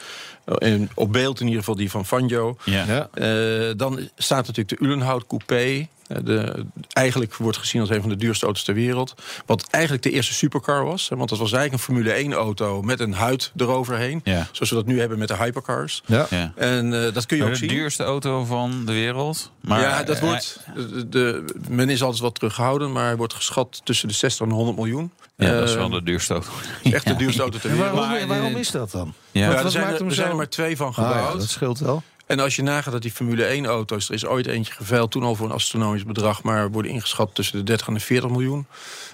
eh, 0.57 0.71
en 0.73 0.89
op 0.93 1.11
beeld 1.11 1.39
in 1.39 1.45
ieder 1.45 1.59
geval 1.59 1.75
die 1.75 1.89
van 1.91 2.05
Fangio. 2.05 2.57
Ja. 2.63 3.09
Eh, 3.13 3.71
dan 3.77 4.09
staat 4.17 4.47
natuurlijk 4.47 4.79
de 4.79 4.85
Ulenhout 4.85 5.27
Coupé. 5.27 5.87
Eh, 6.07 6.17
De, 6.23 6.65
eigenlijk 6.93 7.35
wordt 7.35 7.57
gezien 7.57 7.81
als 7.81 7.89
een 7.89 8.01
van 8.01 8.09
de 8.09 8.15
duurste 8.15 8.45
auto's 8.45 8.63
ter 8.63 8.73
wereld. 8.73 9.13
Wat 9.45 9.67
eigenlijk 9.69 10.03
de 10.03 10.11
eerste 10.11 10.33
supercar 10.33 10.85
was. 10.85 11.07
Want 11.09 11.29
dat 11.29 11.39
was 11.39 11.51
eigenlijk 11.51 11.73
een 11.73 11.93
Formule 11.93 12.11
1 12.13 12.33
auto 12.33 12.81
met 12.81 12.99
een 12.99 13.13
huid 13.13 13.51
eroverheen. 13.57 14.21
Ja. 14.23 14.47
Zoals 14.51 14.69
we 14.69 14.75
dat 14.75 14.85
nu 14.85 14.99
hebben 14.99 15.17
met 15.17 15.27
de 15.27 15.35
hypercars. 15.37 16.01
Ja. 16.05 16.27
Ja. 16.29 16.51
En 16.55 17.05
eh, 17.05 17.13
dat 17.13 17.25
kun 17.25 17.37
je 17.37 17.43
ook 17.43 17.49
de 17.49 17.55
zien. 17.55 17.67
duurste 17.69 18.03
auto 18.03 18.43
van 18.45 18.85
de 18.85 18.91
wereld. 18.93 19.51
Maar, 19.61 19.81
ja, 19.81 20.03
dat 20.03 20.19
wordt. 20.19 20.59
De, 20.75 21.09
de- 21.09 21.45
men 21.69 21.89
is 21.89 22.01
altijd 22.03 22.21
wat 22.21 22.35
teruggehouden, 22.35 22.91
maar 22.91 23.05
hij 23.05 23.15
wordt 23.15 23.33
geschat 23.33 23.81
tussen 23.83 24.07
de 24.07 24.13
60 24.13 24.45
en 24.47 24.51
100 24.53 24.77
miljoen. 24.77 25.11
Ja, 25.37 25.51
dat 25.59 25.69
is 25.69 25.75
wel 25.75 25.89
de 25.89 26.03
duurste 26.03 26.33
auto. 26.33 26.49
Echt 26.83 27.07
de 27.07 27.15
duurste 27.15 27.41
auto 27.41 27.59
ter 27.59 27.69
wereld. 27.77 27.95
waarom, 28.27 28.55
is 28.55 28.71
dat 28.71 28.91
dan? 28.91 29.13
Ja. 29.31 29.47
Wat- 29.47 29.57
Ja, 29.57 29.63
er 29.63 29.71
zijn, 29.71 29.83
maakt 29.83 29.93
er, 29.93 29.99
hem 29.99 30.09
er 30.09 30.15
zijn 30.15 30.29
zo- 30.29 30.35
maar 30.41 30.49
twee 30.49 30.77
van 30.77 30.87
Ah, 30.87 30.95
ja, 30.97 31.03
gebouwd. 31.11 31.39
dat 31.39 31.49
scheelt 31.49 31.79
wel. 31.79 32.03
En 32.25 32.39
als 32.39 32.55
je 32.55 32.61
nagaat 32.61 32.93
dat 32.93 33.01
die 33.01 33.11
Formule 33.11 33.43
1 33.45 33.65
auto's, 33.65 34.07
er 34.07 34.13
is 34.13 34.25
ooit 34.25 34.47
eentje 34.47 34.73
geveild, 34.73 35.11
toen 35.11 35.23
al 35.23 35.35
voor 35.35 35.45
een 35.45 35.51
astronomisch 35.51 36.05
bedrag, 36.05 36.43
maar 36.43 36.71
worden 36.71 36.91
ingeschat 36.91 37.35
tussen 37.35 37.57
de 37.57 37.63
30 37.63 37.87
en 37.87 37.93
de 37.93 37.99
40 37.99 38.29
miljoen. 38.29 38.65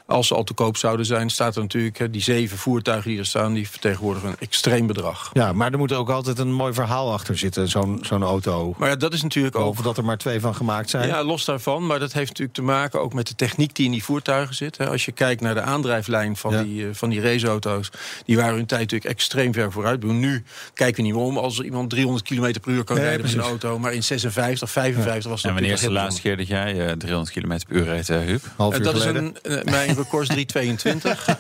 Als 0.07 0.27
ze 0.27 0.35
al 0.35 0.43
te 0.43 0.53
koop 0.53 0.77
zouden 0.77 1.05
zijn, 1.05 1.29
staat 1.29 1.55
er 1.55 1.61
natuurlijk, 1.61 1.97
hè, 1.97 2.09
die 2.09 2.21
zeven 2.21 2.57
voertuigen 2.57 3.09
die 3.09 3.19
er 3.19 3.25
staan, 3.25 3.53
die 3.53 3.69
vertegenwoordigen 3.69 4.29
een 4.29 4.35
extreem 4.39 4.87
bedrag. 4.87 5.29
Ja, 5.33 5.53
maar 5.53 5.71
er 5.71 5.77
moet 5.77 5.93
ook 5.93 6.09
altijd 6.09 6.39
een 6.39 6.53
mooi 6.53 6.73
verhaal 6.73 7.13
achter 7.13 7.37
zitten, 7.37 7.67
zo'n 7.69 7.99
zo'n 8.01 8.23
auto. 8.23 8.75
Maar 8.77 8.89
ja, 8.89 8.95
dat 8.95 9.13
is 9.13 9.21
natuurlijk 9.21 9.55
ook. 9.55 9.61
Behalve 9.61 9.81
dat 9.83 9.97
er 9.97 10.03
maar 10.05 10.17
twee 10.17 10.39
van 10.39 10.55
gemaakt 10.55 10.89
zijn. 10.89 11.07
Ja, 11.07 11.23
los 11.23 11.45
daarvan. 11.45 11.85
Maar 11.85 11.99
dat 11.99 12.13
heeft 12.13 12.27
natuurlijk 12.27 12.55
te 12.57 12.63
maken 12.63 13.01
ook 13.01 13.13
met 13.13 13.27
de 13.27 13.35
techniek 13.35 13.75
die 13.75 13.85
in 13.85 13.91
die 13.91 14.03
voertuigen 14.03 14.55
zit. 14.55 14.77
hè. 14.77 14.89
Als 14.89 15.05
je 15.05 15.11
kijkt 15.11 15.41
naar 15.41 15.53
de 15.53 15.61
aandrijflijn 15.61 16.35
van, 16.35 16.51
Ja. 16.53 16.63
die, 16.63 16.83
eh, 16.87 16.93
van 16.93 17.09
die 17.09 17.21
raceauto's... 17.21 17.89
die 18.25 18.37
waren 18.37 18.55
hun 18.55 18.65
tijd 18.65 18.81
natuurlijk 18.81 19.09
extreem 19.11 19.53
ver 19.53 19.71
vooruit. 19.71 20.03
Nu 20.03 20.43
kijken 20.73 20.95
we 20.95 21.01
niet 21.01 21.13
meer 21.13 21.23
om 21.23 21.37
als 21.37 21.59
er 21.59 21.65
iemand 21.65 21.89
300 21.89 22.25
km 22.25 22.59
per 22.61 22.71
uur 22.71 22.83
kan 22.83 22.95
Nee, 22.95 23.05
rijden 23.05 23.25
met 23.25 23.33
een 23.35 23.39
auto. 23.41 23.79
Maar 23.79 23.93
in 23.93 24.03
56, 24.03 24.69
55 24.71 25.31
was 25.31 25.41
dat 25.41 25.49
En 25.51 25.57
wanneer 25.57 25.73
is 25.75 25.81
de 25.81 25.91
laatste 25.91 26.21
keer 26.21 26.37
dat 26.37 26.47
jij 26.47 26.87
eh, 26.87 26.91
300 26.91 27.31
km 27.35 27.47
per 27.67 27.75
uur 27.75 27.83
reed, 27.83 28.09
eh, 28.09 28.19
Huub? 28.19 28.41
Half 28.57 28.73
uur 28.77 28.81
bijzonder. 28.81 29.01
geleden. 29.01 29.25
En 29.25 29.33
dat 29.33 29.51
is 29.51 29.55
een, 29.55 29.65
eh, 29.65 29.71
mijn 29.71 29.95
is 29.99 30.27
322. 30.27 31.27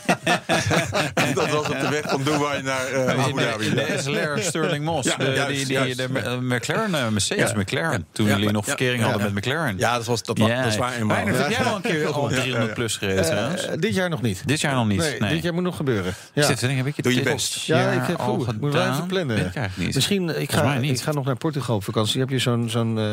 En 1.13 1.33
dat 1.33 1.49
was 1.49 1.59
op 1.69 1.79
de 1.79 1.89
weg 1.89 2.01
van 2.09 2.23
Dubai 2.23 2.61
naar 2.61 2.87
eh, 2.87 3.23
Abu 3.25 3.41
Dhabi. 3.41 3.69
De 3.73 3.95
SLR 4.01 4.39
Sterling 4.41 4.85
Moss. 4.85 5.07
Ja, 5.07 5.15
de, 5.17 5.31
juist, 5.31 5.55
die, 5.57 5.65
die, 5.65 5.73
juist. 5.75 5.97
de 5.97 6.07
eh, 6.19 6.37
McLaren, 6.37 6.95
eh, 6.95 7.07
Mercedes 7.07 7.49
Ja. 7.51 7.57
McLaren. 7.57 8.05
Toen 8.11 8.25
Ja, 8.25 8.31
jullie 8.31 8.45
maar- 8.45 8.53
nog 8.53 8.65
verkering 8.65 8.99
ja, 9.01 9.09
hadden 9.09 9.27
ja. 9.27 9.33
met 9.33 9.45
McLaren. 9.45 9.77
Ja, 9.77 9.95
dat, 9.95 10.05
was, 10.05 10.23
dat, 10.23 10.37
dat 10.37 10.49
is 10.65 10.77
waar. 10.77 11.05
Meijnerd, 11.05 11.37
heb 11.37 11.49
jij 11.49 11.63
wel 11.63 11.75
een 11.75 11.81
keer 11.81 12.07
al 12.11 12.27
300 12.27 12.73
plus 12.73 12.97
gereden 12.97 13.25
trouwens? 13.25 13.67
Dit 13.79 13.93
jaar 13.95 14.09
nog 14.09 14.21
niet. 14.21 14.41
Dit 14.45 14.61
jaar 14.61 14.75
nog 14.75 14.87
niet. 14.87 14.99
Nee, 14.99 15.19
Nee. 15.19 15.33
dit 15.33 15.43
jaar 15.43 15.53
moet 15.53 15.63
nog 15.63 15.75
gebeuren. 15.75 16.13
Ja. 16.33 16.49
Er, 16.49 16.75
heb 16.75 16.85
ik 16.85 16.95
het 16.95 17.05
Doe 17.05 17.13
je 17.15 17.21
best. 17.21 17.55
Ja, 17.65 17.91
ik 17.91 18.07
heb 18.07 18.19
al 18.19 18.33
goed. 18.35 18.47
Ik 18.51 18.59
moet 18.59 18.73
wel 18.73 18.91
even 18.91 19.05
plannen. 19.05 19.51
Misschien, 19.75 20.41
ik 20.41 20.51
ga, 20.51 20.73
ik 20.73 21.01
ga 21.01 21.11
nog 21.11 21.25
naar 21.25 21.35
Portugal 21.35 21.75
op 21.75 21.83
vakantie 21.83 22.19
heb 22.19 22.29
je 22.29 22.39
zo'n 22.39 22.69
zo'n 22.69 22.99
eh, 22.99 23.05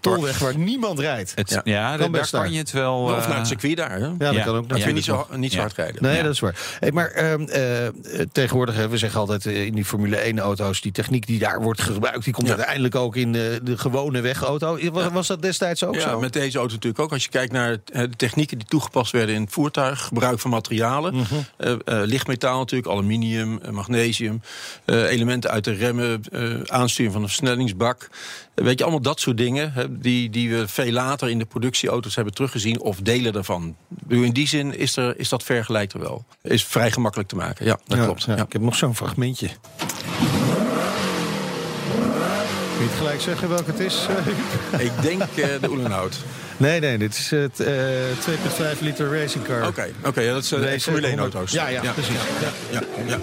tolweg 0.00 0.38
waar 0.38 0.56
niemand 0.56 0.98
rijdt. 0.98 1.32
Het, 1.34 1.50
Ja. 1.50 1.60
ja, 1.64 1.96
Kan 1.96 2.12
daar 2.12 2.30
kan 2.30 2.52
je 2.52 2.58
het 2.58 2.70
wel... 2.70 2.98
Of 2.98 3.28
naar 3.28 3.38
het 3.38 3.46
circuit 3.46 3.76
daar. 3.76 3.90
Hè? 3.90 4.06
Ja, 4.06 4.14
dat 4.18 4.34
Ja. 4.34 4.44
kan 4.44 4.54
ook 4.60 4.68
Dat 4.68 4.78
vind 4.78 4.88
je 4.88 4.94
niet 4.94 5.04
zo, 5.04 5.26
niet 5.36 5.50
zo 5.50 5.56
Ja. 5.56 5.62
hard 5.62 5.76
rijden. 5.76 6.02
Nee, 6.02 6.22
dat 6.22 6.32
is 6.32 6.40
waar. 6.40 6.56
Hey, 6.80 6.92
maar 6.92 7.10
eh, 7.10 7.86
eh, 7.86 7.92
tegenwoordig, 8.32 8.86
we 8.86 8.98
zeggen 8.98 9.20
altijd 9.20 9.46
eh, 9.46 9.64
in 9.64 9.74
die 9.74 9.84
Formule 9.84 10.32
1-auto's... 10.34 10.80
die 10.80 10.92
techniek 10.92 11.26
die 11.26 11.38
daar 11.38 11.62
wordt 11.62 11.80
gebruikt... 11.82 12.24
die 12.24 12.32
komt 12.32 12.48
uiteindelijk 12.48 12.94
ook 12.94 13.16
in 13.16 13.32
de, 13.32 13.60
de 13.62 13.78
gewone 13.78 14.20
wegauto. 14.20 14.78
Was, 14.92 15.12
was 15.12 15.26
dat 15.26 15.42
destijds 15.42 15.84
ook 15.84 15.94
Ja, 15.94 16.00
zo? 16.00 16.20
met 16.20 16.32
deze 16.32 16.58
auto 16.58 16.72
natuurlijk 16.74 17.02
ook. 17.02 17.12
Als 17.12 17.22
je 17.24 17.30
kijkt 17.30 17.52
naar 17.52 17.76
de 17.92 18.08
technieken 18.16 18.58
die 18.58 18.66
toegepast 18.66 19.12
werden 19.12 19.34
in 19.34 19.42
het 19.42 19.52
voertuig, 19.52 20.00
gebruik 20.00 20.38
van 20.40 20.50
materialen, 20.50 21.14
Mhm. 21.14 21.34
eh, 21.56 21.74
lichtmetaal 22.04 22.58
natuurlijk, 22.58 22.90
aluminium, 22.92 23.60
magnesium, 23.70 24.42
elementen 24.86 25.50
uit 25.50 25.64
de 25.64 25.72
remmen, 25.72 26.20
aansturing 26.66 27.12
van 27.12 27.22
een 27.22 27.28
versnellingsbak. 27.28 28.08
Weet 28.54 28.78
je, 28.78 28.84
allemaal 28.84 29.02
dat 29.02 29.20
soort 29.20 29.36
dingen 29.36 29.72
hè, 29.72 29.98
die, 30.00 30.30
die 30.30 30.50
we 30.50 30.68
veel 30.68 30.92
later 30.92 31.28
in 31.28 31.38
de 31.38 31.44
productieauto's 31.44 32.14
hebben 32.14 32.34
teruggezien 32.34 32.80
of 32.80 32.96
delen 33.00 33.32
daarvan. 33.32 33.76
In 34.08 34.30
die 34.32 34.48
zin 34.48 34.76
is, 34.78 34.96
er, 34.96 35.18
is 35.18 35.28
dat 35.28 35.42
vergelijk 35.42 35.92
er 35.92 36.00
wel. 36.00 36.24
Is 36.42 36.64
vrij 36.64 36.90
gemakkelijk 36.90 37.28
te 37.28 37.36
maken. 37.36 37.64
Ja, 37.66 37.78
dat 37.86 37.98
Ja, 37.98 38.04
klopt. 38.04 38.22
ja. 38.24 38.36
Ik 38.36 38.52
heb 38.52 38.62
nog 38.62 38.74
zo'n 38.74 38.96
fragmentje. 38.96 39.48
Kun 42.76 42.88
je 42.88 42.92
het 42.94 42.98
gelijk 42.98 43.20
zeggen 43.20 43.48
welke 43.48 43.70
het 43.70 43.80
is? 43.80 44.06
eh? 44.08 44.84
Ik 44.86 44.92
denk 45.02 45.22
eh, 45.22 45.46
de 45.60 45.70
Oelenhout. 45.70 46.16
nee, 46.56 46.80
nee, 46.80 46.98
dit 46.98 47.14
is 47.16 47.30
het 47.30 47.60
eh 47.60 47.74
2,5 48.74 48.78
liter 48.80 49.20
racing 49.20 49.44
car. 49.44 49.66
Oké, 49.66 49.88
oké, 50.04 50.20
ja, 50.20 50.32
dat 50.32 50.44
zijn 50.44 50.62
Race 50.62 50.80
Formule 50.80 51.06
1 51.06 51.18
100. 51.18 51.34
auto's. 51.34 51.52
Ja, 51.54 51.68
ja, 51.68 51.92
precies. 51.92 52.14
Ja, 52.70 52.80
ja. 53.06 53.18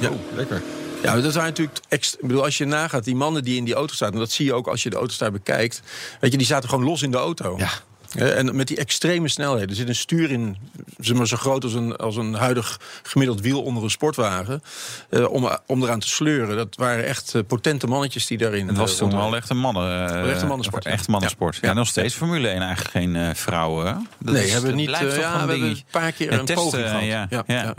Ja. 0.00 0.08
Oh, 0.08 0.14
lekker. 0.34 0.62
Ja, 1.04 1.20
dat 1.20 1.32
zijn 1.32 1.44
natuurlijk. 1.44 1.78
Ik 1.88 2.14
bedoel, 2.20 2.44
als 2.44 2.58
je 2.58 2.64
nagaat, 2.64 3.04
die 3.04 3.14
mannen 3.14 3.44
die 3.44 3.56
in 3.56 3.64
die 3.64 3.74
auto 3.74 3.94
staan, 3.94 4.12
en 4.12 4.18
dat 4.18 4.30
zie 4.30 4.44
je 4.44 4.54
ook 4.54 4.66
als 4.66 4.82
je 4.82 4.90
de 4.90 4.96
auto's 4.96 5.18
daar 5.18 5.32
bekijkt. 5.32 5.82
Weet 6.20 6.32
je, 6.32 6.38
die 6.38 6.46
zaten 6.46 6.68
gewoon 6.68 6.84
los 6.84 7.02
in 7.02 7.10
de 7.10 7.16
auto. 7.16 7.54
Ja. 7.58 7.70
Eh, 8.14 8.38
En 8.38 8.56
met 8.56 8.68
die 8.68 8.76
extreme 8.76 9.28
snelheden. 9.28 9.68
Er 9.68 9.74
zit 9.74 9.88
een 9.88 9.94
stuur 9.94 10.30
in, 10.30 10.56
zeg 10.98 11.16
maar, 11.16 11.26
zo 11.26 11.36
groot 11.36 11.64
als 11.64 11.74
een, 11.74 11.96
als 11.96 12.16
een 12.16 12.34
huidig 12.34 12.80
gemiddeld 13.02 13.40
wiel 13.40 13.62
onder 13.62 13.82
een 13.82 13.90
sportwagen. 13.90 14.62
eh, 15.10 15.30
om, 15.30 15.48
om 15.66 15.82
eraan 15.82 16.00
te 16.00 16.08
sleuren. 16.08 16.56
Dat 16.56 16.76
waren 16.76 17.04
echt 17.04 17.34
eh, 17.34 17.42
potente 17.46 17.86
mannetjes 17.86 18.26
die 18.26 18.38
daarin. 18.38 18.68
Het 18.68 18.76
was 18.76 18.96
toen 18.96 19.10
wel 19.16 19.36
echt 19.36 19.50
een 19.50 19.58
mannen, 19.58 20.08
eh, 20.10 20.30
Echt 20.30 20.42
een 20.42 20.48
mannensport. 20.48 20.84
Echt 20.86 21.08
mannensport. 21.08 21.58
Ja, 21.60 21.68
Ja. 21.68 21.74
nog 21.74 21.86
steeds 21.88 22.14
Formule 22.14 22.48
1 22.48 22.60
eigenlijk 22.62 22.90
geen 22.90 23.36
vrouwen. 23.36 24.08
Dat 24.18 24.34
Nee, 24.34 24.44
is- 24.44 24.52
hebben 24.52 24.70
we 24.70 24.76
niet. 24.76 24.90
ja, 24.90 25.00
een 25.00 25.06
we 25.08 25.20
hebben 25.22 25.62
een 25.62 25.82
paar 25.90 26.12
keer 26.12 26.32
Ja, 26.32 26.38
een 26.38 26.44
testen, 26.44 26.64
poging 26.64 26.88
gehad. 26.88 27.02
ja, 27.04 27.26
ja, 27.30 27.44
ja. 27.46 27.74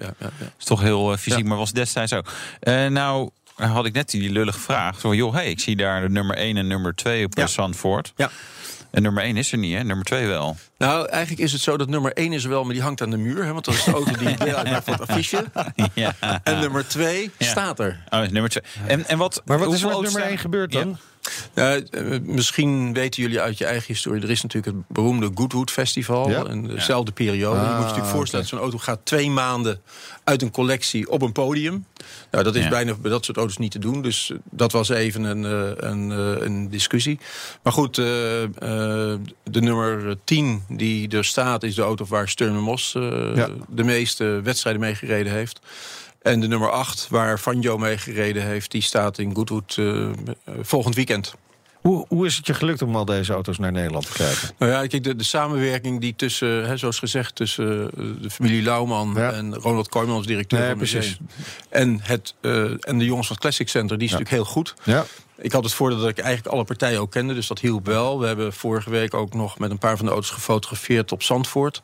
is 0.60 0.66
toch 0.66 0.82
heel 0.82 1.18
fysiek, 1.18 1.46
maar 1.46 1.58
was 1.58 1.72
destijds 1.72 2.14
ook. 2.14 2.32
Nou, 2.90 3.30
had 3.56 3.86
ik 3.86 3.94
net 3.94 4.10
die 4.10 4.32
lullige 4.32 4.60
vraag. 4.60 4.94
Zo, 5.00 5.00
van, 5.08 5.18
joh, 5.18 5.34
hey, 5.34 5.50
ik 5.50 5.60
zie 5.60 5.76
daar 5.76 6.02
de 6.02 6.10
nummer 6.10 6.38
1 6.38 6.58
en 6.58 6.68
nummer 6.68 6.96
2 6.96 7.26
op 7.26 7.36
de 7.36 7.48
Zandvoort. 7.48 8.14
Ja. 8.16 8.30
En 8.96 9.02
nummer 9.02 9.24
1 9.24 9.38
is 9.38 9.52
er 9.52 9.58
niet, 9.58 9.78
hè? 9.78 9.84
Nummer 9.84 10.06
2 10.06 10.28
wel. 10.28 10.56
Nou, 10.78 11.08
eigenlijk 11.08 11.42
is 11.44 11.52
het 11.52 11.62
zo 11.62 11.78
dat 11.78 11.90
nummer 11.90 12.14
1 12.14 12.34
is 12.34 12.44
er 12.44 12.50
wel, 12.50 12.64
maar 12.64 12.74
die 12.74 12.82
hangt 12.84 13.02
aan 13.02 13.10
de 13.10 13.18
muur. 13.18 13.44
Hè, 13.46 13.54
want 13.54 13.66
dat 13.66 13.74
is 13.74 13.84
de 13.84 13.92
auto 13.92 14.12
die 14.18 14.38
deel 14.46 14.56
uitmaakt 14.56 14.84
voor 14.84 14.94
het 14.94 15.08
affiche. 15.10 15.46
ja. 15.94 16.16
En 16.44 16.60
nummer 16.60 16.88
2 16.88 17.32
Ja. 17.38 17.46
staat 17.48 17.80
er. 17.80 18.04
Oh, 18.10 18.20
nummer 18.22 18.50
2. 18.50 18.64
En, 18.88 19.06
en 19.08 19.18
wat, 19.18 19.42
Maar 19.46 19.60
wat 19.60 19.74
is 19.74 19.82
er 19.82 19.88
met 19.88 20.02
nummer 20.02 20.22
1 20.22 20.28
staan- 20.28 20.38
gebeurd 20.38 20.72
dan? 20.72 20.88
Ja. 20.90 20.96
Nou, 21.56 21.86
eh, 21.92 22.20
misschien 22.22 22.94
weten 22.94 23.22
jullie 23.22 23.40
uit 23.42 23.58
je 23.58 23.66
eigen 23.66 23.88
historie. 23.88 24.22
Er 24.24 24.30
is 24.30 24.42
natuurlijk 24.42 24.76
het 24.78 24.88
beroemde 24.88 25.32
Goodwood 25.36 25.72
Festival. 25.72 26.30
Ja. 26.30 26.46
In 26.48 26.64
dezelfde 26.68 27.12
periode. 27.12 27.56
je 27.60 27.66
moet 27.66 27.74
je 27.76 27.80
natuurlijk 27.82 28.08
Ah, 28.08 28.14
voorstellen, 28.14 28.46
zo'n 28.46 28.60
auto 28.60 28.78
gaat 28.78 29.00
twee 29.04 29.30
maanden 29.30 29.82
uit 30.26 30.42
een 30.42 30.52
collectie 30.52 31.10
op 31.10 31.22
een 31.22 31.32
podium. 31.32 31.86
Nou, 32.32 32.44
dat 32.44 32.56
is 32.56 32.64
Ja. 32.64 32.70
bijna 32.70 32.94
bij 32.94 33.12
dat 33.12 33.26
soort 33.26 33.38
auto's 33.38 33.58
niet 33.58 33.72
te 33.72 33.80
doen. 33.80 34.02
Dus 34.02 34.32
eh, 34.32 34.38
dat 34.52 34.72
was 34.72 34.90
even 34.90 35.24
een, 35.24 35.46
eh, 35.46 35.90
een, 35.90 36.12
eh, 36.12 36.46
een 36.46 36.70
discussie. 36.70 37.20
Maar 37.64 37.74
goed, 37.74 37.98
eh, 37.98 38.44
eh, 38.44 38.50
de 39.44 39.62
nummer 39.62 40.18
10 40.24 40.64
die 40.70 41.10
er 41.10 41.26
staat... 41.26 41.64
is 41.64 41.76
de 41.76 41.82
auto 41.82 42.06
waar 42.06 42.30
Sturm 42.30 42.68
Ja. 43.36 43.50
de 43.70 43.84
meeste 43.84 44.42
wedstrijden 44.44 44.82
mee 44.82 44.96
gereden 44.96 45.32
heeft. 45.34 45.60
En 46.22 46.40
de 46.40 46.48
nummer 46.48 46.70
8, 46.72 47.08
waar 47.10 47.40
Vanjo 47.40 47.78
mee 47.78 47.98
gereden 47.98 48.44
heeft... 48.44 48.72
die 48.72 48.82
staat 48.82 49.18
in 49.18 49.36
Goodwood 49.36 49.78
volgend 50.62 50.96
weekend. 50.96 51.34
Hoe, 51.86 52.06
hoe 52.08 52.26
is 52.26 52.36
het 52.38 52.48
je 52.48 52.54
gelukt 52.54 52.82
om 52.82 52.96
al 52.96 53.06
deze 53.06 53.34
auto's 53.34 53.58
naar 53.58 53.72
Nederland 53.72 54.06
te 54.06 54.12
krijgen? 54.12 54.50
Nou 54.58 54.72
ja, 54.72 54.88
kijk, 54.88 55.04
de, 55.04 55.16
de 55.16 55.24
samenwerking 55.24 56.02
die 56.02 56.16
tussen, 56.16 56.68
hè, 56.68 56.78
zoals 56.78 57.00
gezegd, 57.00 57.36
tussen 57.36 57.92
eh, 57.98 58.06
de 58.22 58.30
familie 58.30 58.62
Lauwman 58.64 59.14
Ja. 59.16 59.32
en 59.32 59.56
Ronald 59.56 59.90
Koyman 59.90 60.16
als 60.16 60.26
directeur 60.26 60.60
Nee, 60.60 60.70
van 60.70 60.80
het 60.80 60.94
museum. 60.94 61.18
En, 61.70 62.00
het, 62.04 62.34
eh, 62.42 62.64
en 62.64 62.98
de 62.98 63.06
jongens 63.06 63.28
van 63.28 63.36
het 63.36 63.46
Classic 63.46 63.70
Center, 63.70 63.98
die 63.98 64.08
is 64.08 64.12
natuurlijk 64.14 64.42
heel 64.44 64.52
goed. 64.54 64.74
Ja. 64.84 65.06
Ik 65.38 65.52
had 65.52 65.64
het 65.64 65.74
voordeel 65.74 66.00
dat 66.00 66.10
ik 66.10 66.18
eigenlijk 66.18 66.56
alle 66.56 66.64
partijen 66.64 67.00
ook 67.00 67.12
kende, 67.12 67.34
dus 67.34 67.48
dat 67.48 67.60
hielp 67.60 67.86
wel. 67.86 68.20
We 68.20 68.28
hebben 68.28 68.54
vorige 68.54 68.90
week 68.90 69.14
ook 69.14 69.34
nog 69.34 69.60
met 69.60 69.72
een 69.72 69.78
paar 69.78 69.98
van 69.98 70.06
de 70.06 70.12
auto's 70.12 70.30
gefotografeerd 70.30 71.12
op 71.12 71.24
Zandvoort. 71.24 71.80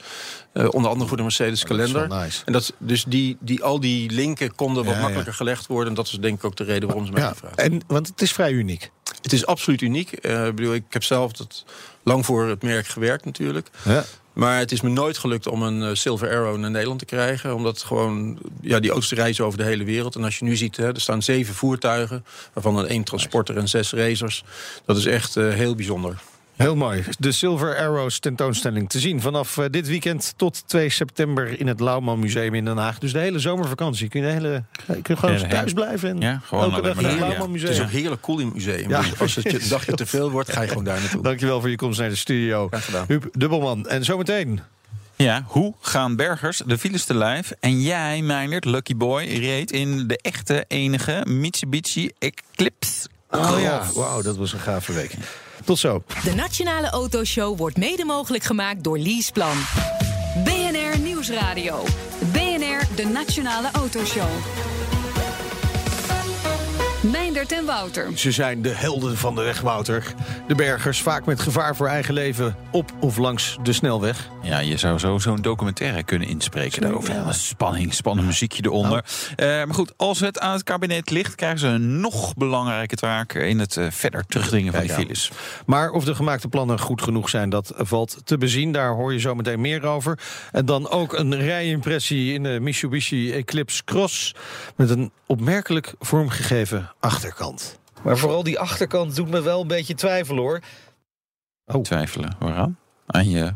Eh, 0.53 0.67
onder 0.69 0.89
andere 0.91 1.07
voor 1.07 1.17
de 1.17 1.23
Mercedes 1.23 1.61
Oh, 1.61 1.67
kalender. 1.67 2.07
wel 2.07 2.19
nice. 2.19 2.41
En 2.45 2.53
dat, 2.53 2.73
dus 2.77 3.03
die, 3.03 3.37
die, 3.39 3.63
al 3.63 3.79
die 3.79 4.09
linken 4.11 4.55
konden 4.55 4.85
wat 4.85 4.93
Ja, 4.93 4.99
makkelijker 5.01 5.33
gelegd 5.33 5.67
worden. 5.67 5.89
En 5.89 5.93
dat 5.95 6.05
is 6.07 6.11
denk 6.19 6.37
ik 6.37 6.43
ook 6.45 6.55
de 6.55 6.63
reden 6.63 6.87
waarom 6.87 7.05
ze 7.05 7.11
mij 7.11 7.21
Ja, 7.21 7.29
gevraagd 7.29 7.55
en, 7.59 7.81
want 7.87 8.07
het 8.07 8.21
is 8.21 8.31
vrij 8.31 8.51
uniek. 8.51 8.91
Het 9.31 9.39
is 9.39 9.45
absoluut 9.45 9.81
uniek. 9.81 10.11
Eh, 10.11 10.47
ik 10.47 10.55
bedoel, 10.55 10.73
ik 10.73 10.83
heb 10.89 11.03
zelf 11.03 11.31
dat 11.31 11.65
lang 12.03 12.25
voor 12.25 12.47
het 12.47 12.61
merk 12.61 12.87
gewerkt 12.87 13.25
natuurlijk. 13.25 13.69
Ja. 13.85 14.03
Maar 14.33 14.59
het 14.59 14.71
is 14.71 14.81
me 14.81 14.89
nooit 14.89 15.17
gelukt 15.17 15.47
om 15.47 15.63
een 15.63 15.83
eh, 15.83 15.89
Silver 15.93 16.29
Arrow 16.29 16.57
naar 16.57 16.71
Nederland 16.71 16.99
te 16.99 17.05
krijgen. 17.05 17.55
Omdat 17.55 17.81
gewoon, 17.81 18.39
ja, 18.61 18.79
die 18.79 18.91
auto's 18.91 19.11
reizen 19.11 19.45
over 19.45 19.57
de 19.57 19.65
hele 19.65 19.83
wereld. 19.83 20.15
En 20.15 20.23
als 20.23 20.39
je 20.39 20.45
nu 20.45 20.55
ziet, 20.55 20.77
hè, 20.77 20.87
er 20.87 21.01
staan 21.01 21.21
zeven 21.21 21.53
voertuigen. 21.53 22.25
Waarvan 22.53 22.75
dan 22.75 22.87
één 22.87 23.03
transporter 23.03 23.57
en 23.57 23.67
zes 23.67 23.91
racers. 23.91 24.43
Dat 24.85 24.97
is 24.97 25.05
echt 25.05 25.35
eh, 25.35 25.49
heel 25.49 25.75
bijzonder. 25.75 26.21
Heel 26.61 26.75
mooi. 26.75 27.03
De 27.19 27.31
Silver 27.31 27.77
Arrows 27.77 28.19
tentoonstelling 28.19 28.89
te 28.89 28.99
zien 28.99 29.21
vanaf 29.21 29.57
eh, 29.57 29.65
dit 29.69 29.87
weekend 29.87 30.33
tot 30.35 30.63
2 30.65 30.89
september 30.89 31.59
in 31.59 31.67
het 31.67 31.79
Lauwman 31.79 32.19
Museum 32.19 32.53
in 32.53 32.65
Den 32.65 32.77
Haag. 32.77 32.99
Dus 32.99 33.11
de 33.13 33.19
hele 33.19 33.39
zomervakantie. 33.39 34.07
Kun 34.09 34.21
je, 34.21 34.27
de 34.27 34.33
hele, 34.33 34.63
kun 34.85 35.01
je 35.03 35.15
gewoon 35.17 35.39
Ja, 35.39 35.47
thuis 35.47 35.73
blijven 35.73 36.09
en 36.09 36.19
Ja, 36.19 36.41
gewoon 36.43 36.63
elke 36.63 36.81
dag 36.81 37.01
naar 37.01 37.11
het 37.11 37.19
Lauwman 37.19 37.51
Het 37.53 37.61
is 37.61 37.67
Museum. 37.69 37.85
ook 37.85 37.91
heerlijk 37.91 38.21
cool 38.21 38.39
in 38.39 38.45
het 38.45 38.53
museum. 38.55 38.89
Ja. 38.89 39.01
Als 39.19 39.35
het 39.35 39.51
je 39.51 39.61
een 39.63 39.69
dagje 39.69 39.93
te 39.93 40.05
veel 40.05 40.31
wordt, 40.31 40.51
ga 40.53 40.61
je 40.61 40.67
gewoon 40.67 40.83
daar 40.83 40.99
naartoe. 40.99 41.23
Dankjewel 41.23 41.59
voor 41.59 41.69
je 41.69 41.75
komst 41.75 41.99
naar 41.99 42.09
de 42.09 42.15
studio. 42.15 42.67
Graag 42.67 42.85
gedaan. 42.85 43.05
Huub 43.07 43.25
Dubbelman. 43.31 43.87
En 43.87 44.03
zometeen. 44.03 44.59
Ja, 45.15 45.43
hoe 45.47 45.73
gaan 45.81 46.15
bergers 46.15 46.61
de 46.65 46.77
files 46.77 47.03
te 47.03 47.13
lijf? 47.15 47.51
En 47.59 47.81
jij, 47.81 48.21
Meijnerd, 48.21 48.65
Lucky 48.65 48.95
Boy, 48.95 49.23
reed 49.23 49.71
in 49.71 50.07
de 50.07 50.17
echte 50.21 50.65
enige 50.67 51.23
Mitsubishi 51.27 52.11
Eclipse. 52.19 53.07
Oh 53.29 53.55
ja, 53.59 53.83
wauw, 53.95 54.21
dat 54.21 54.37
was 54.37 54.53
een 54.53 54.59
gave 54.59 54.93
week. 54.93 55.13
Tot 55.65 55.79
zo. 55.79 56.03
De 56.23 56.35
Nationale 56.35 56.89
Autoshow 56.89 57.57
wordt 57.57 57.77
mede 57.77 58.05
mogelijk 58.05 58.43
gemaakt 58.43 58.83
door 58.83 58.97
Leaseplan. 58.97 59.55
BNR 60.43 60.99
Nieuwsradio. 60.99 61.83
BNR, 62.31 62.95
de 62.95 63.05
Nationale 63.05 63.69
Autoshow. 63.71 64.29
Meindert 67.01 67.51
en 67.51 67.65
Wouter. 67.65 68.17
Ze 68.17 68.31
zijn 68.31 68.61
de 68.61 68.69
helden 68.69 69.17
van 69.17 69.35
de 69.35 69.41
weg, 69.41 69.61
Wouter. 69.61 70.13
De 70.47 70.55
bergers, 70.55 71.01
vaak 71.01 71.25
met 71.25 71.39
gevaar 71.39 71.75
voor 71.75 71.87
eigen 71.87 72.13
leven, 72.13 72.55
op 72.71 72.91
of 72.99 73.17
langs 73.17 73.57
de 73.63 73.73
snelweg. 73.73 74.29
Ja, 74.41 74.59
je 74.59 74.77
zou 74.77 74.99
zo 74.99 75.17
zo'n 75.17 75.41
documentaire 75.41 76.03
kunnen 76.03 76.27
inspreken 76.27 76.81
daarover. 76.81 77.13
Ja, 77.13 77.31
spanning, 77.31 77.93
spannend 77.93 78.27
muziekje 78.27 78.63
eronder. 78.65 79.05
Eh, 79.35 79.47
maar 79.47 79.73
goed, 79.73 79.93
als 79.97 80.19
het 80.19 80.39
aan 80.39 80.53
het 80.53 80.63
kabinet 80.63 81.09
ligt... 81.09 81.35
krijgen 81.35 81.59
ze 81.59 81.67
een 81.67 81.99
nog 81.99 82.33
belangrijke 82.33 82.95
taak... 82.95 83.33
in 83.33 83.59
het 83.59 83.77
eh, 83.77 83.85
verder 83.89 84.25
terugdringen 84.25 84.73
van 84.73 84.81
aan. 84.81 84.87
files. 84.87 85.31
Maar 85.65 85.91
of 85.91 86.03
de 86.03 86.15
gemaakte 86.15 86.47
plannen 86.47 86.79
goed 86.79 87.01
genoeg 87.01 87.29
zijn, 87.29 87.49
dat 87.49 87.73
valt 87.75 88.17
te 88.23 88.37
bezien. 88.37 88.71
Daar 88.71 88.93
hoor 88.93 89.13
je 89.13 89.19
zo 89.19 89.35
meteen 89.35 89.61
meer 89.61 89.85
over. 89.85 90.19
En 90.51 90.65
dan 90.65 90.89
ook 90.89 91.13
een 91.13 91.35
rijimpressie 91.35 92.33
in 92.33 92.43
de 92.43 92.59
Mitsubishi 92.61 93.33
Eclipse 93.33 93.83
Cross... 93.83 94.35
met 94.75 94.89
een 94.89 95.11
opmerkelijk 95.25 95.93
vormgegeven 95.99 96.90
achterkant. 97.01 97.79
Maar 98.03 98.17
vooral 98.17 98.43
die 98.43 98.59
achterkant 98.59 99.15
doet 99.15 99.29
me 99.29 99.41
wel 99.41 99.61
een 99.61 99.67
beetje 99.67 99.95
twijfelen, 99.95 100.41
hoor. 100.43 100.59
Oh. 101.65 101.81
Twijfelen, 101.83 102.35
waaraan? 102.39 102.77
Aan 103.07 103.29
je 103.29 103.53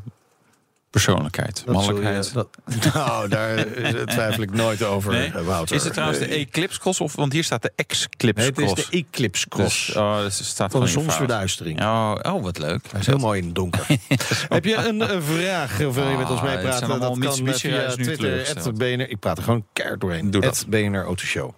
persoonlijkheid, 0.90 1.56
Dat 1.56 1.66
je- 1.66 1.72
mannelijkheid. 1.72 2.34
dat- 2.34 2.50
nou, 2.94 3.28
daar 3.30 3.66
twijfel 4.06 4.44
ik 4.44 4.52
nooit 4.54 4.84
over, 4.84 5.12
Nee? 5.12 5.32
Wouter. 5.32 5.76
Is 5.76 5.84
het 5.84 5.94
trouwens 5.94 6.20
de. 6.20 6.26
Eclipse 6.26 6.80
Cross? 6.80 7.00
Of, 7.02 7.16
want 7.16 7.34
hier 7.34 7.44
staat 7.44 7.62
de 7.62 7.72
Eclipse 7.76 8.08
Nee, 8.20 8.46
het 8.46 8.58
is 8.60 8.72
Cross. 8.74 8.90
de 8.90 8.98
Eclipse 8.98 9.48
Cross. 9.50 9.86
Dus, 9.86 9.96
oh, 9.96 10.20
dus 10.20 10.48
staat 10.48 10.72
van 10.72 10.82
de 10.82 10.88
zonsverduistering. 10.88 11.82
Oh, 11.82 12.16
oh, 12.22 12.44
wat 12.44 12.58
leuk. 12.58 12.92
Hij 12.92 13.00
is 13.00 13.06
heel 13.06 13.18
mooi 13.18 13.40
in 13.40 13.46
het 13.46 13.56
donker. 13.56 13.86
Heb 14.50 14.66
je 14.66 14.76
een, 14.76 15.22
vraag 15.24 15.82
of 15.86 15.96
wil 15.96 16.08
je 16.10 16.18
met 16.18 16.30
ons 16.30 16.40
Ah, 16.40 16.46
meepraten? 16.46 16.88
Dat 17.00 17.00
kan 17.20 17.56
via 17.56 17.88
Twitter. 17.92 18.74
@BNR. 18.74 19.10
Ik 19.10 19.20
praat 19.20 19.38
er 19.38 19.44
gewoon 19.44 19.66
keihard 19.74 20.02
doorheen. 20.02 20.32
Doe 20.32 20.42
dat. 20.42 20.66
@BNR 20.68 21.04
Autoshow. 21.04 21.54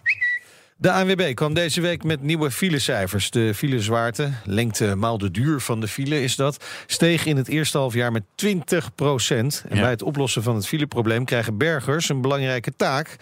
De 0.80 0.92
ANWB 0.92 1.34
kwam 1.34 1.54
deze 1.54 1.82
week 1.82 2.04
met 2.04 2.22
nieuwe 2.22 2.52
filecijfers. 2.52 3.30
De 3.32 3.54
filezwaarte, 3.54 4.32
lengte 4.46 4.96
maal 4.96 5.18
de 5.18 5.32
duur 5.32 5.60
van 5.60 5.80
de 5.80 5.88
file 5.88 6.22
is 6.22 6.36
dat... 6.36 6.66
steeg 6.88 7.26
in 7.26 7.38
het 7.38 7.48
eerste 7.48 7.78
halfjaar 7.78 8.12
met 8.12 8.24
20 8.36 8.96
procent. 8.96 9.64
En 9.70 9.76
Ja. 9.76 9.82
bij 9.82 9.90
het 9.92 10.02
oplossen 10.02 10.44
van 10.44 10.56
het 10.56 10.68
fileprobleem 10.68 11.26
krijgen 11.26 11.58
bergers 11.58 12.10
een 12.10 12.22
belangrijke 12.22 12.72
taak. 12.76 13.16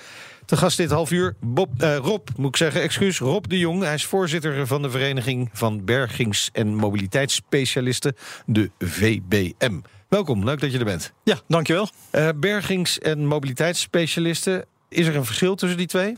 Te 0.45 0.57
gast 0.57 0.77
dit 0.77 0.91
half 0.91 1.11
uur 1.11 1.35
Bob, 1.41 1.69
eh, 1.81 1.95
Rob, 1.95 2.27
moet 2.37 2.49
ik 2.49 2.55
zeggen, 2.55 2.81
excuus, 2.81 3.19
Rob 3.19 3.45
de 3.47 3.59
Jong. 3.59 3.83
Hij 3.83 3.93
is 3.93 4.05
voorzitter 4.05 4.67
van 4.67 4.81
de 4.81 4.89
Vereniging 4.89 5.49
van 5.53 5.85
Bergings- 5.85 6.49
en 6.53 6.75
Mobiliteitsspecialisten, 6.75 8.15
de 8.45 8.71
VBM. 8.79 9.79
Welkom, 10.09 10.43
leuk 10.43 10.59
dat 10.59 10.71
je 10.71 10.79
er 10.79 10.85
bent. 10.85 11.13
Ja, 11.23 11.39
dankjewel. 11.47 11.89
Eh 12.11 12.29
bergings- 12.35 12.99
en 12.99 13.25
mobiliteitsspecialisten, 13.25 14.65
is 14.89 15.07
er 15.07 15.15
een 15.15 15.25
verschil 15.25 15.55
tussen 15.55 15.77
die 15.77 15.87
twee? 15.87 16.17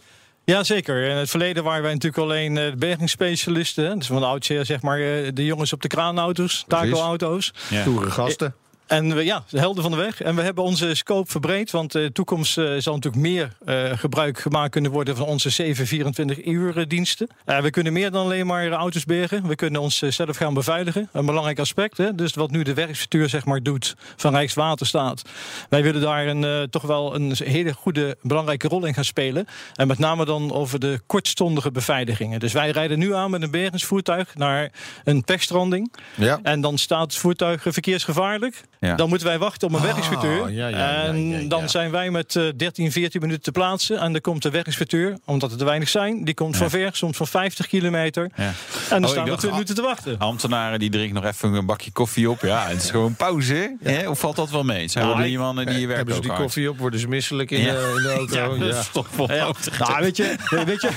Ja, 0.52 0.64
zeker. 0.64 1.04
In 1.04 1.16
het 1.16 1.30
verleden 1.30 1.64
waren 1.64 1.84
wij 1.84 1.94
natuurlijk 1.94 2.24
alleen 2.24 2.58
eh, 2.58 2.70
de 2.70 2.78
bergingsspecialisten. 2.78 3.98
Dus 3.98 4.08
van 4.08 4.20
de 4.20 4.26
oudsher, 4.26 4.66
zeg 4.66 4.82
maar, 4.82 5.00
eh, 5.00 5.30
de 5.34 5.46
jongens 5.46 5.74
op 5.74 5.82
de 5.82 5.88
kraanauto's, 5.88 6.66
taco-auto's. 6.68 7.54
Ja. 7.70 7.84
Toere 7.84 8.12
gasten. 8.12 8.56
En 8.88 9.16
we, 9.16 9.24
ja, 9.24 9.44
de 9.50 9.60
helden 9.60 9.84
van 9.84 9.92
de 9.92 9.98
weg. 9.98 10.22
En 10.22 10.36
we 10.36 10.42
hebben 10.42 10.64
onze 10.64 10.96
scope 10.96 11.32
verbreed. 11.32 11.72
Want 11.72 11.92
de 11.92 12.12
toekomst 12.12 12.58
eh, 12.58 12.66
zal 12.78 12.94
natuurlijk 12.94 13.24
meer 13.24 13.58
eh, 13.66 13.98
gebruik 13.98 14.40
gemaakt 14.40 14.72
kunnen 14.72 14.92
worden 14.92 15.16
van 15.16 15.26
onze 15.26 15.50
7, 15.50 15.88
24 15.88 16.46
uur 16.46 16.88
diensten. 16.88 17.28
Eh, 17.46 17.60
we 17.60 17.70
kunnen 17.70 17.94
meer 17.94 18.12
dan 18.12 18.26
alleen 18.26 18.46
maar 18.46 18.72
auto's 18.72 19.06
bergen. 19.06 19.48
We 19.48 19.56
kunnen 19.56 19.82
ons 19.82 19.98
zelf 19.98 20.38
gaan 20.38 20.54
beveiligen. 20.54 21.10
Een 21.12 21.26
belangrijk 21.26 21.60
aspect. 21.60 21.98
Hè? 21.98 22.16
Dus 22.16 22.34
wat 22.34 22.52
nu 22.52 22.64
de 22.64 22.74
werkstructuur 22.74 23.30
zeg 23.30 23.46
maar, 23.46 23.64
doet 23.64 23.96
van 24.16 24.34
Rijkswaterstaat. 24.34 25.22
Wij 25.70 25.84
willen 25.84 26.02
daar 26.02 26.28
een, 26.28 26.70
toch 26.70 26.84
wel 26.84 27.16
een 27.16 27.36
hele 27.44 27.74
goede, 27.74 28.18
belangrijke 28.22 28.68
rol 28.68 28.86
in 28.86 28.94
gaan 28.94 29.06
spelen. 29.06 29.48
En 29.76 29.88
met 29.88 30.00
name 30.00 30.26
dan 30.26 30.54
over 30.54 30.80
de 30.80 31.00
kortstondige 31.06 31.72
beveiligingen. 31.72 32.40
Dus 32.40 32.54
wij 32.54 32.70
rijden 32.70 33.00
nu 33.00 33.14
aan 33.14 33.32
met 33.32 33.42
een 33.42 33.52
bergingsvoertuig 33.52 34.36
naar 34.36 34.72
een 35.04 35.24
pechstranding. 35.24 35.94
Ja. 36.16 36.40
En 36.44 36.62
dan 36.62 36.78
staat 36.78 37.02
het 37.02 37.16
voertuig 37.16 37.62
verkeersgevaarlijk. 37.68 38.64
Ja. 38.80 38.96
Dan 38.96 39.10
moeten 39.10 39.28
wij 39.28 39.38
wachten 39.38 39.68
op 39.68 39.74
een 39.74 40.54
ja, 40.54 40.68
ja, 40.68 40.68
ja, 40.68 41.04
en 41.04 41.48
dan 41.48 41.70
zijn 41.70 41.92
wij 41.92 42.12
met 42.12 42.36
eh, 42.36 42.44
13, 42.56 42.92
14 42.92 43.22
minuten 43.22 43.44
te 43.44 43.52
plaatsen. 43.52 44.00
En 44.00 44.12
dan 44.12 44.22
komt 44.22 44.42
de 44.42 44.50
werkinspecteur, 44.50 45.18
omdat 45.26 45.50
het 45.50 45.60
te 45.60 45.66
weinig 45.66 45.90
zijn. 45.90 46.24
Die 46.24 46.34
komt 46.34 46.58
van 46.58 46.70
ver, 46.70 46.90
soms 46.94 47.18
van 47.18 47.28
50 47.28 47.68
kilometer. 47.68 48.30
Ja. 48.36 48.44
En 48.44 48.54
dan 48.90 49.04
ik 49.04 49.08
staan 49.08 49.24
we 49.24 49.30
dacht, 49.30 49.40
twee 49.40 49.52
ah, 49.52 49.58
minuten 49.58 49.76
te 49.76 49.82
wachten. 49.82 50.18
Ambtenaren 50.18 50.80
die 50.80 50.90
drinken 50.90 51.16
nog 51.16 51.26
even 51.26 51.54
een 51.54 51.66
bakje 51.66 51.92
koffie 51.92 52.30
op. 52.30 52.42
Ja, 52.42 52.68
het 52.68 52.84
is 52.84 52.90
gewoon 52.90 53.16
pauze. 53.16 53.76
Hè? 53.84 54.10
Of 54.10 54.20
valt 54.20 54.36
dat 54.36 54.50
wel 54.50 54.64
mee? 54.64 54.82
Het 54.82 54.92
Zijn 54.92 55.06
Nou, 55.06 55.24
die 55.24 55.38
mannen 55.38 55.66
die 55.66 55.76
werken 55.76 55.96
Hebben 55.96 56.16
ze 56.16 56.22
die 56.22 56.30
hard. 56.30 56.42
koffie 56.42 56.70
op, 56.70 56.78
worden 56.78 57.00
ze 57.00 57.08
misselijk 57.08 57.52
in, 57.52 57.64
de, 57.64 57.94
in 57.98 58.04
de 58.04 58.14
auto? 58.18 58.36
Ja, 58.36 58.66
Ja, 58.66 58.72
dat 58.74 58.76
is 58.84 58.90
toch 58.92 59.08
wel 59.16 59.28
nou, 59.28 59.56
weet, 60.00 60.18
je, 60.18 60.36
weet, 60.66 60.82
je, 60.82 60.90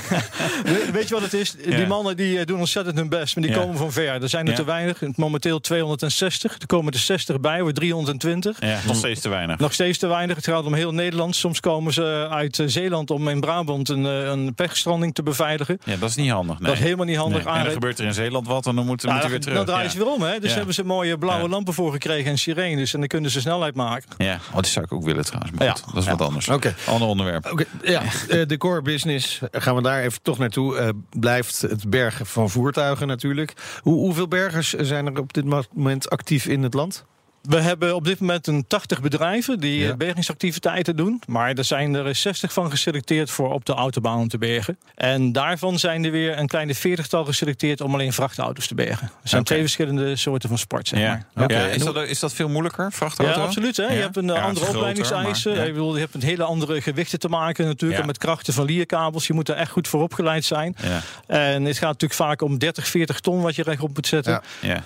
weet 0.91 1.07
je 1.07 1.13
wat 1.13 1.23
het 1.23 1.33
is? 1.33 1.55
Die 1.55 1.87
mannen 1.87 2.17
die 2.17 2.39
eh, 2.39 2.45
doen 2.45 2.59
ontzettend 2.59 2.97
hun 2.97 3.09
best, 3.09 3.35
maar 3.35 3.47
die 3.47 3.55
komen 3.55 3.77
van 3.77 3.91
ver. 3.91 4.21
Er 4.21 4.29
zijn 4.29 4.47
er 4.47 4.55
te 4.55 4.63
weinig. 4.63 5.01
Momenteel 5.15 5.59
260. 5.59 6.59
Er 6.59 6.65
komen 6.65 6.93
er 6.93 6.99
60 6.99 7.39
bij, 7.39 7.61
weer 7.71 7.89
320. 7.89 8.57
Ja, 8.59 8.79
nog 8.87 8.95
steeds 8.95 9.21
te 9.21 9.29
weinig. 9.29 9.57
Nog 9.59 9.73
steeds 9.73 9.97
te 9.97 10.07
weinig. 10.07 10.35
Het 10.35 10.45
gaat 10.45 10.65
om 10.65 10.73
heel 10.73 10.91
Nederland. 10.93 11.35
Soms 11.35 11.59
komen 11.59 11.93
ze 11.93 12.27
uit 12.29 12.59
eh, 12.59 12.67
Zeeland 12.67 13.11
om 13.11 13.27
in 13.27 13.39
Brabant 13.39 13.89
een, 13.89 14.05
eh, 14.05 14.23
een 14.23 14.53
pechstranding 14.55 15.13
te 15.13 15.23
beveiligen. 15.23 15.77
Ja, 15.83 15.95
dat 15.95 16.09
is 16.09 16.15
niet 16.15 16.31
handig. 16.31 16.59
Nee. 16.59 16.67
Dat 16.67 16.77
is 16.77 16.83
helemaal 16.83 17.05
niet 17.05 17.17
handig. 17.17 17.43
Nee. 17.45 17.53
En 17.53 17.63
dan 17.63 17.73
gebeurt 17.73 17.99
er 17.99 18.05
in 18.05 18.13
Zeeland 18.13 18.47
wat 18.47 18.65
en 18.67 18.75
dan 18.75 18.85
moeten 18.85 19.07
we 19.09 19.13
Nou, 19.15 19.29
weer 19.29 19.39
terug. 19.39 19.55
dan 19.57 19.65
draaien 19.65 19.91
ze 19.91 19.97
weer 19.97 20.07
om. 20.07 20.21
Hè? 20.21 20.39
Dus 20.39 20.49
Ja. 20.49 20.55
hebben 20.55 20.73
ze 20.73 20.83
mooie 20.83 21.17
blauwe 21.17 21.43
Ja. 21.43 21.49
lampen 21.49 21.73
voor 21.73 21.91
gekregen 21.91 22.31
en 22.31 22.37
sirenes. 22.37 22.93
En 22.93 22.99
dan 22.99 23.07
kunnen 23.07 23.31
ze 23.31 23.39
snelheid 23.41 23.75
maken. 23.75 24.09
Ja, 24.17 24.39
oh, 24.49 24.55
dat 24.55 24.67
zou 24.67 24.85
ik 24.85 24.91
ook 24.93 25.03
willen 25.03 25.25
trouwens. 25.25 25.51
Maar 25.57 25.67
Ja. 25.67 25.73
goed, 25.73 25.93
dat 25.93 26.03
is 26.03 26.09
wat 26.09 26.21
anders. 26.21 26.49
Oké. 26.49 26.75
Ander 26.87 27.07
onderwerp. 27.07 27.51
Oké, 27.51 27.65
ja, 27.83 28.01
eh, 28.29 28.41
de 28.47 28.57
core 28.57 28.81
business, 28.81 29.39
gaan 29.51 29.75
we 29.75 29.81
daar 29.81 30.01
even 30.01 30.21
toch 30.21 30.37
naartoe, 30.37 30.77
eh, 30.77 30.89
blijft 31.19 31.61
het 31.61 31.89
bergen 31.89 32.25
van 32.25 32.49
voertuigen 32.49 33.07
natuurlijk. 33.07 33.53
Hoe, 33.81 33.93
hoeveel 33.93 34.27
bergers 34.27 34.69
zijn 34.73 35.05
er 35.05 35.19
op 35.19 35.33
dit 35.33 35.45
moment 35.73 36.09
actief 36.09 36.45
in 36.45 36.63
het 36.63 36.73
land? 36.73 37.05
We 37.41 37.59
hebben 37.59 37.95
op 37.95 38.05
dit 38.05 38.19
moment 38.19 38.47
een 38.47 38.65
80 38.67 39.01
bedrijven 39.01 39.59
die 39.59 39.79
Ja. 39.79 39.89
eh, 39.89 39.95
bergingsactiviteiten 39.95 40.95
doen. 40.95 41.21
Maar 41.27 41.53
er 41.53 41.63
zijn 41.63 41.93
er 41.93 42.15
60 42.15 42.53
van 42.53 42.69
geselecteerd 42.69 43.29
voor 43.31 43.51
op 43.53 43.65
de 43.65 43.73
autobaan 43.73 44.17
om 44.17 44.27
te 44.27 44.37
bergen. 44.37 44.77
En 44.95 45.31
daarvan 45.31 45.79
zijn 45.79 46.03
er 46.05 46.11
weer 46.11 46.37
een 46.37 46.47
kleine 46.47 46.75
40-tal 46.75 47.25
geselecteerd 47.25 47.81
om 47.81 47.93
alleen 47.93 48.13
vrachtauto's 48.13 48.67
te 48.67 48.75
bergen. 48.75 49.11
Er 49.23 49.29
zijn 49.29 49.43
twee 49.43 49.59
verschillende 49.59 50.15
soorten 50.15 50.49
van 50.49 50.57
sport, 50.57 50.87
zeg 50.87 50.99
Ja. 50.99 51.25
maar. 51.33 51.51
Ja, 51.51 51.59
is, 51.65 51.83
dat, 51.83 51.97
is 51.97 52.19
dat 52.19 52.33
veel 52.33 52.49
moeilijker, 52.49 52.91
vrachtauto? 52.91 53.39
Ja, 53.39 53.45
absoluut. 53.45 53.77
Hè? 53.77 53.83
Ja? 53.83 53.91
Je 53.91 53.99
hebt 54.01 54.17
een 54.17 54.29
andere 54.29 54.67
opleidingseisen. 54.67 55.51
maar- 55.51 55.59
ja. 55.61 55.65
Ik 55.67 55.73
bedoel, 55.73 55.93
je 55.93 55.99
hebt 55.99 56.13
een 56.13 56.23
hele 56.23 56.43
andere 56.43 56.81
gewichten 56.81 57.19
te 57.19 57.27
maken 57.29 57.65
natuurlijk. 57.65 57.99
En 58.01 58.05
met 58.07 58.17
krachten 58.17 58.53
van 58.53 58.65
lierkabels. 58.65 59.27
Je 59.27 59.33
moet 59.33 59.49
er 59.49 59.55
echt 59.55 59.71
goed 59.71 59.87
voor 59.87 60.01
opgeleid 60.01 60.45
zijn. 60.45 60.75
Ja, 60.81 61.01
En 61.27 61.63
het 61.65 61.77
gaat 61.77 61.87
natuurlijk 61.87 62.19
vaak 62.19 62.41
om 62.41 62.57
30, 62.57 62.87
40 62.87 63.19
ton 63.19 63.41
wat 63.41 63.55
je 63.55 63.63
rechtop 63.63 63.95
moet 63.95 64.07
zetten. 64.07 64.41
Ja. 64.61 64.83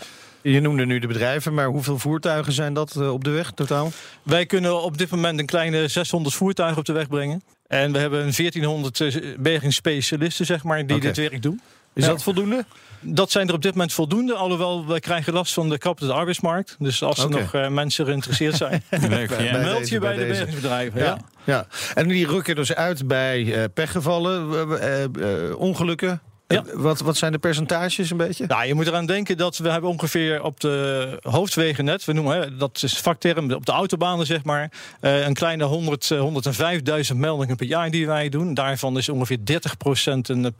Je 0.52 0.60
noemde 0.60 0.86
nu 0.86 1.00
de 1.00 1.08
bedrijven, 1.08 1.54
maar 1.54 1.66
hoeveel 1.66 2.00
voertuigen 2.00 2.54
zijn 2.54 2.74
dat 2.74 2.96
eh, 2.96 3.14
op 3.14 3.24
de 3.24 3.30
weg 3.30 3.52
totaal? 3.52 3.92
Wij 4.24 4.46
kunnen 4.46 4.82
op 4.84 4.98
dit 4.98 5.10
moment 5.10 5.40
een 5.40 5.46
kleine 5.46 5.88
600 5.88 6.36
voertuigen 6.36 6.78
op 6.78 6.86
de 6.86 6.94
weg 6.94 7.08
brengen. 7.08 7.44
En 7.68 7.92
we 7.92 7.98
hebben 7.98 8.20
een 8.20 8.34
1400 8.36 9.02
eh, 9.02 9.36
bergingsspecialisten, 9.40 10.46
zeg 10.46 10.64
maar, 10.64 10.86
die 10.88 11.00
dit 11.00 11.18
werk 11.18 11.42
doen. 11.42 11.62
Is 11.94 12.04
Ja. 12.06 12.10
dat 12.10 12.24
voldoende? 12.24 12.66
Dat 13.00 13.32
zijn 13.32 13.48
er 13.48 13.54
op 13.54 13.62
dit 13.62 13.72
moment 13.72 13.94
voldoende. 13.94 14.34
Alhoewel, 14.34 14.86
we 14.88 15.00
krijgen 15.00 15.34
last 15.34 15.54
van 15.54 15.70
de 15.70 15.78
krappende 15.78 16.14
arbeidsmarkt. 16.14 16.76
Dus 16.80 17.04
als 17.04 17.20
er 17.20 17.30
nog 17.30 17.54
eh, 17.54 17.68
mensen 17.68 18.06
geïnteresseerd 18.06 18.56
zijn, 18.56 18.84
Leuk. 19.10 19.30
Ja. 19.42 19.58
meld 19.58 19.78
deze, 19.80 19.94
je 19.94 20.00
bij, 20.00 20.16
bij 20.16 20.24
de 20.26 20.32
bergingsbedrijven. 20.32 21.00
Ja. 21.00 21.06
Ja. 21.06 21.20
ja. 21.44 21.68
En 21.94 22.08
die 22.08 22.28
rukken 22.28 22.56
dus 22.56 22.74
uit 22.74 23.08
bij 23.08 23.70
pechgevallen, 23.74 24.70
eh, 24.82 25.60
ongelukken. 25.60 26.22
Ja. 26.48 26.64
Eh, 26.66 26.74
Wat, 26.74 27.00
wat 27.00 27.18
zijn 27.18 27.32
de 27.32 27.38
percentages 27.38 28.12
een 28.12 28.18
beetje? 28.18 28.46
Nou, 28.48 28.66
je 28.66 28.74
moet 28.74 28.88
eraan 28.88 29.06
denken 29.06 29.38
dat 29.38 29.58
we 29.58 29.70
hebben 29.70 29.90
ongeveer 29.90 30.44
op 30.44 30.60
de 30.60 31.18
hoofdwegen 31.22 31.86
net, 31.86 32.06
we 32.06 32.14
noemen 32.14 32.38
hè, 32.38 32.58
dat 32.58 32.80
is 32.84 32.98
vakterm, 32.98 33.52
op 33.52 33.66
de 33.66 33.72
autobanen 33.72 34.26
zeg 34.26 34.44
maar, 34.44 34.72
eh, 35.00 35.26
een 35.26 35.34
kleine 35.34 35.64
100, 35.64 36.12
eh, 36.12 36.20
105.000 36.20 37.18
meldingen 37.20 37.56
per 37.56 37.66
jaar 37.68 37.92
die 37.92 38.08
wij 38.08 38.30
doen. 38.30 38.54
Daarvan 38.54 38.98
is 38.98 39.10
ongeveer 39.10 39.38
30% 39.44 40.30
een 40.30 40.54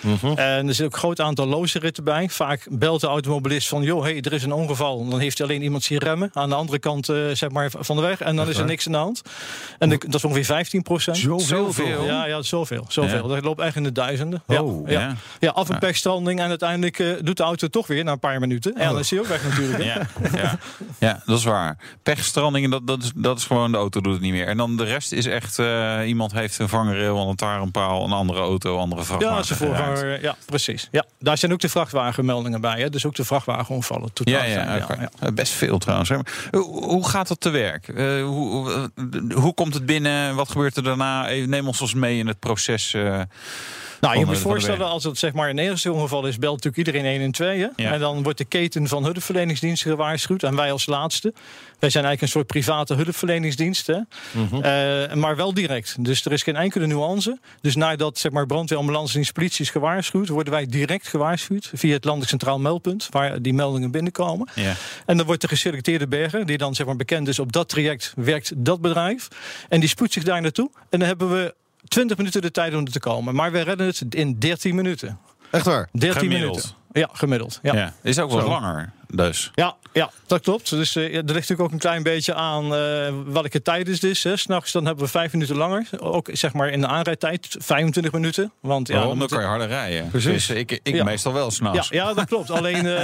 pechstranding. 0.00 0.38
En 0.38 0.68
er 0.68 0.74
zit 0.74 0.86
ook 0.86 0.92
een 0.92 0.98
groot 0.98 1.20
aantal 1.20 1.46
loze 1.46 1.78
ritten 1.78 2.04
bij. 2.04 2.28
Vaak 2.28 2.66
belt 2.70 3.00
de 3.00 3.06
automobilist 3.06 3.68
van, 3.68 3.82
joh, 3.82 4.02
hey, 4.02 4.20
er 4.20 4.32
is 4.32 4.42
een 4.42 4.52
ongeval. 4.52 5.08
Dan 5.08 5.20
heeft 5.20 5.38
hij 5.38 5.46
alleen 5.46 5.62
iemand 5.62 5.82
zien 5.82 5.98
remmen 5.98 6.30
aan 6.32 6.48
de 6.48 6.54
andere 6.54 6.78
kant 6.78 7.08
eh, 7.08 7.16
zeg 7.32 7.50
maar, 7.50 7.70
van 7.78 7.96
de 7.96 8.02
weg. 8.02 8.20
En 8.20 8.36
dan 8.36 8.48
is 8.48 8.56
er 8.58 8.64
niks 8.64 8.86
aan 8.86 8.92
de 8.92 8.98
hand. 8.98 9.22
En 9.78 9.88
de- 9.88 9.98
dat 9.98 10.14
is 10.14 10.24
ongeveer 10.24 10.44
15%. 10.44 11.16
Zoveel? 11.16 12.04
Ja, 12.04 12.26
ja, 12.26 12.42
zoveel. 12.42 12.84
zoveel. 12.88 13.28
Ja. 13.28 13.34
Dat 13.34 13.44
loopt 13.44 13.60
echt 13.60 13.76
in 13.76 13.82
de 13.82 13.92
duizenden. 13.92 14.42
Ja, 14.46 14.62
Oh, 14.62 14.88
ja. 14.88 15.00
ja. 15.00 15.14
Ja, 15.40 15.50
af 15.50 15.68
een 15.68 15.78
pechstranding 15.78 16.40
en 16.40 16.48
uiteindelijk 16.48 16.98
eh, 16.98 17.08
doet 17.22 17.36
de 17.36 17.42
auto 17.42 17.68
toch 17.68 17.86
weer 17.86 18.04
na 18.04 18.12
een 18.12 18.18
paar 18.18 18.40
minuten. 18.40 18.74
En 18.74 18.88
dan 18.88 18.98
is 18.98 19.10
hij 19.10 19.18
ook 19.18 19.26
weg 19.26 19.42
natuurlijk. 19.48 19.82
Ja, 19.84 20.06
ja, 20.34 20.58
ja, 20.98 21.22
dat 21.26 21.38
is 21.38 21.44
waar. 21.44 21.76
Pechstrandingen, 22.02 22.70
dat, 22.70 22.86
dat, 22.86 23.02
is, 23.02 23.10
dat 23.14 23.38
is 23.38 23.44
gewoon 23.44 23.72
de 23.72 23.78
auto 23.78 24.00
doet 24.00 24.12
het 24.12 24.22
niet 24.22 24.32
meer. 24.32 24.46
En 24.46 24.56
dan 24.56 24.76
de 24.76 24.84
rest 24.84 25.12
is 25.12 25.26
echt, 25.26 25.58
eh, 25.58 25.98
iemand 26.06 26.32
heeft 26.32 26.58
een 26.58 26.68
vangrail, 26.68 27.16
een 27.18 27.26
lantaarnpaal, 27.26 28.04
een 28.04 28.12
andere 28.12 28.40
auto, 28.40 28.78
andere 28.78 29.02
vrachtwagen. 29.04 29.36
Ja, 29.36 29.42
voorganger, 29.76 30.22
ja, 30.22 30.36
precies. 30.46 30.88
Ja, 30.90 31.04
daar 31.18 31.38
zijn 31.38 31.52
ook 31.52 31.60
de 31.60 31.68
vrachtwagenmeldingen 31.68 32.60
bij. 32.60 32.80
Hè? 32.80 32.90
Dus 32.90 33.06
ook 33.06 33.14
de 33.14 33.24
vrachtwagenonvallen. 33.24 34.12
Totaal 34.12 34.34
Ja, 34.34 34.44
ja, 34.44 34.76
oké. 34.82 35.08
Eh, 35.20 35.32
best 35.34 35.52
veel 35.52 35.78
trouwens. 35.78 36.08
hè. 36.08 36.16
Hoe, 36.58 37.08
gaat 37.08 37.28
dat 37.28 37.40
te 37.40 37.50
werk? 37.50 37.88
Eh, 37.88 37.96
hoe, 38.24 38.50
hoe, 38.50 38.90
eh, 39.34 39.48
komt 39.54 39.74
het 39.74 39.86
binnen? 39.86 40.34
Wat 40.34 40.50
gebeurt 40.50 40.76
er 40.76 40.82
daarna? 40.82 41.28
Neem 41.46 41.66
ons 41.66 41.80
eens 41.80 41.94
mee 41.94 42.18
in 42.18 42.26
het 42.26 42.38
proces. 42.38 42.94
eh, 42.94 43.20
Nou, 44.02 44.18
je 44.18 44.24
moet 44.24 44.34
je 44.34 44.40
voorstellen, 44.40 44.86
als 44.88 45.04
het 45.04 45.18
zeg 45.18 45.32
maar 45.32 45.50
een 45.50 45.78
ongeval 45.90 46.26
is, 46.26 46.38
belt 46.38 46.64
natuurlijk 46.64 46.86
iedereen 46.86 47.10
112. 47.10 47.56
Hè? 47.56 47.82
Ja. 47.84 47.92
En 47.92 48.00
dan 48.00 48.22
wordt 48.22 48.38
de 48.38 48.44
keten 48.44 48.88
van 48.88 49.04
hulpverleningsdiensten 49.04 49.90
gewaarschuwd. 49.90 50.42
En 50.42 50.56
wij 50.56 50.72
als 50.72 50.86
laatste. 50.86 51.32
Wij 51.78 51.90
zijn 51.90 52.04
eigenlijk 52.04 52.20
een 52.22 52.28
soort 52.28 52.46
private 52.46 52.94
hulpverleningsdienst. 52.94 53.86
Hè? 53.86 53.98
Mhm. 54.30 54.54
Eh, 54.62 55.14
maar 55.14 55.36
wel 55.36 55.54
direct. 55.54 56.04
Dus 56.04 56.24
er 56.24 56.32
is 56.32 56.42
geen 56.42 56.56
enkele 56.56 56.86
nuance. 56.86 57.38
Dus 57.60 57.76
nadat 57.76 58.18
zeg 58.18 58.32
maar, 58.32 58.46
brandweer, 58.46 58.78
ambulance 58.78 59.18
en 59.18 59.32
politie 59.32 59.64
is 59.64 59.70
gewaarschuwd, 59.70 60.28
worden 60.28 60.52
wij 60.52 60.66
direct 60.66 61.08
gewaarschuwd 61.08 61.70
via 61.74 61.92
het 61.92 62.04
Landelijk 62.04 62.30
Centraal 62.30 62.58
Meldpunt, 62.58 63.06
waar 63.10 63.42
die 63.42 63.54
meldingen 63.54 63.90
binnenkomen. 63.90 64.48
ja. 64.54 64.74
En 65.06 65.16
dan 65.16 65.26
wordt 65.26 65.40
de 65.40 65.48
geselecteerde 65.48 66.08
berger, 66.08 66.46
die 66.46 66.58
dan 66.58 66.74
zeg 66.74 66.86
maar 66.86 66.96
bekend 66.96 67.28
is 67.28 67.38
op 67.38 67.52
dat 67.52 67.68
traject, 67.68 68.12
werkt 68.16 68.52
dat 68.56 68.80
bedrijf. 68.80 69.28
En 69.68 69.80
die 69.80 69.88
spoedt 69.88 70.12
zich 70.12 70.22
daar 70.22 70.40
naartoe. 70.40 70.70
En 70.90 70.98
dan 70.98 71.08
hebben 71.08 71.30
we 71.30 71.54
20 71.88 72.16
minuten 72.16 72.42
de 72.42 72.50
tijd 72.50 72.74
om 72.74 72.84
er 72.84 72.92
te 72.92 73.00
komen. 73.00 73.34
Maar 73.34 73.52
we 73.52 73.60
redden 73.60 73.86
het 73.86 74.04
in 74.14 74.38
13 74.38 74.74
minuten. 74.74 75.18
Echt 75.50 75.64
waar? 75.64 75.88
13 75.92 76.20
Gemiddeld. 76.20 76.52
minuten. 76.54 76.70
Ja, 76.92 77.08
gemiddeld. 77.12 77.58
Ja. 77.62 77.74
Ja. 77.74 77.92
Is 78.02 78.18
ook 78.18 78.30
wel 78.30 78.40
Zo. 78.40 78.48
langer. 78.48 78.92
Dus. 79.12 79.50
Ja, 79.54 79.76
ja, 79.92 80.10
dat 80.26 80.40
klopt. 80.40 80.70
Dus 80.70 80.96
uh, 80.96 81.04
er 81.04 81.10
ligt 81.10 81.26
natuurlijk 81.26 81.60
ook 81.60 81.72
een 81.72 81.78
klein 81.78 82.02
beetje 82.02 82.34
aan 82.34 82.64
uh, 82.64 82.70
welke 83.26 83.62
tijd 83.62 83.86
het 83.88 84.02
is. 84.02 84.20
Dus, 84.20 84.40
S'nachts 84.40 84.72
dan 84.72 84.86
hebben 84.86 85.04
we 85.04 85.10
vijf 85.10 85.32
minuten 85.32 85.56
langer. 85.56 85.86
Ook 85.98 86.28
zeg 86.32 86.52
maar 86.52 86.68
in 86.68 86.80
de 86.80 86.86
aanrijdtijd 86.86 87.56
25 87.58 88.12
minuten. 88.12 88.52
Want 88.60 88.88
ja, 88.88 89.00
dan, 89.02 89.18
dan 89.18 89.28
kan 89.28 89.40
je 89.40 89.46
harder 89.46 89.68
rijden. 89.68 90.08
Precies. 90.10 90.46
Dus 90.46 90.56
ik, 90.56 90.80
ik 90.82 90.94
ja. 90.94 91.04
meestal 91.04 91.32
wel 91.32 91.50
s'nachts. 91.50 91.88
Ja, 91.88 92.04
ja, 92.08 92.14
dat 92.14 92.24
klopt. 92.26 92.50
Alleen 92.50 92.84
uh, 92.86 92.96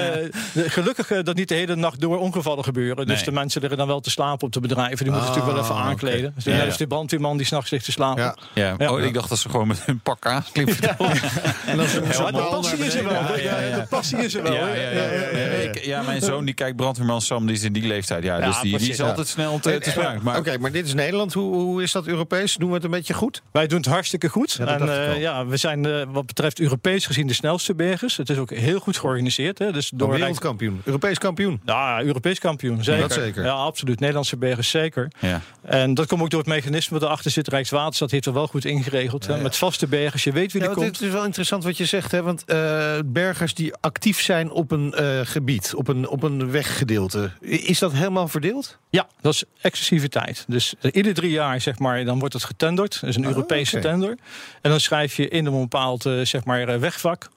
gelukkig 0.70 1.22
dat 1.22 1.34
niet 1.36 1.48
de 1.48 1.54
hele 1.54 1.76
nacht 1.76 2.00
door 2.00 2.18
ongevallen 2.18 2.64
gebeuren. 2.64 3.06
Dus 3.06 3.16
Nee. 3.16 3.24
de 3.24 3.32
mensen 3.32 3.60
liggen 3.60 3.78
dan 3.78 3.86
wel 3.86 4.00
te 4.00 4.10
slapen 4.10 4.46
op 4.46 4.52
de 4.52 4.60
bedrijven. 4.60 4.96
Die 5.04 5.10
moeten 5.12 5.28
Ah, 5.30 5.36
natuurlijk 5.36 5.54
wel 5.54 5.64
even 5.64 5.74
oké. 5.76 5.84
aankleden. 5.90 6.32
Dus 6.34 6.44
Ja, 6.44 6.64
als 6.64 6.76
die 6.76 6.86
brandweerman 6.86 7.36
die 7.36 7.46
s'nachts 7.46 7.70
ligt 7.70 7.84
te 7.84 7.92
slapen. 7.92 8.22
Ja. 8.22 8.34
Ja. 8.54 8.74
Ja. 8.78 8.92
Oh, 8.92 9.00
ik 9.00 9.14
dacht 9.14 9.28
dat 9.28 9.38
ze 9.38 9.48
gewoon 9.48 9.66
met 9.68 9.84
hun 9.84 10.00
pak 10.00 10.26
aankliepen. 10.26 10.76
En 11.66 11.76
dan 11.76 11.86
ze 11.86 12.02
Ja, 12.12 12.30
de 12.30 12.46
passie 12.50 12.78
is 12.78 12.94
er 12.94 13.02
wel. 13.04 13.12
Ja, 13.12 13.20
hè? 13.20 13.40
ja, 13.40 13.60
ja. 13.60 13.76
De 13.76 13.86
passie 13.88 14.18
is 14.18 14.34
er 14.34 14.42
wel. 14.42 14.52
Ja, 16.00 16.06
mijn 16.06 16.22
zoon 16.22 16.44
die 16.44 16.54
kijkt 16.54 16.76
brandweerman 16.76 17.20
Sam, 17.20 17.46
die 17.46 17.54
is 17.56 17.62
in 17.62 17.72
die 17.72 17.86
leeftijd. 17.86 18.22
Ja, 18.24 18.38
Ja, 18.38 18.46
dus 18.46 18.60
die, 18.60 18.78
die 18.78 18.88
is 18.90 18.96
ja. 18.96 19.06
altijd 19.08 19.28
snel 19.28 19.58
te, 19.58 19.78
te 19.78 19.90
spruiten. 19.90 20.24
Maar 20.24 20.38
Oké, 20.38 20.58
maar 20.58 20.72
dit 20.72 20.86
is 20.86 20.94
Nederland. 20.94 21.32
Hoe, 21.32 21.54
hoe 21.54 21.82
is 21.82 21.92
dat 21.92 22.06
Europees? 22.06 22.54
Doen 22.54 22.68
we 22.68 22.74
het 22.74 22.84
een 22.84 22.90
beetje 22.90 23.14
goed? 23.14 23.42
Wij 23.52 23.66
doen 23.66 23.78
het 23.78 23.86
hartstikke 23.86 24.28
goed. 24.28 24.52
Ja, 24.52 24.66
en 24.66 24.88
eh, 25.12 25.20
ja, 25.20 25.46
we 25.46 25.56
zijn 25.56 25.86
eh, 25.86 26.02
wat 26.08 26.26
betreft 26.26 26.60
Europees 26.60 27.06
gezien 27.06 27.26
de 27.26 27.32
snelste 27.34 27.74
bergers. 27.74 28.16
Het 28.16 28.30
is 28.30 28.36
ook 28.38 28.50
heel 28.50 28.78
goed 28.78 28.96
georganiseerd. 28.96 29.58
Hè? 29.58 29.72
Dus 29.72 29.90
door 29.94 30.10
Wereldkampioen. 30.10 30.80
Europees 30.84 31.18
kampioen. 31.18 31.60
Ja, 31.64 32.02
Europees 32.02 32.38
kampioen, 32.38 32.84
zeker. 32.84 33.00
Dat 33.08 33.12
zeker. 33.12 33.44
Ja, 33.44 33.52
absoluut. 33.52 33.98
Nederlandse 34.00 34.36
bergers 34.36 34.70
zeker. 34.70 35.10
ja. 35.18 35.40
En 35.62 35.94
dat 35.94 36.06
komt 36.06 36.22
ook 36.22 36.30
door 36.30 36.40
het 36.40 36.48
mechanisme 36.48 36.98
wat 36.98 37.08
erachter 37.08 37.30
zit. 37.30 37.48
Rijkswaterstaat 37.48 38.10
heeft 38.10 38.26
er 38.26 38.32
wel 38.32 38.46
goed 38.46 38.64
ingeregeld. 38.64 39.26
hè. 39.26 39.40
Met 39.42 39.56
vaste 39.56 39.86
bergers, 39.86 40.24
je 40.24 40.32
weet 40.32 40.52
wie 40.52 40.62
Ja, 40.62 40.68
er 40.68 40.74
komt. 40.74 40.86
het 40.86 41.00
is 41.00 41.12
wel 41.12 41.24
interessant 41.24 41.64
wat 41.64 41.76
je 41.76 41.84
zegt, 41.84 42.12
hè? 42.12 42.22
want 42.22 42.44
eh, 42.44 42.98
bergers 43.04 43.54
die 43.54 43.74
actief 43.80 44.20
zijn 44.20 44.50
op 44.50 44.70
een 44.70 44.94
eh, 44.94 45.20
gebied, 45.22 45.72
op 45.74 45.87
een, 45.88 46.08
op 46.08 46.22
een 46.22 46.50
weggedeelte, 46.50 47.30
is 47.40 47.78
dat 47.78 47.92
helemaal 47.92 48.28
verdeeld? 48.28 48.78
Ja, 48.90 49.08
dat 49.20 49.32
is 49.34 49.44
exclusiviteit. 49.60 50.44
Dus 50.48 50.74
eh, 50.80 50.90
ieder 50.94 51.14
drie 51.14 51.30
jaar 51.30 51.60
zeg 51.60 51.78
maar, 51.78 52.04
dan 52.04 52.18
wordt 52.18 52.34
het 52.34 52.44
getenderd. 52.44 53.00
Dat 53.00 53.10
is 53.10 53.16
een 53.16 53.24
Ah, 53.24 53.30
Europese 53.30 53.78
tender. 53.78 54.18
En 54.62 54.70
dan 54.70 54.80
schrijf 54.80 55.16
je 55.16 55.28
in 55.28 55.46
een 55.46 55.60
bepaald 55.60 56.06
eh, 56.06 56.20
zeg 56.22 56.44
maar, 56.44 56.68
eh, 56.68 56.78
wegvak. 56.78 57.28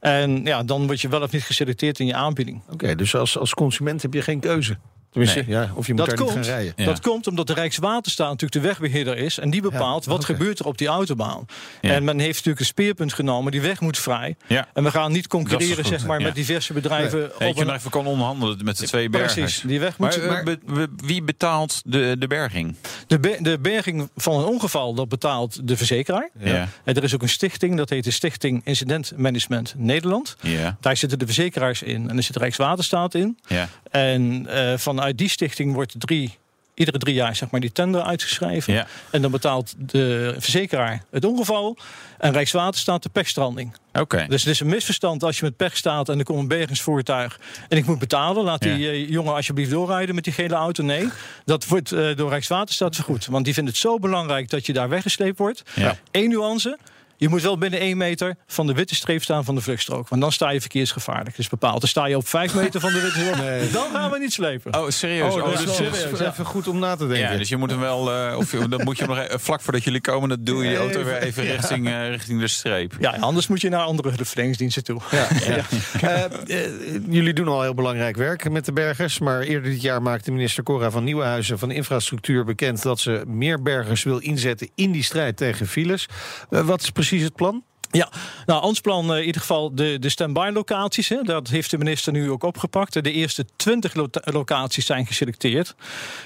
En 0.00 0.44
ja, 0.44 0.62
dan 0.62 0.86
word 0.86 1.00
je 1.00 1.08
wel 1.08 1.22
of 1.22 1.32
niet 1.32 1.42
geselecteerd 1.42 1.98
in 1.98 2.06
je 2.06 2.14
aanbieding. 2.14 2.62
Oké, 2.70 2.94
dus 2.94 3.14
als, 3.14 3.38
als 3.38 3.54
consument 3.54 4.02
heb 4.02 4.14
je 4.14 4.22
geen 4.22 4.40
keuze. 4.40 4.78
Tenminste, 5.10 5.38
Nee. 5.46 5.48
ja, 5.48 5.70
of 5.74 5.86
je 5.86 5.94
moet 5.94 6.06
Dat 6.06 6.16
daar 6.16 6.24
niet 6.26 6.34
komt. 6.34 6.46
gaan 6.46 6.54
rijden. 6.54 6.72
Ja. 6.76 6.84
Dat 6.84 7.00
komt 7.00 7.26
omdat 7.26 7.46
de 7.46 7.52
Rijkswaterstaat 7.54 8.26
natuurlijk 8.30 8.62
de 8.62 8.68
wegbeheerder 8.68 9.16
is. 9.16 9.38
En 9.38 9.50
die 9.50 9.60
bepaalt 9.62 10.04
Ja, 10.04 10.10
wat 10.10 10.24
gebeurt 10.24 10.58
er 10.58 10.66
op 10.66 10.78
die 10.78 10.88
autobaan. 10.88 11.46
Ja. 11.80 11.90
En 11.92 12.04
men 12.04 12.18
heeft 12.18 12.34
natuurlijk 12.36 12.60
een 12.60 12.66
speerpunt 12.66 13.12
genomen. 13.12 13.52
Die 13.52 13.60
weg 13.60 13.80
moet 13.80 13.98
vrij. 13.98 14.36
Ja. 14.46 14.68
En 14.74 14.82
we 14.84 14.90
gaan 14.90 15.12
niet 15.12 15.26
concurreren 15.26 15.84
zeg 15.84 16.06
maar, 16.06 16.18
ja. 16.18 16.24
met 16.26 16.34
diverse 16.34 16.72
bedrijven. 16.72 17.18
Nee, 17.38 17.48
op 17.48 17.54
je 17.54 17.60
een- 17.60 17.66
nog 17.66 17.76
even 17.76 17.90
kan 17.90 18.06
onderhandelen 18.06 18.64
met 18.64 18.78
de 18.78 18.86
twee 18.86 19.08
bergers. 19.10 19.32
Precies, 19.34 19.60
die 19.66 19.80
weg 19.80 19.98
moet... 19.98 20.26
Maar, 20.26 20.38
eh, 20.38 20.44
be- 20.44 20.58
be- 20.66 20.88
wie 20.96 21.22
betaalt 21.22 21.82
de, 21.84 22.16
de 22.18 22.26
berging? 22.26 22.76
de, 23.06 23.18
be- 23.20 23.38
de 23.40 23.58
berging 23.58 24.08
van 24.16 24.38
een 24.40 24.44
ongeval, 24.46 24.94
dat 24.94 25.08
betaalt 25.08 25.68
de 25.68 25.76
verzekeraar. 25.76 26.30
Ja. 26.38 26.68
En 26.84 26.94
er 26.94 27.02
is 27.04 27.14
ook 27.14 27.22
een 27.22 27.28
stichting, 27.28 27.76
dat 27.76 27.90
heet 27.90 28.04
de 28.04 28.10
Stichting 28.10 28.60
Incident 28.64 29.12
Management 29.16 29.74
Nederland. 29.76 30.36
Ja. 30.40 30.76
Daar 30.80 30.96
zitten 30.96 31.18
de 31.18 31.24
verzekeraars 31.24 31.82
in 31.82 32.10
en 32.10 32.16
er 32.16 32.22
zit 32.22 32.32
de 32.34 32.38
Rijkswaterstaat 32.40 33.14
in. 33.14 33.38
Ja. 33.46 33.68
En 33.90 34.46
eh, 34.48 34.76
vanuit 34.98 35.18
die 35.18 35.28
stichting 35.28 35.72
wordt 35.74 35.94
drie, 35.98 36.38
iedere 36.74 36.98
drie 36.98 37.14
jaar 37.14 37.36
zeg 37.36 37.50
maar, 37.50 37.60
die 37.60 37.72
tender 37.72 38.02
uitgeschreven. 38.02 38.72
Ja. 38.72 38.86
En 39.10 39.22
dan 39.22 39.30
betaalt 39.30 39.74
de 39.78 40.34
verzekeraar 40.38 41.02
het 41.10 41.24
ongeval 41.24 41.76
en 42.18 42.32
Rijkswaterstaat 42.32 43.02
de 43.02 43.08
pechstranding. 43.08 43.76
Oké. 43.92 44.26
Dus 44.28 44.42
het 44.44 44.52
is 44.52 44.60
een 44.60 44.66
misverstand 44.68 45.22
als 45.24 45.38
je 45.38 45.44
met 45.44 45.56
pech 45.56 45.76
staat 45.76 46.08
en 46.08 46.18
er 46.18 46.24
komt 46.24 46.38
een 46.38 46.48
bergingsvoertuig 46.48 47.40
en 47.68 47.76
ik 47.76 47.86
moet 47.86 47.98
betalen. 47.98 48.44
Laat 48.44 48.62
die 48.62 48.78
Ja. 48.78 48.90
eh, 48.90 49.08
jongen 49.10 49.34
alsjeblieft 49.34 49.70
doorrijden 49.70 50.14
met 50.14 50.24
die 50.24 50.32
gele 50.32 50.54
auto. 50.54 50.82
Nee, 50.82 51.08
dat 51.44 51.66
wordt 51.66 51.92
eh, 51.92 52.16
door 52.16 52.30
Rijkswaterstaat 52.30 52.94
vergoed. 52.94 53.26
Want 53.26 53.44
die 53.44 53.54
vindt 53.54 53.70
het 53.70 53.78
zo 53.78 53.98
belangrijk 53.98 54.50
dat 54.50 54.66
je 54.66 54.72
daar 54.72 54.88
weggesleept 54.88 55.38
wordt. 55.38 55.62
Ja. 55.74 55.96
Eén 56.10 56.28
nuance. 56.28 56.78
Je 57.20 57.28
moet 57.28 57.42
wel 57.42 57.58
binnen 57.58 57.80
één 57.80 57.96
meter 57.96 58.36
van 58.46 58.66
de 58.66 58.72
witte 58.72 58.94
streep 58.94 59.22
staan 59.22 59.44
van 59.44 59.54
de 59.54 59.60
vluchtstrook. 59.60 60.08
Want 60.08 60.20
dan 60.22 60.32
sta 60.32 60.50
je 60.50 60.60
verkeersgevaarlijk. 60.60 61.36
Dus 61.36 61.48
bepaald. 61.48 61.80
Dan 61.80 61.88
sta 61.88 62.06
je 62.06 62.16
op 62.16 62.28
vijf 62.28 62.54
meter 62.54 62.80
van 62.80 62.92
de 62.92 63.00
witte 63.00 63.18
streep. 63.34 63.72
Dan 63.72 63.86
gaan 63.92 64.10
we 64.10 64.18
niet 64.18 64.32
slepen. 64.32 64.74
Oh, 64.80 64.88
serieus? 64.88 65.34
Oh, 65.34 65.42
Oh, 65.42 65.44
dat 65.50 65.58
is 65.60 65.64
dus- 65.66 65.76
serieus, 65.76 66.04
even, 66.04 66.24
ja. 66.24 66.30
even 66.30 66.44
goed 66.44 66.68
om 66.68 66.78
na 66.78 66.96
te 66.96 67.06
denken. 67.06 67.32
ja, 67.32 67.36
dus 67.38 67.48
je 67.48 67.56
moet 67.56 67.70
hem 67.70 67.80
wel, 67.80 68.12
eh, 68.12 68.36
of 68.36 68.52
je- 68.52 68.68
dat 68.68 68.84
moet 68.84 68.98
je 68.98 69.06
nog 69.06 69.26
vlak 69.30 69.60
voordat 69.60 69.84
jullie 69.84 70.00
komen, 70.00 70.28
dat 70.28 70.46
doe 70.46 70.64
je 70.64 70.70
de 70.70 70.76
auto 70.76 71.04
weer 71.04 71.16
even 71.22 71.44
richting, 71.44 71.86
eh, 71.88 72.08
richting 72.08 72.40
de 72.40 72.48
streep. 72.48 72.92
Ja, 73.00 73.16
anders 73.20 73.46
moet 73.46 73.60
je 73.60 73.68
naar 73.68 73.80
andere 73.80 74.08
hulpverleningsdiensten 74.08 74.84
toe. 74.84 75.00
Ja, 75.10 75.26
ja. 76.00 76.28
Eh, 76.48 76.62
jullie 77.08 77.32
doen 77.32 77.48
al 77.48 77.62
heel 77.62 77.74
belangrijk 77.74 78.16
werk 78.16 78.50
met 78.50 78.64
de 78.64 78.72
bergers. 78.72 79.18
Maar 79.18 79.40
eerder 79.40 79.70
dit 79.70 79.82
jaar 79.82 80.02
maakte 80.02 80.32
minister 80.32 80.62
Cora 80.62 80.90
van 80.90 81.04
Nieuwenhuizen 81.04 81.58
van 81.58 81.70
Infrastructuur 81.70 82.44
bekend 82.44 82.82
dat 82.82 83.00
ze 83.00 83.22
meer 83.26 83.62
bergers 83.62 84.02
wil 84.02 84.18
inzetten 84.18 84.68
in 84.74 84.92
die 84.92 85.02
strijd 85.02 85.36
tegen 85.36 85.66
files. 85.66 86.06
Wat 86.48 86.80
is 86.82 86.90
precies 86.90 87.06
het 87.16 87.34
plan? 87.34 87.62
Ja, 87.90 88.08
nou, 88.46 88.62
ons 88.62 88.80
plan 88.80 89.12
eh, 89.12 89.18
in 89.18 89.24
ieder 89.24 89.40
geval 89.40 89.74
de, 89.74 89.96
de 89.98 90.08
stand-by 90.08 90.50
locaties. 90.52 91.08
Hè, 91.08 91.22
dat 91.22 91.48
heeft 91.48 91.70
de 91.70 91.78
minister 91.78 92.12
nu 92.12 92.30
ook 92.30 92.42
opgepakt. 92.42 92.92
De 93.04 93.12
eerste 93.12 93.44
20 93.56 93.94
lo- 93.94 94.08
locaties 94.12 94.86
zijn 94.86 95.06
geselecteerd. 95.06 95.74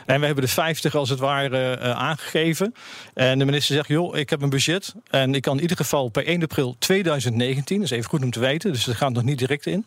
En 0.06 0.20
we 0.20 0.26
hebben 0.26 0.44
de 0.44 0.50
50 0.50 0.94
als 0.94 1.08
het 1.08 1.18
ware 1.18 1.76
eh, 1.76 1.90
aangegeven. 1.90 2.74
En 3.14 3.38
de 3.38 3.44
minister 3.44 3.74
zegt, 3.74 3.88
joh, 3.88 4.16
ik 4.16 4.30
heb 4.30 4.42
een 4.42 4.50
budget. 4.50 4.94
En 5.10 5.34
ik 5.34 5.42
kan 5.42 5.56
in 5.56 5.62
ieder 5.62 5.76
geval 5.76 6.08
per 6.08 6.26
1 6.26 6.42
april 6.42 6.76
2019, 6.78 7.76
dat 7.76 7.84
is 7.84 7.90
even 7.90 8.10
goed 8.10 8.22
om 8.22 8.30
te 8.30 8.40
weten. 8.40 8.72
Dus 8.72 8.84
dat 8.84 8.96
gaat 8.96 9.12
nog 9.12 9.22
niet 9.22 9.38
direct 9.38 9.66
in. 9.66 9.86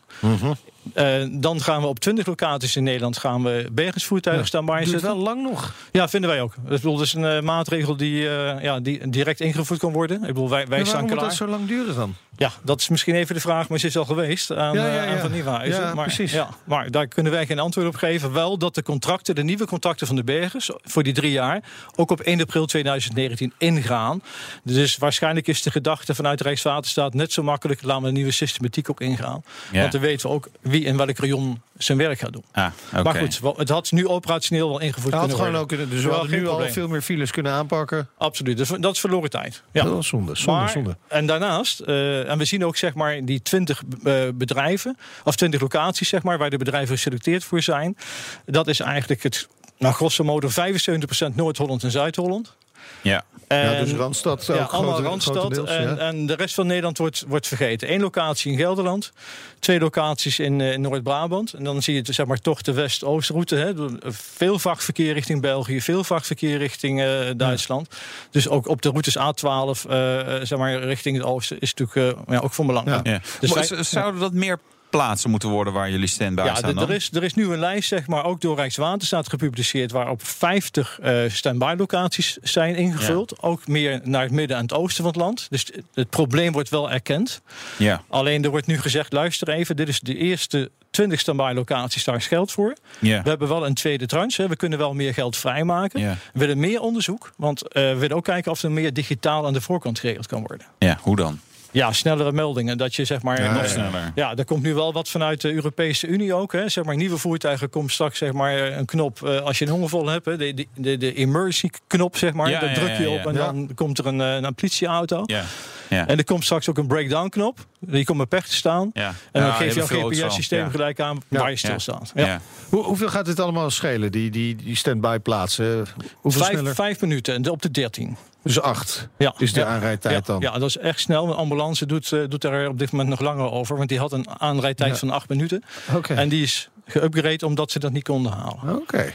Eh, 0.94 1.26
dan 1.30 1.60
gaan 1.60 1.80
we 1.80 1.86
op 1.86 1.98
20 1.98 2.26
locaties 2.26 2.76
in 2.76 2.82
Nederland 2.82 3.18
gaan 3.18 3.42
we 3.42 3.68
bergingsvoertuigen 3.72 4.46
stand-by 4.46 4.76
Duurt 4.76 4.88
zetten. 4.88 5.08
wel 5.08 5.18
lang 5.18 5.42
nog. 5.42 5.74
Ja, 5.92 6.08
vinden 6.08 6.30
wij 6.30 6.40
ook. 6.40 6.54
Dat 6.62 6.72
is, 6.72 6.80
bedoel, 6.80 6.96
dat 6.96 7.06
is 7.06 7.12
een 7.12 7.24
eh, 7.24 7.40
maatregel 7.40 7.96
die, 7.96 8.28
eh, 8.28 8.62
ja, 8.62 8.80
die 8.80 9.08
direct 9.08 9.40
ingevoerd 9.40 9.80
kan 9.80 9.92
worden. 9.92 10.16
Ik 10.20 10.26
bedoel, 10.26 10.50
wij, 10.50 10.66
wij 10.66 10.78
staan 10.84 10.92
waarom 10.92 11.08
moet 11.08 11.18
klaar. 11.18 11.28
dat 11.28 11.36
zo 11.38 11.46
lang 11.46 11.66
duren 11.68 11.94
dan? 11.94 12.14
Ja, 12.36 12.50
dat 12.62 12.80
is 12.80 12.88
misschien 12.88 13.14
even 13.14 13.34
de 13.34 13.40
vraag, 13.40 13.68
maar 13.68 13.78
ze 13.78 13.86
is 13.86 13.96
al 13.96 14.04
geweest 14.04 14.52
aan, 14.52 14.74
Ja, 14.74 14.86
ja, 14.86 14.92
eh, 15.02 15.08
aan 15.08 15.14
ja. 15.14 15.20
Van 15.20 15.30
Nieuwenhuizen. 15.32 15.82
Ja, 15.82 15.94
maar, 15.94 16.04
precies. 16.04 16.32
Ja, 16.32 16.48
maar 16.64 16.90
daar 16.90 17.06
kunnen 17.06 17.32
wij 17.32 17.46
geen 17.46 17.58
antwoord 17.58 17.86
op 17.86 17.94
geven. 17.96 18.32
Wel 18.32 18.58
dat 18.58 18.74
de 18.74 18.82
contracten, 18.82 19.34
de 19.34 19.42
nieuwe 19.44 19.66
contracten 19.66 20.06
van 20.06 20.16
de 20.16 20.24
bergers... 20.24 20.70
voor 20.84 21.02
die 21.02 21.12
drie 21.12 21.30
jaar, 21.32 21.62
ook 21.96 22.10
op 22.10 22.20
1 22.20 22.40
april 22.40 22.66
2019 22.66 23.52
ingaan. 23.58 24.22
Dus 24.62 24.96
waarschijnlijk 24.96 25.48
is 25.48 25.62
de 25.62 25.70
gedachte 25.70 26.14
vanuit 26.14 26.38
de 26.38 26.44
Rijkswaterstaat... 26.44 27.14
net 27.14 27.32
zo 27.32 27.42
makkelijk, 27.42 27.82
laten 27.82 28.02
we 28.02 28.08
een 28.08 28.14
nieuwe 28.14 28.30
systematiek 28.30 28.90
ook 28.90 29.00
ingaan. 29.00 29.44
Ja. 29.72 29.80
Want 29.80 29.92
dan 29.92 30.00
weten 30.00 30.28
we 30.28 30.34
ook 30.34 30.48
wie 30.60 30.84
in 30.84 30.96
welk 30.96 31.18
rayon 31.18 31.60
zijn 31.78 31.98
werk 31.98 32.18
gaat 32.18 32.32
doen. 32.32 32.44
Ah, 32.52 32.66
oké. 32.92 33.02
Maar 33.02 33.14
goed, 33.14 33.40
het 33.56 33.68
had 33.68 33.90
nu 33.92 34.08
operationeel 34.08 34.68
wel 34.68 34.80
ingevoerd 34.80 35.12
Dat 35.12 35.20
had 35.20 35.28
kunnen 35.30 35.46
gewoon 35.46 35.60
worden. 35.60 35.60
ook 35.60 35.68
kunnen. 35.68 35.88
Dus 35.90 36.02
we 36.02 36.08
Wel, 36.08 36.18
hadden 36.18 36.38
nu 36.38 36.48
al 36.48 36.72
veel 36.72 36.88
meer 36.88 37.02
files 37.02 37.30
kunnen 37.30 37.52
aanpakken. 37.52 38.08
Absoluut, 38.18 38.56
dus 38.56 38.68
dat 38.68 38.94
is 38.94 39.00
verloren 39.00 39.30
tijd. 39.30 39.62
Ja. 39.72 39.82
Dat 39.82 39.92
was 39.92 40.06
zonde, 40.08 40.34
zonde, 40.36 40.60
Maar- 40.60 40.70
zonde. 40.70 40.96
En 41.08 41.26
daarnaast, 41.26 41.80
eh, 41.80 42.25
en 42.26 42.38
we 42.38 42.44
zien 42.44 42.64
ook 42.64 42.76
zeg 42.76 42.94
maar 42.94 43.24
die 43.24 43.42
20 43.42 43.82
eh, 44.04 44.28
bedrijven, 44.34 44.96
of 45.24 45.36
20 45.36 45.60
locaties 45.60 46.08
zeg 46.08 46.22
maar, 46.22 46.38
waar 46.38 46.50
de 46.50 46.56
bedrijven 46.56 46.94
geselecteerd 46.94 47.44
voor 47.44 47.62
zijn. 47.62 47.96
Dat 48.44 48.66
is 48.66 48.80
eigenlijk 48.80 49.22
het, 49.22 49.48
nou 49.78 49.94
grosso 49.94 50.24
modo 50.24 50.48
75% 50.48 51.34
Noord-Holland 51.34 51.82
en 51.82 51.90
Zuid-Holland. 51.90 52.56
Ja. 53.02 53.24
En, 53.48 53.58
ja, 53.72 53.80
dus 53.80 53.92
Randstad. 53.92 54.46
ja, 54.46 54.54
ook 54.54 54.70
allemaal 54.70 54.92
grote- 54.94 55.08
Randstad. 55.08 55.58
En, 55.68 55.82
ja. 55.82 55.96
en 55.96 56.26
de 56.26 56.34
rest 56.34 56.54
van 56.54 56.66
Nederland 56.66 56.98
wordt, 56.98 57.24
wordt 57.28 57.46
vergeten. 57.46 57.92
Eén 57.92 58.00
locatie 58.00 58.52
in 58.52 58.58
Gelderland. 58.58 59.12
Twee 59.58 59.80
locaties 59.80 60.38
in, 60.38 60.60
eh, 60.60 60.72
in 60.72 60.80
Noord-Brabant. 60.80 61.52
En 61.52 61.64
dan 61.64 61.82
zie 61.82 61.94
je 61.94 62.02
zeg 62.12 62.26
maar, 62.26 62.38
toch 62.38 62.62
de 62.62 62.72
West-Oost-route. 62.72 63.54
hè. 63.56 63.72
Veel 64.12 64.58
vrachtverkeer 64.58 65.12
richting 65.12 65.40
België. 65.40 65.80
Veel 65.80 66.04
vrachtverkeer 66.04 66.58
richting 66.58 67.00
eh, 67.02 67.08
Duitsland. 67.36 67.88
Dus 68.30 68.48
ook 68.48 68.68
op 68.68 68.82
de 68.82 68.88
routes 68.88 69.16
A12 69.18 69.90
eh, 69.90 70.18
zeg 70.42 70.58
maar, 70.58 70.78
richting 70.78 71.16
het 71.16 71.26
oosten 71.26 71.58
is 71.60 71.74
natuurlijk 71.74 72.18
eh, 72.18 72.22
ja, 72.34 72.40
ook 72.40 72.52
van 72.52 72.66
belang. 72.66 72.86
Ja. 72.88 73.00
Ja. 73.02 73.20
Dus 73.40 73.54
Maar 73.54 73.66
wij- 73.68 73.82
z- 73.84 73.90
Zouden 73.90 74.20
dat 74.20 74.32
meer 74.32 74.58
plaatsen 74.96 75.30
moeten 75.30 75.48
worden 75.48 75.72
waar 75.72 75.90
jullie 75.90 76.06
stand-by 76.06 76.42
Ja, 76.42 76.54
staan 76.54 76.74
dan? 76.74 76.88
er 76.88 76.94
is, 76.94 77.10
er 77.12 77.24
is 77.24 77.34
nu 77.34 77.52
een 77.52 77.58
lijst, 77.58 77.88
zeg 77.88 78.06
maar, 78.06 78.24
ook 78.24 78.40
door 78.40 78.56
Rijkswaterstaat 78.56 79.28
gepubliceerd, 79.28 79.92
waarop 79.92 80.26
50 80.26 80.98
eh 81.02 81.20
stand-by 81.28 81.74
locaties 81.78 82.36
zijn 82.42 82.74
ingevuld. 82.74 83.42
Ook 83.42 83.66
meer 83.66 84.00
naar 84.04 84.22
het 84.22 84.30
midden 84.30 84.56
en 84.56 84.62
het 84.62 84.72
oosten 84.72 85.04
van 85.04 85.12
het 85.12 85.22
land. 85.22 85.46
Dus 85.50 85.60
het, 85.64 85.82
het 85.94 86.10
probleem 86.10 86.52
wordt 86.52 86.68
wel 86.68 86.90
erkend. 86.90 87.40
Ja. 87.78 88.02
Alleen 88.08 88.44
er 88.44 88.50
wordt 88.50 88.66
nu 88.66 88.78
gezegd: 88.78 89.12
luister 89.12 89.48
even, 89.48 89.76
dit 89.76 89.88
is 89.88 90.00
de 90.00 90.16
eerste 90.16 90.70
20 90.90 91.20
stand-by 91.20 91.52
locaties, 91.54 92.04
daar 92.04 92.16
is 92.16 92.26
geld 92.26 92.52
voor. 92.52 92.76
Ja. 92.98 93.22
We 93.22 93.28
hebben 93.28 93.48
wel 93.48 93.66
een 93.66 93.74
tweede 93.74 94.06
tranche, 94.06 94.42
hè. 94.42 94.48
we 94.48 94.56
kunnen 94.56 94.78
wel 94.78 94.94
meer 94.94 95.14
geld 95.14 95.36
vrijmaken. 95.36 96.00
Ja. 96.00 96.16
We 96.32 96.38
willen 96.38 96.58
meer 96.58 96.80
onderzoek, 96.80 97.32
want 97.36 97.68
eh, 97.68 97.82
we 97.82 97.96
willen 97.96 98.16
ook 98.16 98.24
kijken 98.24 98.50
of 98.50 98.62
er 98.62 98.70
meer 98.70 98.92
digitaal 98.92 99.46
aan 99.46 99.52
de 99.52 99.60
voorkant 99.60 99.98
geregeld 99.98 100.26
kan 100.26 100.44
worden. 100.46 100.66
ja, 100.78 100.98
hoe 101.02 101.16
dan? 101.16 101.40
Ja, 101.70 101.92
snellere 101.92 102.32
meldingen. 102.32 102.78
Dat 102.78 102.94
je 102.94 103.04
zeg 103.04 103.22
maar. 103.22 103.42
Ja, 103.42 103.52
nog 103.52 103.62
ja. 103.62 103.68
Sneller. 103.68 104.12
ja, 104.14 104.36
er 104.36 104.44
komt 104.44 104.62
nu 104.62 104.74
wel 104.74 104.92
wat 104.92 105.08
vanuit 105.08 105.40
de 105.40 105.52
Europese 105.52 106.06
Unie 106.06 106.34
ook. 106.34 106.52
Hè. 106.52 106.68
Zeg 106.68 106.84
maar, 106.84 106.96
nieuwe 106.96 107.16
voertuigen 107.16 107.70
komt 107.70 107.92
straks 107.92 108.18
zeg 108.18 108.32
maar, 108.32 108.58
een 108.58 108.84
knop 108.84 109.22
eh, 109.22 109.40
als 109.40 109.58
je 109.58 109.64
een 109.64 109.70
hongervol 109.70 110.06
hebt. 110.06 110.26
Hè. 110.26 110.36
De, 110.36 110.66
de, 110.74 110.96
de, 110.96 111.14
emergency 111.14 111.70
knop, 111.86 112.16
zeg 112.16 112.32
maar. 112.32 112.50
Ja, 112.50 112.60
Daar 112.60 112.74
druk 112.74 112.98
je 112.98 113.10
op 113.10 113.26
en 113.26 113.34
dan 113.34 113.70
komt 113.74 113.98
er 113.98 114.06
een, 114.06 114.20
eh, 114.20 114.34
een 114.34 114.54
politieauto. 114.54 115.22
Ja. 115.26 115.44
Ja. 115.88 116.06
En 116.06 116.18
er 116.18 116.24
komt 116.24 116.44
straks 116.44 116.68
ook 116.70 116.78
een 116.78 116.86
breakdown 116.86 117.28
knop. 117.28 117.66
Die 117.80 118.04
komt 118.04 118.18
met 118.18 118.28
pech 118.28 118.46
te 118.46 118.54
staan. 118.54 118.90
Ja. 118.92 119.06
En 119.08 119.14
dan 119.32 119.42
Ja, 119.42 119.52
geeft 119.52 119.74
jouw 119.74 119.86
GPS-systeem 119.86 120.70
gelijk 120.70 121.00
aan 121.00 121.22
waar 121.28 121.50
je 121.50 121.56
stilstaat. 121.56 122.12
Ja. 122.14 122.26
Ja. 122.26 122.40
Hoe, 122.68 122.82
hoeveel 122.84 123.08
gaat 123.08 123.24
dit 123.24 123.40
allemaal 123.40 123.70
schelen, 123.70 124.12
die, 124.12 124.30
die, 124.30 124.56
die 124.56 124.76
stand-by 124.76 125.18
plaatsen? 125.18 125.86
Hoeveel 126.14 126.40
Vijf, 126.42 126.52
sneller? 126.52 126.74
vijf 126.74 127.00
minuten 127.00 127.34
en 127.34 127.50
op 127.50 127.62
de 127.62 127.70
13. 127.70 128.16
Dus 128.42 128.60
acht 128.60 129.08
Ja. 129.18 129.34
is 129.38 129.52
de 129.52 129.60
Ja. 129.60 129.66
aanrijdtijd 129.66 130.14
ja, 130.14 130.32
dan. 130.32 130.40
Ja, 130.40 130.58
dat 130.58 130.68
is 130.68 130.76
echt 130.78 131.00
snel. 131.00 131.26
Een 131.28 131.34
ambulance 131.34 131.86
doet, 131.86 132.12
eh, 132.12 132.20
doet 132.28 132.44
er 132.44 132.68
op 132.68 132.78
dit 132.78 132.90
moment 132.90 133.08
nog 133.10 133.20
langer 133.20 133.50
over. 133.50 133.76
Want 133.76 133.88
die 133.88 133.98
had 133.98 134.12
een 134.12 134.26
aanrijdtijd 134.40 134.90
Ja. 134.90 134.96
van 134.96 135.10
acht 135.10 135.28
minuten. 135.28 135.62
Oké. 135.94 136.14
En 136.14 136.28
die 136.28 136.42
is 136.42 136.68
geüpgrade 136.90 137.44
omdat 137.44 137.70
ze 137.70 137.78
dat 137.78 137.92
niet 137.92 138.02
konden 138.04 138.32
halen. 138.32 138.76
Oké. 138.76 139.12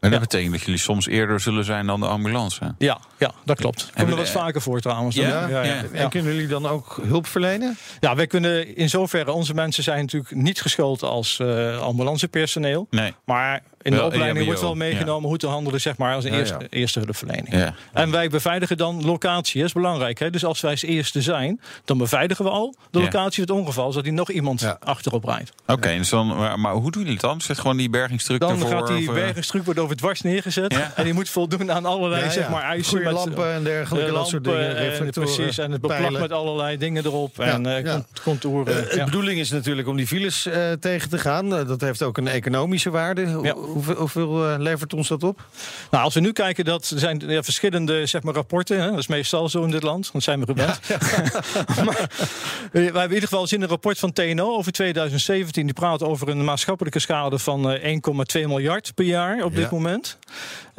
En 0.00 0.10
dat 0.10 0.18
Ja. 0.20 0.26
betekent 0.26 0.52
dat 0.52 0.60
jullie 0.62 0.80
soms 0.80 1.06
eerder 1.06 1.40
zullen 1.40 1.64
zijn 1.64 1.86
dan 1.86 2.00
de 2.00 2.06
ambulance. 2.06 2.74
Ja, 2.78 2.98
ja 3.18 3.32
dat 3.44 3.56
klopt. 3.60 3.76
Komt 3.82 3.90
Hebben 3.96 4.14
er 4.14 4.20
wat 4.22 4.32
de- 4.32 4.38
vaker 4.38 4.60
voor 4.62 4.80
trouwens. 4.80 5.16
Ja? 5.16 5.28
ja, 5.28 5.46
ja, 5.48 5.62
Ja. 5.62 5.74
ja. 5.74 5.82
En 5.92 6.08
kunnen 6.10 6.32
jullie 6.34 6.48
dan 6.48 6.66
ook 6.66 7.00
hulp 7.02 7.26
verlenen? 7.26 7.76
Ja, 8.00 8.14
wij 8.14 8.26
kunnen 8.26 8.76
in 8.76 8.88
zoverre, 8.88 9.32
onze 9.32 9.54
mensen 9.54 9.82
zijn 9.82 10.00
natuurlijk 10.00 10.34
niet 10.34 10.60
geschoold 10.60 11.02
als 11.02 11.38
eh, 11.38 11.78
ambulancepersoneel. 11.80 12.86
Nee. 12.90 13.14
Maar 13.24 13.62
in 13.82 13.90
Wel 13.92 14.00
de 14.00 14.06
opleiding 14.06 14.36
EHBO, 14.36 14.44
wordt 14.46 14.60
wel 14.60 14.74
meegenomen 14.74 15.28
hoe 15.28 15.38
te 15.38 15.46
handelen 15.46 15.80
zeg 15.80 15.96
maar, 15.96 16.14
als 16.14 16.24
een 16.24 16.32
Ja, 16.32 16.38
eerste, 16.38 16.56
ja. 16.58 16.66
eerste 16.70 16.98
hulpverlening. 16.98 17.52
Ja. 17.52 17.74
En 17.92 18.10
wij 18.10 18.28
beveiligen 18.28 18.76
dan 18.76 19.04
locatie, 19.04 19.58
dat 19.60 19.66
is 19.68 19.72
belangrijk. 19.74 20.18
Hè? 20.18 20.30
Dus 20.30 20.44
als 20.44 20.60
wij 20.60 20.70
als 20.70 20.82
eerste 20.82 21.22
zijn, 21.22 21.60
dan 21.84 21.98
beveiligen 21.98 22.44
we 22.44 22.50
al 22.50 22.74
de 22.90 22.98
Ja. 22.98 23.04
locatie 23.04 23.44
van 23.46 23.54
het 23.56 23.64
ongeval, 23.64 23.90
zodat 23.90 24.04
hij 24.06 24.14
nog 24.14 24.30
iemand 24.30 24.60
Ja. 24.60 24.76
achterop 24.80 25.24
rijdt. 25.24 25.52
Oké, 25.66 25.96
dus 25.96 26.08
dan, 26.08 26.26
maar, 26.36 26.58
maar 26.58 26.72
hoe 26.72 26.90
doen 26.90 27.02
jullie 27.02 27.12
het 27.16 27.20
dan? 27.26 27.40
Zet 27.40 27.58
gewoon 27.58 27.76
die 27.76 27.90
bergingstruc 27.90 28.40
Dan 28.40 28.50
ervoor? 28.50 28.68
gaat 28.70 28.86
die 28.86 29.08
of, 29.08 29.14
eh, 29.16 29.22
bergingstruc 29.22 29.64
wordt 29.64 29.80
over 29.80 29.96
dwars 29.96 30.20
neergezet. 30.20 30.72
Ja. 30.72 30.92
En 30.96 31.04
die 31.04 31.12
moet 31.12 31.28
voldoen 31.28 31.72
aan 31.72 31.86
allerlei 31.86 32.24
Ja, 32.24 32.30
zeg 32.30 32.48
maar, 32.50 32.62
eisen. 32.62 33.02
Met- 33.02 33.12
lampen 33.12 33.52
en 33.52 33.64
dergelijke, 33.64 34.08
eh, 34.08 34.14
dat 34.14 34.28
soort 34.28 34.44
dingen, 34.44 34.76
en 34.76 34.84
reflectoren, 34.88 35.34
precies, 35.34 35.58
en 35.58 35.72
het 35.72 35.80
beplakt 35.80 36.18
met 36.18 36.32
allerlei 36.32 36.76
dingen 36.76 37.04
erop. 37.04 37.36
Ja, 37.36 37.44
En 37.44 37.66
eh, 37.66 37.84
ja. 37.84 37.92
cont- 37.92 38.20
contouren. 38.22 38.76
Eh, 38.84 38.90
ja. 38.90 38.98
De 38.98 39.04
bedoeling 39.04 39.40
is 39.40 39.50
natuurlijk 39.50 39.88
om 39.88 39.96
die 39.96 40.06
files 40.06 40.46
eh, 40.46 40.72
tegen 40.72 41.08
te 41.10 41.18
gaan. 41.18 41.56
Eh, 41.56 41.66
dat 41.66 41.80
heeft 41.80 42.02
ook 42.02 42.18
een 42.18 42.28
economische 42.28 42.90
waarde. 42.90 43.40
Hoe- 43.72 43.78
Ja. 43.78 43.94
Hoeveel, 43.94 43.94
hoeveel 43.94 44.48
eh, 44.48 44.58
levert 44.58 44.94
ons 44.94 45.08
dat 45.08 45.22
op? 45.22 45.40
Nou, 45.90 46.04
als 46.04 46.14
we 46.14 46.20
nu 46.20 46.32
kijken, 46.32 46.64
dat 46.64 46.92
zijn 46.94 47.22
ja, 47.26 47.42
verschillende 47.42 48.06
zeg 48.06 48.22
maar, 48.22 48.34
rapporten. 48.34 48.80
Hè? 48.82 48.90
Dat 48.90 48.98
is 48.98 49.06
meestal 49.06 49.48
zo 49.48 49.62
in 49.64 49.70
dit 49.70 49.82
land, 49.82 50.10
dat 50.12 50.22
zijn 50.22 50.40
we 50.40 50.46
gewend. 50.46 50.80
maar 51.86 52.00
eh, 52.00 52.08
wij 52.72 52.82
hebben 52.82 53.02
in 53.02 53.12
ieder 53.14 53.28
geval 53.28 53.46
zien 53.46 53.62
een 53.62 53.68
rapport 53.68 53.98
van 53.98 54.12
TNO 54.12 54.56
over 54.56 54.72
2017. 54.72 55.64
Die 55.64 55.74
praat 55.74 56.02
over 56.02 56.28
een 56.28 56.44
maatschappelijke 56.44 56.98
schade 56.98 57.38
van 57.38 57.70
eh, 57.70 57.98
1,2 58.40 58.46
miljard 58.46 58.92
per 58.94 59.04
jaar 59.04 59.44
op 59.44 59.54
dit 59.54 59.62
Ja. 59.64 59.68
moment. 59.72 60.18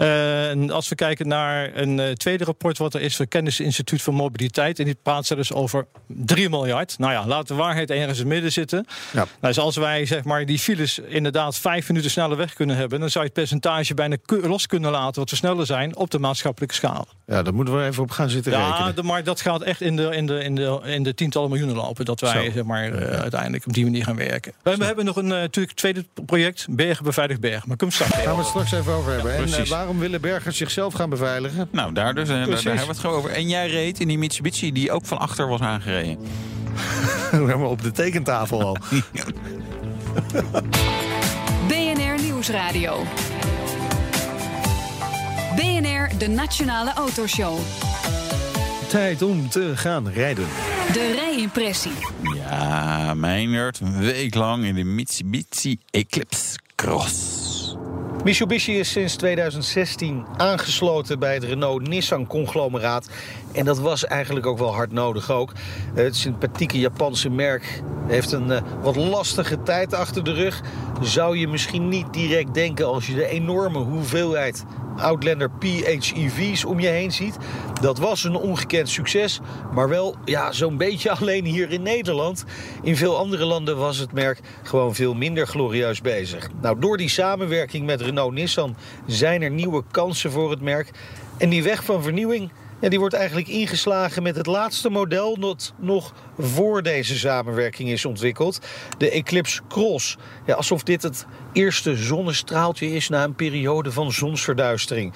Eh, 0.02 0.49
en 0.49 0.72
als 0.72 0.89
we 0.89 0.95
kijken 0.95 1.28
naar 1.28 1.76
een 1.76 1.99
eh, 1.99 2.12
tweede 2.12 2.43
rapport 2.43 2.78
wat 2.78 2.93
er 2.93 3.02
is 3.02 3.16
van 3.16 3.28
Kennisinstituut 3.28 4.02
voor 4.02 4.14
Mobiliteit. 4.14 4.80
En 4.80 4.86
die 4.86 4.97
praat 5.04 5.26
ze 5.26 5.36
dus 5.36 5.54
over 5.54 5.86
3 6.08 6.49
miljard. 6.49 6.95
Nou 6.97 7.12
ja, 7.12 7.26
laat 7.26 7.47
de 7.47 7.54
waarheid 7.54 7.89
ergens 7.89 8.18
in 8.20 8.24
het 8.24 8.34
midden 8.34 8.52
zitten. 8.52 8.86
Ja. 9.12 9.18
Nou, 9.18 9.28
dus 9.54 9.60
als 9.60 9.76
wij 9.76 10.06
zeg 10.06 10.24
maar, 10.24 10.45
die 10.45 10.60
files 10.60 10.99
inderdaad 10.99 11.58
vijf 11.58 11.88
minuten 11.88 12.12
sneller 12.12 12.38
weg 12.38 12.54
kunnen 12.54 12.76
hebben, 12.76 12.99
dan 12.99 13.10
zou 13.10 13.24
je 13.24 13.30
het 13.34 13.39
percentage 13.39 13.93
bijna 13.93 14.18
los 14.26 14.68
kunnen 14.68 14.91
laten 14.91 15.20
wat 15.20 15.30
we 15.30 15.36
sneller 15.36 15.66
zijn 15.66 15.95
op 15.95 16.12
de 16.12 16.20
maatschappelijke 16.20 16.76
schade. 16.76 17.08
Ja, 17.26 17.41
daar 17.41 17.54
moeten 17.54 17.78
we 17.78 17.86
even 17.86 18.04
op 18.04 18.12
gaan 18.12 18.30
zitten 18.30 18.52
Ja, 18.52 18.70
rekenen. 18.72 18.95
de, 18.95 19.04
maar 19.04 19.24
dat 19.24 19.41
gaat 19.41 19.62
echt 19.62 19.82
in 19.82 19.95
de, 19.95 20.16
in 20.16 20.28
de, 20.28 20.43
in 20.43 20.56
de, 20.56 20.80
in 20.86 21.04
de 21.04 21.14
tientallen 21.14 21.49
miljoenen 21.49 21.76
lopen. 21.76 22.06
Dat 22.06 22.20
wij 22.20 22.45
Zo. 22.45 22.52
zeg 22.52 22.64
maar, 22.64 22.93
eh, 22.93 23.20
uiteindelijk 23.20 23.66
op 23.68 23.74
die 23.74 23.84
manier 23.84 24.04
gaan 24.04 24.16
werken. 24.16 24.54
We, 24.64 24.78
we 24.78 24.86
hebben 24.86 25.06
nog 25.06 25.16
een 25.16 25.28
natuurlijk 25.28 25.76
tweede 25.78 26.06
project, 26.26 26.66
Bergen 26.70 27.04
Beveiligd 27.04 27.39
Bergen. 27.39 27.68
Maar 27.68 27.78
kom 27.78 27.91
straks. 27.91 28.12
Daar 28.12 28.22
gaan 28.22 28.32
we 28.32 28.39
het 28.39 28.47
straks 28.47 28.72
even 28.72 28.93
over 28.93 29.12
hebben. 29.12 29.32
en 29.32 29.43
eh, 29.43 29.43
precies. 29.43 29.70
Waarom 29.92 30.12
willen 30.12 30.32
bergers 30.32 30.58
zichzelf 30.58 30.94
gaan 30.94 31.10
beveiligen? 31.10 31.68
Nou, 31.72 31.94
daar 31.94 32.14
dus. 32.14 32.30
En 32.30 32.36
daar, 32.36 32.64
hebben 32.64 32.76
we 32.76 32.86
het 32.88 33.00
gewoon 33.00 33.16
over. 33.16 33.30
En 33.30 33.48
jij 33.48 33.68
reed 33.68 34.00
in 34.00 34.08
die 34.08 34.18
Mitsubishi 34.18 34.72
die 34.72 34.92
ook 34.92 35.06
van 35.06 35.20
achter 35.20 35.48
was 35.48 35.60
aangereden. 35.60 36.18
Helemaal 37.32 37.70
op 37.70 37.82
de 37.82 37.92
tekentafel 37.92 38.62
al. 38.62 38.78
BNR 41.68 42.22
Nieuwsradio. 42.22 43.04
BNR, 45.56 46.18
de 46.18 46.28
Nationale 46.28 46.94
Autoshow. 46.94 47.60
Tijd 48.88 49.22
om 49.22 49.50
te 49.50 49.72
gaan 49.76 50.10
rijden. 50.10 50.48
De 50.94 51.12
rijimpressie. 51.16 51.92
Ja, 52.36 53.14
Meijnerd, 53.14 53.80
een 53.80 54.00
week 54.00 54.36
lang 54.36 54.66
in 54.66 54.76
de 54.76 54.84
Mitsubishi 54.84 55.80
Eclipse 55.89 56.60
Cross. 56.76 57.51
Mitsubishi 58.24 58.80
is 58.80 58.91
sinds 58.91 59.15
2016 59.15 60.26
aangesloten 60.38 61.19
bij 61.19 61.34
het 61.34 61.43
Renault-Nissan-conglomeraat. 61.43 63.09
En 63.54 63.66
dat 63.66 63.80
was 63.80 64.06
eigenlijk 64.06 64.45
ook 64.45 64.58
wel 64.58 64.74
hard 64.74 64.91
nodig 64.91 65.32
ook. 65.32 65.54
Het 65.93 66.16
sympathieke 66.16 66.80
Japanse 66.80 67.30
merk 67.30 67.82
heeft 68.08 68.32
een 68.32 68.52
eh, 68.52 68.62
wat 68.82 68.95
lastige 68.95 69.64
tijd 69.64 69.93
achter 69.93 70.24
de 70.24 70.34
rug. 70.34 70.62
Zou 71.02 71.38
je 71.38 71.47
misschien 71.47 71.89
niet 71.89 72.14
direct 72.14 72.54
denken 72.54 72.86
als 72.86 73.08
je 73.08 73.14
de 73.14 73.28
enorme 73.28 73.80
hoeveelheid 73.80 74.66
Outlander 74.97 75.49
PHEV's 75.60 76.66
om 76.66 76.80
je 76.80 76.88
heen 76.88 77.12
ziet. 77.12 77.38
Dat 77.82 77.97
was 77.97 78.24
een 78.24 78.36
ongekend 78.36 78.89
succes, 78.89 79.39
maar 79.74 79.89
wel 79.89 80.16
ja, 80.26 80.52
zo'n 80.52 80.78
beetje 80.78 81.12
alleen 81.20 81.45
hier 81.45 81.72
in 81.72 81.82
Nederland. 81.82 82.45
In 82.82 82.95
veel 82.95 83.18
andere 83.18 83.45
landen 83.45 83.78
was 83.78 83.97
het 83.97 84.12
merk 84.12 84.39
gewoon 84.64 84.95
veel 84.95 85.14
minder 85.14 85.47
glorieus 85.47 86.02
bezig. 86.02 86.49
Nou, 86.62 86.80
door 86.80 86.97
die 86.97 87.10
samenwerking 87.10 87.86
met 87.86 88.02
Renault-Nissan 88.02 88.76
zijn 89.06 89.41
er 89.41 89.52
nieuwe 89.52 89.84
kansen 89.91 90.32
voor 90.32 90.52
het 90.52 90.62
merk. 90.62 90.91
En 91.38 91.49
die 91.49 91.64
weg 91.64 91.84
van 91.84 92.04
vernieuwing 92.04 92.52
ja, 92.82 92.89
die 92.89 92.99
wordt 92.99 93.13
eigenlijk 93.13 93.47
ingeslagen 93.47 94.23
met 94.23 94.36
het 94.36 94.45
laatste 94.45 94.89
model 94.89 95.39
dat 95.39 95.73
nog 95.77 96.13
voor 96.38 96.84
deze 96.84 97.17
samenwerking 97.17 97.89
is 97.89 98.05
ontwikkeld. 98.05 98.59
De 98.97 99.09
Eclipse 99.09 99.61
Cross. 99.69 100.17
Ja, 100.45 100.53
alsof 100.53 100.84
dit 100.84 101.03
het 101.03 101.25
eerste 101.53 101.95
zonnestraaltje 101.95 102.91
is 102.91 103.09
na 103.09 103.23
een 103.23 103.36
periode 103.36 103.91
van 103.91 104.11
zonsverduistering. 104.11 105.13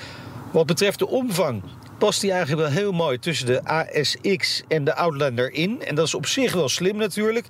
Wat 0.52 0.66
betreft 0.66 1.00
de 1.00 1.08
omvang 1.08 1.64
past 1.98 2.22
die 2.22 2.32
eigenlijk 2.32 2.62
wel 2.62 2.78
heel 2.78 2.92
mooi 2.92 3.20
tussen 3.20 3.46
de 3.46 3.64
ASX 3.64 4.64
en 4.68 4.84
de 4.84 4.96
Outlander 4.96 5.54
in. 5.54 5.84
En 5.86 5.96
dat 5.96 6.06
is 6.06 6.14
op 6.14 6.26
zich 6.26 6.54
wel 6.54 6.70
slim 6.70 6.98
natuurlijk. 6.98 7.46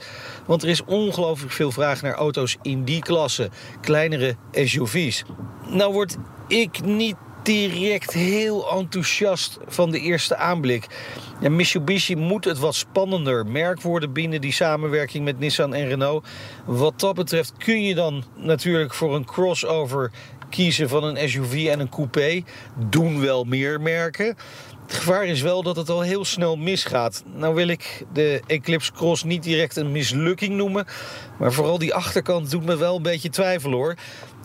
Want 0.45 0.63
er 0.63 0.69
is 0.69 0.83
ongelooflijk 0.83 1.53
veel 1.53 1.71
vraag 1.71 2.01
naar 2.01 2.13
auto's 2.13 2.57
in 2.61 2.83
die 2.83 3.01
klasse. 3.01 3.49
Kleinere 3.81 4.35
SUV's. 4.51 5.23
Nou 5.69 5.93
word 5.93 6.17
ik 6.47 6.83
niet 6.83 7.15
direct 7.45 8.13
heel 8.13 8.69
enthousiast 8.71 9.57
van 9.67 9.91
de 9.91 9.99
eerste 9.99 10.35
aanblik. 10.35 10.87
Ja, 11.39 11.49
Mitsubishi 11.49 12.15
moet 12.15 12.45
het 12.45 12.59
wat 12.59 12.75
spannender 12.75 13.45
merk 13.45 13.81
worden 13.81 14.13
binnen 14.13 14.41
die 14.41 14.51
samenwerking 14.51 15.23
met 15.23 15.39
Nissan 15.39 15.73
en 15.73 15.87
Renault. 15.87 16.27
Wat 16.65 16.99
dat 16.99 17.15
betreft 17.15 17.53
kun 17.57 17.83
je 17.83 17.95
dan 17.95 18.23
natuurlijk 18.35 18.93
voor 18.93 19.15
een 19.15 19.25
crossover 19.25 20.11
kiezen 20.49 20.89
van 20.89 21.03
een 21.03 21.29
SUV 21.29 21.67
en 21.67 21.79
een 21.79 21.89
coupé. 21.89 22.43
Doen 22.89 23.21
wel 23.21 23.43
meer 23.43 23.81
merken. 23.81 24.35
Het 24.85 24.93
gevaar 24.93 25.25
is 25.25 25.41
wel 25.41 25.63
dat 25.63 25.75
het 25.75 25.89
al 25.89 26.01
heel 26.01 26.25
snel 26.25 26.55
misgaat. 26.57 27.23
Nou 27.33 27.55
wil 27.55 27.67
ik 27.67 28.05
de 28.13 28.41
Eclipse 28.47 28.91
Cross 28.91 29.23
niet 29.23 29.43
direct 29.43 29.75
een 29.75 29.91
mislukking 29.91 30.55
noemen. 30.55 30.85
Maar 31.39 31.53
vooral 31.53 31.77
die 31.77 31.93
achterkant 31.93 32.51
doet 32.51 32.65
me 32.65 32.77
wel 32.77 32.95
een 32.95 33.01
beetje 33.01 33.29
twijfelen 33.29 33.77
hoor. 33.77 33.95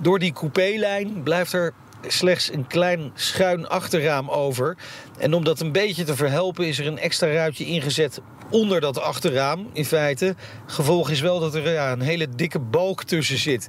Door 0.03 0.19
die 0.19 0.33
coupé-lijn 0.33 1.23
blijft 1.23 1.53
er 1.53 1.73
slechts 2.07 2.53
een 2.53 2.67
klein 2.67 3.11
schuin 3.15 3.69
achterraam 3.69 4.29
over. 4.29 4.77
En 5.19 5.35
om 5.35 5.45
dat 5.45 5.61
een 5.61 5.73
beetje 5.73 6.05
te 6.05 6.17
verhelpen 6.17 6.67
is 6.67 6.79
er 6.79 6.87
een 6.87 6.99
extra 6.99 7.33
ruitje 7.33 7.65
ingezet 7.65 8.21
onder 8.51 8.81
dat 8.81 9.01
achterraam 9.01 9.69
in 9.73 9.85
feite. 9.85 10.35
Gevolg 10.67 11.11
is 11.11 11.21
wel 11.21 11.41
dat 11.41 11.55
er 11.55 11.73
ja, 11.73 11.93
een 11.93 12.01
hele 12.01 12.29
dikke 12.37 12.59
balk 12.59 13.05
tussen 13.05 13.39
zit. 13.39 13.69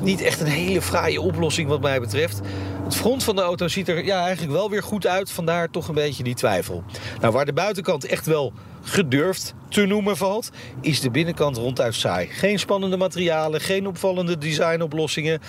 Niet 0.00 0.20
echt 0.20 0.40
een 0.40 0.46
hele 0.46 0.82
fraaie 0.82 1.20
oplossing 1.20 1.68
wat 1.68 1.80
mij 1.80 2.00
betreft. 2.00 2.40
Het 2.84 2.96
front 2.96 3.24
van 3.24 3.36
de 3.36 3.42
auto 3.42 3.68
ziet 3.68 3.88
er 3.88 4.04
ja, 4.04 4.24
eigenlijk 4.24 4.52
wel 4.52 4.70
weer 4.70 4.82
goed 4.82 5.06
uit. 5.06 5.30
Vandaar 5.30 5.70
toch 5.70 5.88
een 5.88 5.94
beetje 5.94 6.22
die 6.22 6.34
twijfel. 6.34 6.84
Nou, 7.20 7.32
waar 7.32 7.44
de 7.44 7.52
buitenkant 7.52 8.04
echt 8.04 8.26
wel 8.26 8.52
gedurfd 8.82 9.54
te 9.68 9.86
noemen 9.86 10.16
valt, 10.16 10.50
is 10.80 11.00
de 11.00 11.10
binnenkant 11.10 11.56
ronduit 11.56 11.94
saai. 11.94 12.26
Geen 12.26 12.58
spannende 12.58 12.96
materialen, 12.96 13.60
geen 13.60 13.86
opvallende 13.86 14.38
designoplossingen. 14.38 15.40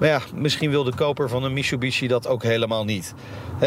Maar 0.00 0.08
ja, 0.08 0.20
misschien 0.34 0.70
wil 0.70 0.84
de 0.84 0.94
koper 0.94 1.28
van 1.28 1.44
een 1.44 1.52
Mitsubishi 1.52 2.06
dat 2.06 2.26
ook 2.26 2.42
helemaal 2.42 2.84
niet. 2.84 3.14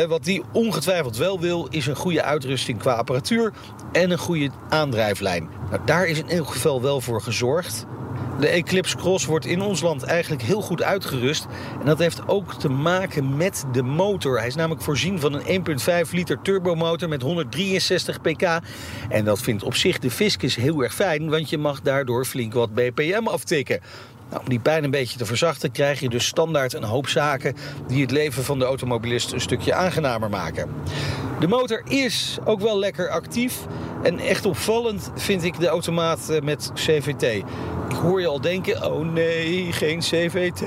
Wat 0.07 0.23
die 0.23 0.43
ongetwijfeld 0.51 1.17
wel 1.17 1.39
wil, 1.39 1.67
is 1.69 1.87
een 1.87 1.95
goede 1.95 2.23
uitrusting 2.23 2.79
qua 2.79 2.93
apparatuur 2.93 3.53
en 3.91 4.11
een 4.11 4.17
goede 4.17 4.49
aandrijflijn. 4.69 5.49
Nou, 5.69 5.81
daar 5.85 6.05
is 6.05 6.17
in 6.17 6.29
elk 6.29 6.47
geval 6.47 6.81
wel 6.81 7.01
voor 7.01 7.21
gezorgd. 7.21 7.85
De 8.39 8.47
Eclipse 8.47 8.97
Cross 8.97 9.25
wordt 9.25 9.45
in 9.45 9.61
ons 9.61 9.81
land 9.81 10.03
eigenlijk 10.03 10.41
heel 10.41 10.61
goed 10.61 10.83
uitgerust. 10.83 11.45
En 11.79 11.85
dat 11.85 11.99
heeft 11.99 12.27
ook 12.27 12.53
te 12.53 12.69
maken 12.69 13.37
met 13.37 13.65
de 13.71 13.83
motor. 13.83 14.37
Hij 14.37 14.47
is 14.47 14.55
namelijk 14.55 14.81
voorzien 14.81 15.19
van 15.19 15.33
een 15.33 15.65
1,5 16.05 16.09
liter 16.11 16.41
turbomotor 16.41 17.09
met 17.09 17.21
163 17.21 18.21
pk. 18.21 18.59
En 19.09 19.25
dat 19.25 19.41
vindt 19.41 19.63
op 19.63 19.75
zich 19.75 19.99
de 19.99 20.11
Fiscus 20.11 20.55
heel 20.55 20.83
erg 20.83 20.93
fijn, 20.93 21.29
want 21.29 21.49
je 21.49 21.57
mag 21.57 21.81
daardoor 21.81 22.25
flink 22.25 22.53
wat 22.53 22.73
BPM 22.73 23.27
aftikken. 23.27 23.79
Nou, 24.33 24.45
om 24.45 24.51
die 24.51 24.59
pijn 24.59 24.83
een 24.83 24.91
beetje 24.91 25.17
te 25.17 25.25
verzachten 25.25 25.71
krijg 25.71 25.99
je 25.99 26.09
dus 26.09 26.25
standaard 26.25 26.73
een 26.73 26.83
hoop 26.83 27.07
zaken 27.07 27.55
die 27.87 28.01
het 28.01 28.11
leven 28.11 28.43
van 28.43 28.59
de 28.59 28.65
automobilist 28.65 29.31
een 29.31 29.41
stukje 29.41 29.73
aangenamer 29.73 30.29
maken. 30.29 30.69
De 31.39 31.47
motor 31.47 31.81
is 31.87 32.37
ook 32.45 32.59
wel 32.59 32.79
lekker 32.79 33.09
actief. 33.09 33.59
En 34.03 34.19
echt 34.19 34.45
opvallend 34.45 35.11
vind 35.15 35.43
ik 35.43 35.59
de 35.59 35.67
automaat 35.67 36.29
eh, 36.29 36.41
met 36.41 36.71
CVT. 36.73 37.23
Ik 37.89 37.95
hoor 38.01 38.21
je 38.21 38.27
al 38.27 38.41
denken, 38.41 38.93
oh 38.93 39.13
nee, 39.13 39.71
geen 39.71 39.99
CVT. 39.99 40.63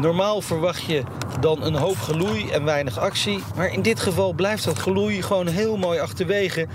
Normaal 0.00 0.40
verwacht 0.40 0.82
je 0.82 1.02
dan 1.40 1.62
een 1.62 1.74
hoop 1.74 1.98
geloei 1.98 2.50
en 2.50 2.64
weinig 2.64 2.98
actie. 2.98 3.38
Maar 3.56 3.72
in 3.72 3.82
dit 3.82 4.00
geval 4.00 4.32
blijft 4.32 4.64
dat 4.64 4.78
geloei 4.78 5.22
gewoon 5.22 5.46
heel 5.46 5.76
mooi 5.76 5.98
achterwege... 5.98 6.66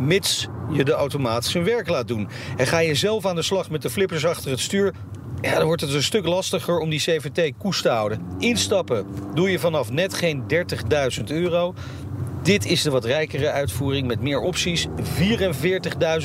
mits 0.00 0.48
je 0.70 0.84
de 0.84 0.92
automaat 0.92 1.44
zijn 1.44 1.64
werk 1.64 1.88
laat 1.88 2.08
doen. 2.08 2.28
En 2.56 2.66
ga 2.66 2.78
je 2.78 2.94
zelf 2.94 3.26
aan 3.26 3.36
de 3.36 3.42
slag 3.42 3.70
met 3.70 3.82
de 3.82 3.90
flippers 3.90 4.26
achter 4.26 4.50
het 4.50 4.60
stuur... 4.60 4.92
Ja, 5.42 5.56
dan 5.56 5.66
wordt 5.66 5.80
het 5.80 5.94
een 5.94 6.02
stuk 6.02 6.26
lastiger 6.26 6.78
om 6.78 6.90
die 6.90 7.00
CVT 7.00 7.52
koers 7.58 7.82
te 7.82 7.88
houden. 7.88 8.20
Instappen 8.38 9.06
doe 9.34 9.50
je 9.50 9.58
vanaf 9.58 9.90
net 9.90 10.14
geen 10.14 10.42
30.000 11.18 11.24
euro. 11.24 11.74
Dit 12.42 12.66
is 12.66 12.82
de 12.82 12.90
wat 12.90 13.04
rijkere 13.04 13.50
uitvoering 13.50 14.06
met 14.06 14.20
meer 14.20 14.40
opties. 14.40 14.86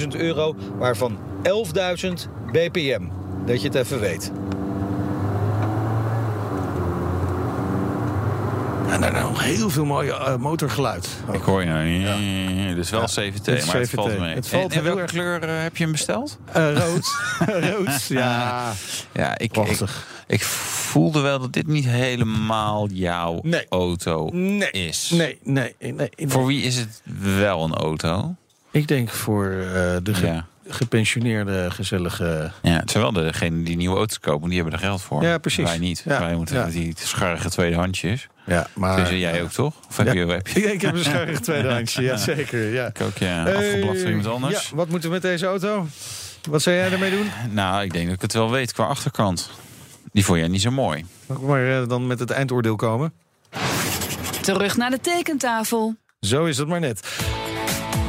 44.000 0.02 0.08
euro, 0.08 0.56
waarvan 0.78 1.18
11.000 1.44 2.12
BPM. 2.52 3.02
Dat 3.46 3.62
je 3.62 3.68
het 3.68 3.76
even 3.76 4.00
weet. 4.00 4.32
En 8.90 9.02
daar 9.02 9.12
nog 9.12 9.44
heel 9.44 9.70
veel 9.70 9.86
mooie 9.86 10.12
uh, 10.12 10.36
motorgeluid. 10.36 11.08
Ik 11.32 11.42
hoor 11.42 11.62
je 11.62 11.68
nou 11.68 11.86
niet. 11.86 12.76
Dus 12.76 12.90
wel 12.90 13.00
ja. 13.00 13.06
CVT, 13.06 13.46
het 13.46 13.66
maar 13.66 13.76
het 13.76 13.90
valt 13.90 14.20
mee. 14.20 14.36
Het 14.36 14.48
valt 14.48 14.72
en, 14.72 14.78
en 14.78 14.84
welke 14.84 15.02
erg... 15.02 15.12
kleur 15.12 15.44
uh, 15.44 15.62
heb 15.62 15.78
je 15.78 15.84
hem 15.84 15.92
besteld? 15.92 16.38
Uh, 16.58 16.78
rood. 16.78 17.16
rood, 17.72 18.06
ja. 18.08 18.74
Ja, 19.14 19.38
ik, 19.38 19.58
ik, 19.58 19.80
ik, 20.28 20.44
voelde 20.44 21.20
wel 21.20 21.40
dat 21.40 21.54
dit 21.54 21.68
niet 21.68 21.86
helemaal 21.86 22.88
jouw 22.88 23.40
nee. 23.44 23.66
auto 23.70 24.30
nee. 24.32 24.72
is. 24.72 25.10
Nee, 25.10 25.40
nee, 25.44 25.76
nee, 25.80 25.94
nee, 25.94 26.10
Voor 26.18 26.46
wie 26.46 26.64
is 26.64 26.76
het 26.76 27.02
wel 27.34 27.64
een 27.64 27.76
auto? 27.76 28.36
Ik 28.72 28.88
denk 28.88 29.10
voor 29.10 29.50
de 30.04 30.14
ge 30.14 30.44
gepensioneerde, 30.70 31.72
gezellige... 31.72 32.52
Ja, 32.62 32.80
het 32.80 32.92
zijn 32.92 33.04
wel 33.04 33.12
degenen 33.12 33.64
die 33.64 33.76
nieuwe 33.76 33.98
auto's 33.98 34.20
kopen, 34.20 34.50
die 34.50 34.62
hebben 34.62 34.80
er 34.80 34.86
geld 34.86 35.02
voor. 35.02 35.24
Ja, 35.24 35.38
precies. 35.38 35.64
Wij 35.66 35.78
niet. 35.78 36.04
Ja. 36.06 36.20
Wij 36.20 36.36
moeten 36.36 36.56
ja. 36.56 36.66
die 36.66 36.94
scharrige 36.98 37.50
tweedehandsjes. 37.50 38.28
Ja, 38.46 38.68
maar... 38.74 38.98
Dus 38.98 39.10
jij 39.10 39.42
ook 39.42 39.52
toch? 39.52 39.74
Of 39.90 39.98
heb 39.98 40.08
ja. 40.08 40.14
je, 40.14 40.26
heb 40.26 40.48
je... 40.48 40.62
Ik 40.74 40.82
heb 40.82 40.94
een 40.94 41.04
scharrig 41.04 41.40
tweedehandsje, 41.40 42.02
ja 42.10 42.18
zeker. 42.18 42.74
Ja. 42.74 42.86
Ik 42.86 43.02
ook, 43.02 43.18
ja. 43.18 43.44
Afgeblaft 43.44 44.00
voor 44.00 44.10
iemand 44.10 44.28
anders. 44.28 44.70
Ja, 44.70 44.76
wat 44.76 44.90
moeten 44.90 45.10
we 45.10 45.16
met 45.16 45.24
deze 45.24 45.46
auto? 45.46 45.88
Wat 46.50 46.62
zou 46.62 46.76
jij 46.76 46.92
ermee 46.92 47.12
doen? 47.12 47.30
Nou, 47.52 47.84
ik 47.84 47.94
denk 47.94 48.06
dat 48.06 48.16
ik 48.16 48.22
het 48.22 48.34
wel 48.34 48.52
weet 48.52 48.74
qua 48.74 48.86
achterkant. 48.86 49.50
Die 50.12 50.26
vond 50.26 50.40
jij 50.40 50.48
niet 50.48 50.62
zo 50.62 50.72
mooi. 50.72 51.06
Mag 51.26 51.42
maar 51.42 51.88
dan 51.88 52.08
met 52.08 52.20
het 52.20 52.32
eindoordeel 52.32 52.76
komen? 52.76 53.14
Terug 54.42 54.78
naar 54.78 54.90
de 54.90 55.00
tekentafel. 55.00 55.96
Zo 56.20 56.46
is 56.46 56.58
het 56.58 56.68
maar 56.68 56.80
net. 56.80 57.08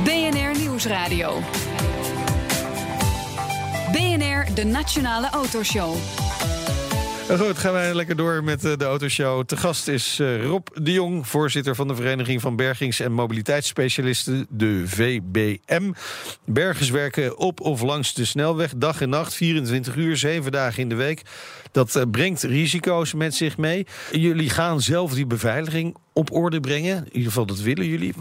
BNR 0.04 0.58
Nieuwsradio. 0.58 1.42
De 4.58 4.64
Nationale 4.64 5.30
Autoshow. 5.30 5.96
Goed, 7.38 7.58
gaan 7.58 7.72
wij 7.72 7.94
lekker 7.94 8.16
door 8.16 8.44
met 8.44 8.60
de 8.60 8.84
autoshow. 8.84 9.44
Te 9.44 9.56
gast 9.56 9.88
is 9.88 10.20
Rob 10.42 10.66
de 10.74 10.92
Jong, 10.92 11.26
voorzitter 11.26 11.74
van 11.74 11.88
de 11.88 11.94
Vereniging 11.94 12.40
van 12.40 12.56
Bergings- 12.56 13.00
en 13.00 13.12
Mobiliteitsspecialisten, 13.12 14.46
de 14.48 14.82
VBM. 14.86 15.92
Bergers 16.44 16.90
werken 16.90 17.38
op 17.38 17.60
of 17.60 17.82
langs 17.82 18.14
de 18.14 18.24
snelweg, 18.24 18.72
dag 18.76 19.00
en 19.00 19.08
nacht, 19.08 19.34
24 19.34 19.96
uur, 19.96 20.16
7 20.16 20.52
dagen 20.52 20.82
in 20.82 20.88
de 20.88 20.94
week. 20.94 21.22
Dat 21.72 22.04
brengt 22.10 22.42
risico's 22.42 23.14
met 23.14 23.34
zich 23.34 23.56
mee. 23.56 23.86
Jullie 24.10 24.50
gaan 24.50 24.80
zelf 24.80 25.14
die 25.14 25.26
beveiliging 25.26 25.96
op 26.12 26.32
orde 26.32 26.60
brengen. 26.60 26.96
In 26.96 27.12
ieder 27.12 27.28
geval, 27.28 27.46
dat 27.46 27.60
willen 27.60 27.86
jullie. 27.86 28.14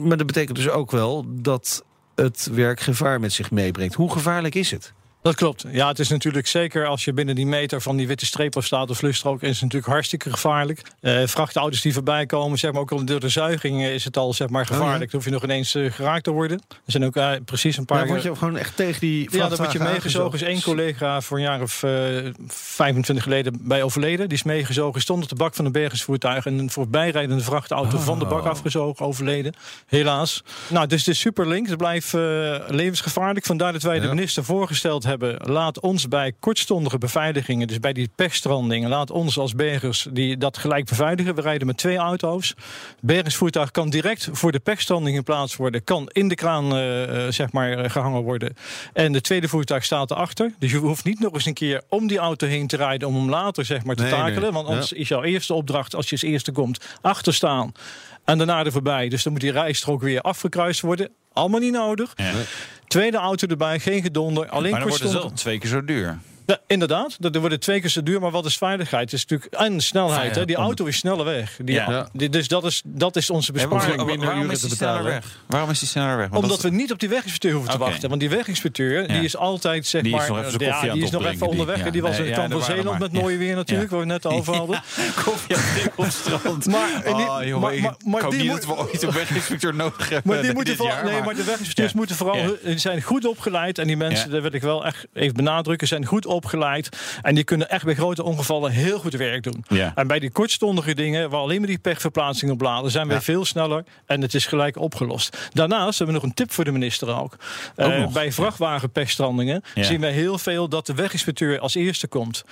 Maar 0.00 0.16
dat 0.16 0.26
betekent 0.26 0.56
dus 0.56 0.68
ook 0.68 0.90
wel 0.90 1.24
dat 1.28 1.84
het 2.14 2.48
werk 2.52 2.80
gevaar 2.80 3.20
met 3.20 3.32
zich 3.32 3.50
meebrengt. 3.50 3.94
Hoe 3.94 4.12
gevaarlijk 4.12 4.54
is 4.54 4.70
het? 4.70 4.92
Dat 5.22 5.34
klopt. 5.34 5.64
Ja, 5.70 5.88
het 5.88 5.98
is 5.98 6.08
natuurlijk 6.08 6.46
zeker 6.46 6.86
als 6.86 7.04
je 7.04 7.12
binnen 7.12 7.34
die 7.34 7.46
meter 7.46 7.80
van 7.80 7.96
die 7.96 8.06
witte 8.06 8.26
streep 8.26 8.56
af 8.56 8.64
staat 8.64 8.90
of 8.90 8.98
vluchtstrook, 8.98 9.42
is 9.42 9.48
het 9.50 9.60
natuurlijk 9.60 9.92
hartstikke 9.92 10.30
gevaarlijk. 10.30 10.82
Uh, 11.00 11.22
vrachtauto's 11.26 11.80
die 11.80 11.92
voorbij 11.92 12.26
komen, 12.26 12.58
zeg 12.58 12.72
maar 12.72 12.80
ook 12.80 12.92
al 12.92 13.04
door 13.04 13.20
de 13.20 13.28
zuiging 13.28 13.82
is 13.82 14.04
het 14.04 14.16
al 14.16 14.32
zeg 14.32 14.48
maar 14.48 14.66
gevaarlijk. 14.66 14.94
Oh, 14.94 15.00
ja. 15.00 15.06
Dan 15.06 15.14
hoef 15.14 15.24
je 15.24 15.30
nog 15.30 15.42
ineens 15.42 15.74
uh, 15.74 15.92
geraakt 15.92 16.24
te 16.24 16.30
worden. 16.30 16.62
Er 16.68 16.92
zijn 16.92 17.04
ook 17.04 17.16
uh, 17.16 17.30
precies 17.44 17.76
een 17.76 17.84
paar. 17.84 18.00
Ja, 18.00 18.06
word 18.06 18.22
je 18.22 18.36
gewoon 18.36 18.56
echt 18.56 18.76
tegen 18.76 19.00
die. 19.00 19.28
Ja, 19.30 19.48
dan 19.48 19.58
word 19.58 19.72
je 19.72 19.78
meegezogen. 19.78 20.34
is 20.34 20.42
één 20.46 20.62
collega 20.62 21.20
voor 21.20 21.36
een 21.36 21.42
jaar 21.42 21.62
of 21.62 21.84
25 22.46 23.22
geleden 23.24 23.58
bij 23.60 23.82
overleden. 23.82 24.28
Die 24.28 24.38
is 24.38 24.44
meegezogen, 24.44 25.00
stond 25.00 25.22
op 25.22 25.28
de 25.28 25.34
bak 25.34 25.54
van 25.54 25.64
een 25.64 25.72
bergersvoertuig 25.72 26.46
en 26.46 26.58
een 26.58 26.70
voorbijrijdende 26.70 27.42
vrachtauto 27.42 27.96
oh. 27.96 28.02
van 28.02 28.18
de 28.18 28.26
bak 28.26 28.46
afgezogen, 28.46 29.06
overleden. 29.06 29.54
Helaas. 29.86 30.42
Nou, 30.68 30.86
dus 30.86 30.98
het 30.98 31.08
is 31.08 31.20
super. 31.20 31.50
Het 31.52 31.76
blijft 31.76 32.12
levensgevaarlijk. 32.68 33.46
Vandaar 33.46 33.72
dat 33.72 33.82
wij 33.82 33.96
ja. 33.96 34.02
de 34.02 34.08
minister 34.08 34.44
voorgesteld 34.44 35.02
hebben 35.02 35.11
hebben, 35.18 35.50
laat 35.52 35.80
ons 35.80 36.08
bij 36.08 36.32
kortstondige 36.40 36.98
beveiligingen, 36.98 37.66
dus 37.66 37.80
bij 37.80 37.92
die 37.92 38.10
pechstrandingen, 38.14 38.88
laat 38.88 39.10
ons 39.10 39.38
als 39.38 39.54
bergers 39.54 40.06
die 40.12 40.36
dat 40.36 40.58
gelijk 40.58 40.84
beveiligen. 40.84 41.34
We 41.34 41.40
rijden 41.40 41.66
met 41.66 41.76
twee 41.76 41.96
auto's. 41.96 42.54
Bergersvoertuig 43.00 43.70
kan 43.70 43.90
direct 43.90 44.28
voor 44.32 44.52
de 44.52 44.60
pechstranding 44.60 45.16
geplaatst 45.16 45.56
worden, 45.56 45.84
kan 45.84 46.08
in 46.12 46.28
de 46.28 46.34
kraan 46.34 46.64
uh, 46.64 47.26
zeg 47.28 47.52
maar 47.52 47.90
gehangen 47.90 48.22
worden. 48.22 48.56
En 48.92 49.12
de 49.12 49.20
tweede 49.20 49.48
voertuig 49.48 49.84
staat 49.84 50.10
erachter. 50.10 50.52
Dus 50.58 50.70
je 50.70 50.76
hoeft 50.76 51.04
niet 51.04 51.20
nog 51.20 51.34
eens 51.34 51.46
een 51.46 51.54
keer 51.54 51.82
om 51.88 52.06
die 52.06 52.18
auto 52.18 52.46
heen 52.46 52.66
te 52.66 52.76
rijden 52.76 53.08
om 53.08 53.14
hem 53.14 53.28
later 53.28 53.64
zeg 53.64 53.84
maar 53.84 53.96
te 53.96 54.02
nee, 54.02 54.12
takelen. 54.12 54.42
Nee. 54.42 54.50
Want 54.52 54.66
anders 54.66 54.90
ja. 54.90 54.96
is 54.96 55.08
jouw 55.08 55.22
eerste 55.22 55.54
opdracht 55.54 55.94
als 55.94 56.06
je 56.06 56.12
als 56.12 56.22
eerste 56.22 56.52
komt 56.52 56.84
achterstaan. 57.00 57.72
En 58.24 58.38
daarna 58.38 58.64
er 58.64 58.72
voorbij. 58.72 59.08
Dus 59.08 59.22
dan 59.22 59.32
moet 59.32 59.40
die 59.40 59.52
rijstrook 59.52 60.00
weer 60.02 60.20
afgekruist 60.20 60.80
worden. 60.80 61.10
Allemaal 61.32 61.60
niet 61.60 61.72
nodig. 61.72 62.12
Ja. 62.16 62.32
Tweede 62.86 63.16
auto 63.16 63.46
erbij, 63.46 63.78
geen 63.78 64.02
gedonder. 64.02 64.48
Alleen 64.48 64.70
maar 64.70 64.80
dan 64.80 64.88
wordt 64.88 65.04
het 65.04 65.12
wel 65.12 65.32
twee 65.32 65.58
keer 65.58 65.70
zo 65.70 65.84
duur. 65.84 66.18
Ja, 66.52 66.58
inderdaad, 66.66 67.16
dat 67.18 67.36
wordt 67.36 67.60
twee 67.60 67.80
keer 67.80 67.90
zo 67.90 68.02
duur. 68.02 68.20
Maar 68.20 68.30
wat 68.30 68.44
is 68.44 68.56
veiligheid? 68.56 69.10
Het 69.10 69.12
is 69.12 69.26
natuurlijk 69.26 69.54
en 69.54 69.80
snelheid. 69.80 70.34
Hè? 70.34 70.44
Die 70.44 70.56
auto 70.56 70.84
is 70.84 70.96
sneller 70.96 71.24
weg. 71.24 71.58
Die, 71.64 71.74
ja. 71.74 72.08
die, 72.12 72.28
dus 72.28 72.48
dat 72.48 72.64
is, 72.64 72.82
dat 72.84 73.16
is 73.16 73.30
onze 73.30 73.52
besparing. 73.52 73.96
Waarom, 73.96 74.20
waarom 74.20 74.50
is 74.50 74.60
die 74.60 74.70
sneller 74.70 75.04
weg? 75.04 75.24
Waarom 75.46 75.70
is 75.70 75.78
die 75.78 75.88
sneller 75.88 76.16
weg? 76.16 76.28
Want 76.28 76.42
Omdat 76.42 76.62
we 76.62 76.70
niet 76.70 76.92
op 76.92 76.98
die 76.98 77.08
weginspecteur 77.08 77.52
hoeven 77.52 77.74
okay. 77.74 77.84
te 77.84 77.90
wachten. 77.90 78.08
Want 78.08 78.20
die 78.20 78.30
weginspecteur 78.30 79.08
die 79.08 79.22
is 79.22 79.36
altijd 79.36 79.86
zeg 79.86 80.02
die 80.02 80.12
maar. 80.12 80.22
Is 80.22 80.28
nog 80.28 80.38
even 80.38 80.66
ja, 80.66 80.92
die 80.92 81.02
is 81.02 81.10
nog 81.10 81.24
even 81.24 81.48
onderweg. 81.48 81.82
Die, 81.82 81.92
die 81.92 82.02
was 82.02 82.18
in 82.18 82.32
kant 82.32 82.52
van 82.52 82.62
Zeeland 82.62 82.98
met 82.98 83.12
mooie 83.12 83.36
weer 83.36 83.54
natuurlijk, 83.54 83.90
waar 83.90 84.00
we 84.00 84.06
net 84.06 84.26
over 84.36 84.54
hadden. 84.56 84.82
Koffie 85.24 85.56
op 85.96 86.04
het 86.04 86.12
strand. 86.12 86.66
Maar, 86.66 87.02
maar 88.04 88.30
die 88.30 88.44
moet 88.44 88.66
we 88.66 88.76
ooit 88.76 89.02
een 89.02 89.10
weginspecteur 89.10 89.74
nodig 89.84 90.08
hebben. 90.08 90.32
Maar 90.32 90.42
die 90.42 90.52
moeten 90.52 90.76
vooral, 90.76 91.04
nee, 91.04 91.22
maar 91.22 91.34
de 91.34 91.44
weginspecteurs 91.44 91.92
moeten 91.92 92.16
vooral 92.16 92.56
zijn 92.76 93.02
goed 93.02 93.26
opgeleid. 93.26 93.78
En 93.78 93.86
die 93.86 93.96
mensen, 93.96 94.30
dat 94.30 94.42
wil 94.42 94.52
ik 94.52 94.62
wel 94.62 94.84
echt 94.86 95.06
even 95.12 95.34
benadrukken, 95.34 95.88
zijn 95.88 96.04
goed 96.04 96.26
opgeleid. 96.26 96.40
En 97.22 97.34
die 97.34 97.44
kunnen 97.44 97.70
echt 97.70 97.84
bij 97.84 97.94
grote 97.94 98.22
ongevallen 98.22 98.70
heel 98.70 98.98
goed 98.98 99.14
werk 99.14 99.42
doen. 99.42 99.64
Ja. 99.68 99.92
En 99.94 100.06
bij 100.06 100.18
die 100.18 100.30
kortstondige 100.30 100.94
dingen, 100.94 101.30
waar 101.30 101.40
alleen 101.40 101.58
maar 101.58 101.68
die 101.68 101.78
pechverplaatsing 101.78 102.50
op 102.50 102.60
laden, 102.60 102.90
zijn 102.90 103.06
we 103.08 103.14
Ja. 103.14 103.20
veel 103.22 103.44
sneller 103.44 103.84
en 104.06 104.20
het 104.20 104.34
is 104.34 104.46
gelijk 104.46 104.76
opgelost. 104.76 105.50
Daarnaast 105.52 105.98
hebben 105.98 106.16
we 106.16 106.20
nog 106.20 106.30
een 106.30 106.34
tip 106.36 106.52
voor 106.52 106.64
de 106.64 106.72
minister 106.72 107.20
ook. 107.20 107.36
Eh, 107.76 108.06
bij 108.12 108.32
vrachtwagenpechstrandingen 108.32 109.62
Ja. 109.74 109.82
zien 109.82 110.00
we 110.00 110.06
heel 110.06 110.38
veel 110.38 110.68
dat 110.68 110.86
de 110.86 110.94
weginspecteur 110.94 111.58
als 111.58 111.74
eerste 111.74 112.06
komt. 112.06 112.44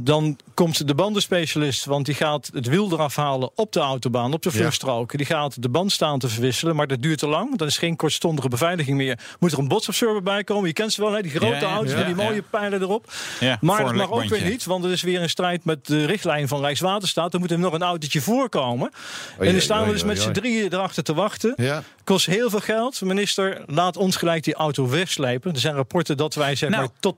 Dan 0.00 0.36
komt 0.54 0.86
de 0.86 0.94
bandenspecialist, 0.94 1.84
want 1.84 2.06
die 2.06 2.14
gaat 2.14 2.50
het 2.54 2.66
wiel 2.66 2.92
eraf 2.92 3.16
halen 3.16 3.50
op 3.54 3.72
de 3.72 3.80
autobaan, 3.80 4.32
op 4.32 4.42
de 4.42 4.50
vluchtstrook. 4.50 5.16
Die 5.16 5.26
gaat 5.26 5.62
de 5.62 5.68
band 5.68 5.92
staan 5.92 6.18
te 6.18 6.28
verwisselen, 6.28 6.76
maar 6.76 6.86
dat 6.86 7.02
duurt 7.02 7.18
te 7.18 7.26
lang. 7.28 7.56
Dat 7.58 7.68
is 7.68 7.78
geen 7.78 7.96
kortstondige 7.96 8.48
beveiliging 8.48 8.96
meer. 8.96 9.18
Moet 9.38 9.52
er 9.52 9.58
een 9.58 9.68
botsabsorber 9.68 10.22
bij 10.22 10.44
komen? 10.44 10.66
Je 10.66 10.72
kent 10.72 10.92
ze 10.92 11.00
wel, 11.00 11.12
hè? 11.12 11.22
die 11.22 11.30
grote 11.30 11.64
auto's 11.64 11.94
met 11.94 12.06
die 12.06 12.14
mooie 12.14 12.42
pijlen 12.42 12.82
erop. 12.82 13.12
Ja, 13.40 13.58
Maar 13.60 13.84
dat 13.84 13.94
mag 13.94 14.10
ook 14.10 14.24
weer 14.24 14.42
niet, 14.44 14.64
want 14.64 14.84
er 14.84 14.90
is 14.90 15.02
weer 15.02 15.22
een 15.22 15.30
strijd 15.30 15.64
met 15.64 15.86
de 15.86 16.04
richtlijn 16.04 16.48
van 16.48 16.60
Rijkswaterstaat. 16.60 17.34
Er 17.34 17.40
moet 17.40 17.50
er 17.50 17.58
nog 17.58 17.72
een 17.72 17.82
autootje 17.82 18.20
voorkomen. 18.20 18.90
en 19.38 19.52
dan 19.52 19.60
staan 19.60 19.86
we 19.86 19.92
dus 19.92 20.04
met 20.04 20.20
z'n 20.20 20.32
drieën 20.32 20.72
erachter 20.72 21.02
te 21.02 21.14
wachten. 21.14 21.52
Ja. 21.56 21.82
Kost 22.04 22.26
heel 22.26 22.50
veel 22.50 22.60
geld. 22.60 23.00
Minister, 23.00 23.62
laat 23.66 23.96
ons 23.96 24.16
gelijk 24.16 24.44
die 24.44 24.54
auto 24.54 24.88
wegslepen. 24.88 25.52
Er 25.52 25.60
zijn 25.60 25.74
rapporten 25.74 26.16
dat 26.16 26.34
wij 26.34 26.54
zeg 26.54 26.70
Nou. 26.70 26.82
maar 26.82 26.90
tot 27.00 27.16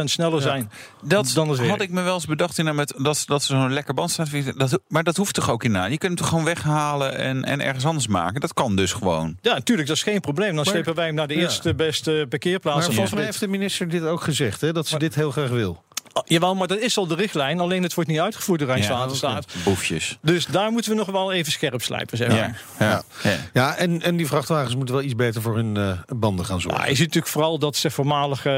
12% 0.00 0.04
sneller 0.04 0.42
zijn 0.42 0.70
Dat 1.02 1.30
dan 1.34 1.48
het 1.48 1.68
had 1.68 1.80
ik 1.80 1.90
me 1.90 2.02
wel 2.02 2.14
eens 2.14 2.26
bedacht 2.26 2.58
in, 2.58 2.74
met, 2.74 2.94
dat, 2.96 3.22
dat 3.26 3.42
ze 3.42 3.52
zo'n 3.52 3.72
lekker 3.72 3.94
band 3.94 4.10
staat. 4.10 4.28
Dat, 4.56 4.80
maar 4.88 5.02
dat 5.02 5.16
hoeft 5.16 5.34
toch 5.34 5.50
ook 5.50 5.64
in 5.64 5.70
na? 5.70 5.84
Je 5.84 5.88
kunt 5.98 6.02
hem 6.02 6.14
toch 6.16 6.28
gewoon 6.28 6.44
weghalen 6.44 7.16
en, 7.18 7.44
en 7.44 7.60
ergens 7.60 7.84
anders 7.84 8.06
maken? 8.06 8.40
Dat 8.40 8.54
kan 8.54 8.76
dus 8.76 8.92
gewoon. 8.92 9.36
Ja, 9.40 9.52
natuurlijk, 9.54 9.88
dat 9.88 9.96
is 9.96 10.02
geen 10.02 10.20
probleem. 10.20 10.56
Dan 10.56 10.64
slepen 10.64 10.94
wij 10.94 11.06
hem 11.06 11.14
naar 11.14 11.26
de 11.28 11.34
Ja. 11.34 11.40
eerste 11.40 11.74
beste 11.74 12.26
parkeerplaats. 12.28 12.86
Maar 12.86 12.94
volgens 12.94 13.14
mij 13.14 13.24
heeft 13.24 13.40
de 13.40 13.48
minister 13.48 13.88
dit 13.88 14.02
ook 14.04 14.22
gezegd, 14.22 14.60
hè, 14.60 14.72
dat 14.72 14.86
ze 14.86 14.98
dit 14.98 15.14
heel 15.14 15.32
graag 15.34 15.50
wil. 15.50 15.82
Jawel, 16.24 16.54
maar 16.54 16.66
dat 16.66 16.78
is 16.78 16.96
al 16.96 17.06
de 17.06 17.14
richtlijn. 17.14 17.60
Alleen 17.60 17.82
het 17.82 17.94
wordt 17.94 18.10
niet 18.10 18.20
uitgevoerd 18.20 18.58
door 18.58 18.68
Rijkswaterstaat. 18.68 19.52
Ja, 19.52 19.60
boefjes. 19.64 20.18
Dus 20.22 20.46
daar 20.46 20.70
moeten 20.70 20.90
we 20.90 20.96
nog 20.96 21.06
wel 21.06 21.32
even 21.32 21.52
scherp 21.52 21.82
slijpen, 21.82 22.16
zeg 22.16 22.28
maar. 22.28 22.62
Ja, 22.78 23.02
Ja. 23.22 23.30
Ja, 23.52 23.76
en, 23.76 24.02
en 24.02 24.16
die 24.16 24.26
vrachtwagens 24.26 24.76
moeten 24.76 24.94
wel 24.94 25.04
iets 25.04 25.14
beter 25.14 25.42
voor 25.42 25.56
hun 25.56 25.76
eh, 25.76 25.98
banden 26.16 26.44
gaan 26.44 26.60
zorgen. 26.60 26.80
Ja, 26.80 26.88
je 26.88 26.94
ziet 26.94 27.06
natuurlijk 27.06 27.32
vooral 27.32 27.58
dat 27.58 27.76
de 27.82 27.90
voormalige 27.90 28.50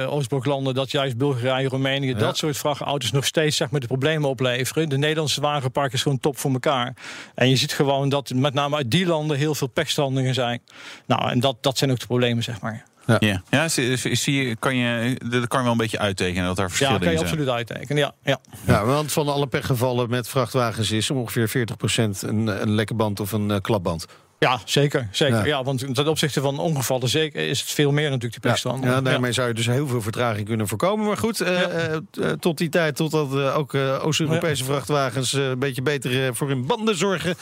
eh 0.00 0.12
Oostbloklanden, 0.12 0.74
dat 0.74 0.90
juist 0.90 1.16
Bulgarije, 1.16 1.68
Roemenië, 1.68 2.14
dat 2.14 2.36
soort 2.36 2.56
vrachtauto's 2.56 3.10
nog 3.10 3.24
steeds 3.24 3.56
zeg 3.56 3.70
maar, 3.70 3.80
de 3.80 3.86
problemen 3.86 4.28
opleveren. 4.28 4.88
De 4.88 4.98
Nederlandse 4.98 5.40
wagenpark 5.40 5.92
is 5.92 6.02
gewoon 6.02 6.20
top 6.20 6.38
voor 6.38 6.52
elkaar. 6.52 6.96
En 7.34 7.48
je 7.48 7.56
ziet 7.56 7.72
gewoon 7.72 8.08
dat 8.08 8.30
met 8.34 8.54
name 8.54 8.76
uit 8.76 8.90
die 8.90 9.06
landen 9.06 9.36
heel 9.36 9.54
veel 9.54 9.68
pechstrandingen 9.68 10.34
zijn. 10.34 10.62
Nou, 11.06 11.30
en 11.30 11.40
dat, 11.40 11.56
dat 11.60 11.78
zijn 11.78 11.90
ook 11.90 12.00
de 12.00 12.06
problemen, 12.06 12.42
zeg 12.42 12.60
maar. 12.60 12.84
Ja, 13.06 13.42
ja 13.50 13.68
zie, 13.68 13.96
zie 14.16 14.48
je, 14.48 14.56
kan 14.56 14.76
je, 14.76 15.16
dat 15.30 15.48
kan 15.48 15.58
je 15.58 15.64
wel 15.64 15.72
een 15.72 15.76
beetje 15.78 15.98
uittekenen 15.98 16.46
dat 16.46 16.56
daar 16.56 16.64
Ja, 16.64 16.70
verschillen 16.70 17.00
kan 17.00 17.10
je 17.10 17.12
in 17.14 17.18
zijn. 17.18 17.30
absoluut 17.30 17.54
uittekenen. 17.54 18.02
Ja, 18.02 18.12
ja. 18.22 18.38
Ja, 18.66 18.84
want 18.84 19.12
van 19.12 19.28
alle 19.28 19.46
pechgevallen 19.46 20.10
met 20.10 20.28
vrachtwagens 20.28 20.90
is 20.90 21.10
ongeveer 21.10 21.48
40% 21.48 21.50
een, 22.20 22.46
een 22.46 22.70
lekke 22.74 22.94
band 22.94 23.20
of 23.20 23.32
een 23.32 23.50
eh, 23.50 23.60
klapband. 23.60 24.06
Ja 24.44 24.60
zeker. 24.64 25.08
zeker. 25.10 25.36
Ja. 25.36 25.44
Ja. 25.44 25.62
want 25.64 25.94
ten 25.94 26.08
opzichte 26.08 26.40
van 26.40 26.58
ongevallen 26.58 27.08
zeker 27.08 27.48
is 27.48 27.60
het 27.60 27.70
veel 27.70 27.92
meer 27.92 28.10
natuurlijk 28.10 28.32
die 28.32 28.40
Ja, 28.42 28.48
pechstrandingen. 28.50 28.94
ja, 28.94 29.00
daarmee 29.00 29.32
zou 29.32 29.48
je 29.48 29.54
dus 29.54 29.66
heel 29.66 29.86
veel 29.86 30.02
vertraging 30.02 30.46
kunnen 30.46 30.68
voorkomen. 30.68 31.06
Maar 31.06 31.16
goed, 31.16 31.40
eh, 31.40 31.62
eh, 31.62 31.94
eh, 31.94 32.30
tot 32.40 32.58
die 32.58 32.68
tijd, 32.68 32.96
totdat 32.96 33.34
eh, 33.36 33.56
ook 33.58 33.74
Oost-Europese 33.74 34.64
vrachtwagens 34.64 35.32
een 35.32 35.58
beetje 35.58 35.82
beter 35.82 36.34
voor 36.34 36.48
hun 36.48 36.66
banden 36.66 36.96
zorgen. 36.96 37.34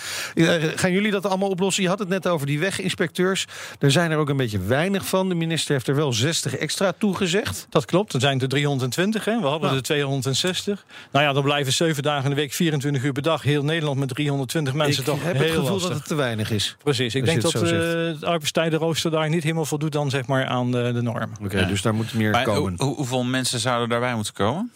Gaan 0.75 0.93
jullie 0.93 1.11
dat 1.11 1.27
allemaal 1.27 1.49
oplossen? 1.49 1.83
Je 1.83 1.89
had 1.89 1.99
het 1.99 2.09
net 2.09 2.27
over 2.29 2.47
die 2.47 2.59
weginspecteurs. 2.59 3.47
Er 3.79 3.91
zijn 3.91 4.11
er 4.11 4.19
ook 4.19 4.29
een 4.29 4.37
beetje 4.37 4.59
weinig 4.61 5.07
van. 5.07 5.29
De 5.29 5.35
minister 5.35 5.73
heeft 5.73 5.89
er 5.89 5.95
wel 5.95 6.13
60 6.13 6.57
extra 6.57 6.93
toegezegd. 6.99 7.67
Dat 7.71 7.85
klopt, 7.85 8.13
er 8.13 8.21
zijn 8.21 8.41
er 8.41 8.49
320, 8.49 9.25
hè? 9.25 9.41
we 9.41 9.47
hadden 9.47 9.75
er 9.75 9.83
260. 9.83 10.85
Nou 11.13 11.25
ja, 11.25 11.33
dan 11.33 11.43
blijven 11.43 11.73
7 11.73 12.03
dagen 12.03 12.25
in 12.25 12.31
de 12.31 12.37
week, 12.37 12.53
24 12.53 13.03
uur 13.03 13.13
per 13.13 13.23
dag, 13.23 13.43
heel 13.43 13.65
Nederland 13.65 13.99
met 13.99 14.09
320 14.09 14.75
mensen 14.75 15.01
Ik 15.03 15.09
toch 15.09 15.23
heb 15.23 15.33
heel 15.37 15.43
het 15.43 15.53
gevoel 15.53 15.71
lastig. 15.71 15.89
dat 15.89 15.99
het 15.99 16.07
te 16.09 16.15
weinig 16.15 16.51
is. 16.51 16.77
Precies, 16.95 17.14
ik 17.14 17.24
denk 17.24 17.43
dat 17.43 17.55
eh, 17.55 17.61
zegt. 17.61 17.82
het 18.14 18.24
arbeidstijdenrooster 18.24 19.11
daar 19.11 19.28
niet 19.28 19.43
helemaal 19.43 19.64
voldoet 19.64 19.93
dan 19.93 20.11
zeg 20.11 20.26
maar 20.26 20.47
aan 20.47 20.70
de, 20.70 20.90
de 20.95 21.03
norm. 21.03 21.30
Oké, 21.45 21.59
Ja. 21.59 21.64
dus 21.66 21.82
daar 21.82 21.95
moet 21.95 22.14
meer 22.14 22.30
Maar 22.30 22.45
komen. 22.45 22.74
hoe- 22.76 22.95
hoeveel 22.95 23.22
mensen 23.24 23.59
zouden 23.59 23.88
daarbij 23.88 24.14
moeten 24.14 24.32
komen? 24.34 24.72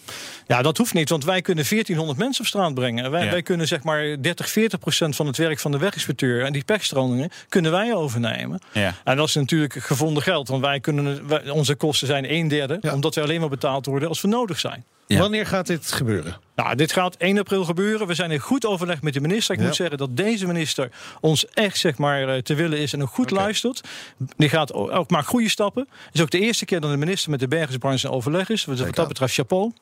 Ja, 0.47 0.63
dat 0.63 0.77
hoeft 0.77 0.95
niet, 0.95 1.09
want 1.09 1.25
wij 1.25 1.41
kunnen 1.43 1.65
1400 1.69 2.19
mensen 2.19 2.41
op 2.43 2.47
straat 2.49 2.75
brengen. 2.75 3.11
Wij, 3.11 3.25
Ja. 3.25 3.31
wij 3.31 3.43
kunnen 3.43 3.67
zeg 3.69 3.83
maar 3.83 4.17
30, 4.21 4.49
40 4.49 4.79
procent 4.79 5.17
van 5.17 5.27
het 5.27 5.37
werk 5.37 5.59
van 5.59 5.71
de 5.71 5.79
weginspecteur 5.79 6.45
en 6.45 6.53
die 6.53 6.65
pechstrandingen 6.65 7.31
kunnen 7.49 7.71
wij 7.71 7.95
overnemen. 7.95 8.59
Ja. 8.73 8.95
En 9.05 9.17
dat 9.17 9.29
is 9.29 9.35
natuurlijk 9.35 9.75
gevonden 9.75 10.23
geld, 10.23 10.49
want 10.49 10.63
wij 10.63 10.81
kunnen, 10.81 11.29
wij- 11.29 11.51
onze 11.51 11.75
kosten 11.75 12.07
zijn 12.07 12.33
een 12.33 12.49
derde, 12.49 12.79
Ja. 12.81 12.93
omdat 12.95 13.15
wij 13.15 13.25
alleen 13.25 13.41
maar 13.41 13.49
betaald 13.49 13.87
worden 13.87 14.09
als 14.09 14.21
we 14.21 14.29
nodig 14.29 14.59
zijn. 14.61 14.85
Ja. 15.07 15.19
Wanneer 15.19 15.47
gaat 15.47 15.67
dit 15.67 15.93
gebeuren? 15.93 16.37
Nou, 16.57 16.75
dit 16.75 16.93
gaat 16.93 17.17
1 17.19 17.39
april 17.39 17.65
gebeuren. 17.65 18.07
We 18.07 18.15
zijn 18.15 18.31
in 18.31 18.39
goed 18.39 18.67
overleg 18.67 19.03
met 19.03 19.13
de 19.15 19.21
minister. 19.21 19.55
Ik 19.55 19.61
Ja. 19.61 19.67
moet 19.67 19.77
zeggen 19.77 19.99
dat 19.99 20.17
deze 20.17 20.47
minister 20.47 20.91
ons 21.21 21.47
echt 21.49 21.79
zeg 21.79 21.99
maar, 21.99 22.29
eh, 22.29 22.43
te 22.43 22.55
willen 22.55 22.79
is 22.79 22.93
en 22.93 23.03
ook 23.03 23.09
goed 23.11 23.31
luistert. 23.31 23.81
Die 24.37 24.49
gaat 24.49 24.73
ook 24.73 25.11
maakt 25.11 25.27
goede 25.27 25.49
stappen. 25.49 25.89
Het 26.07 26.15
is 26.15 26.21
ook 26.21 26.31
de 26.31 26.41
eerste 26.41 26.65
keer 26.65 26.81
dat 26.81 26.91
de 26.91 26.97
minister 26.97 27.31
met 27.31 27.41
de 27.41 27.49
bergingsbranche 27.49 28.07
in 28.07 28.13
overleg 28.13 28.49
is. 28.49 28.65
Dus 28.65 28.81
wat 28.81 28.95
dat 28.95 29.09
betreft 29.09 29.35
chapeau. 29.35 29.73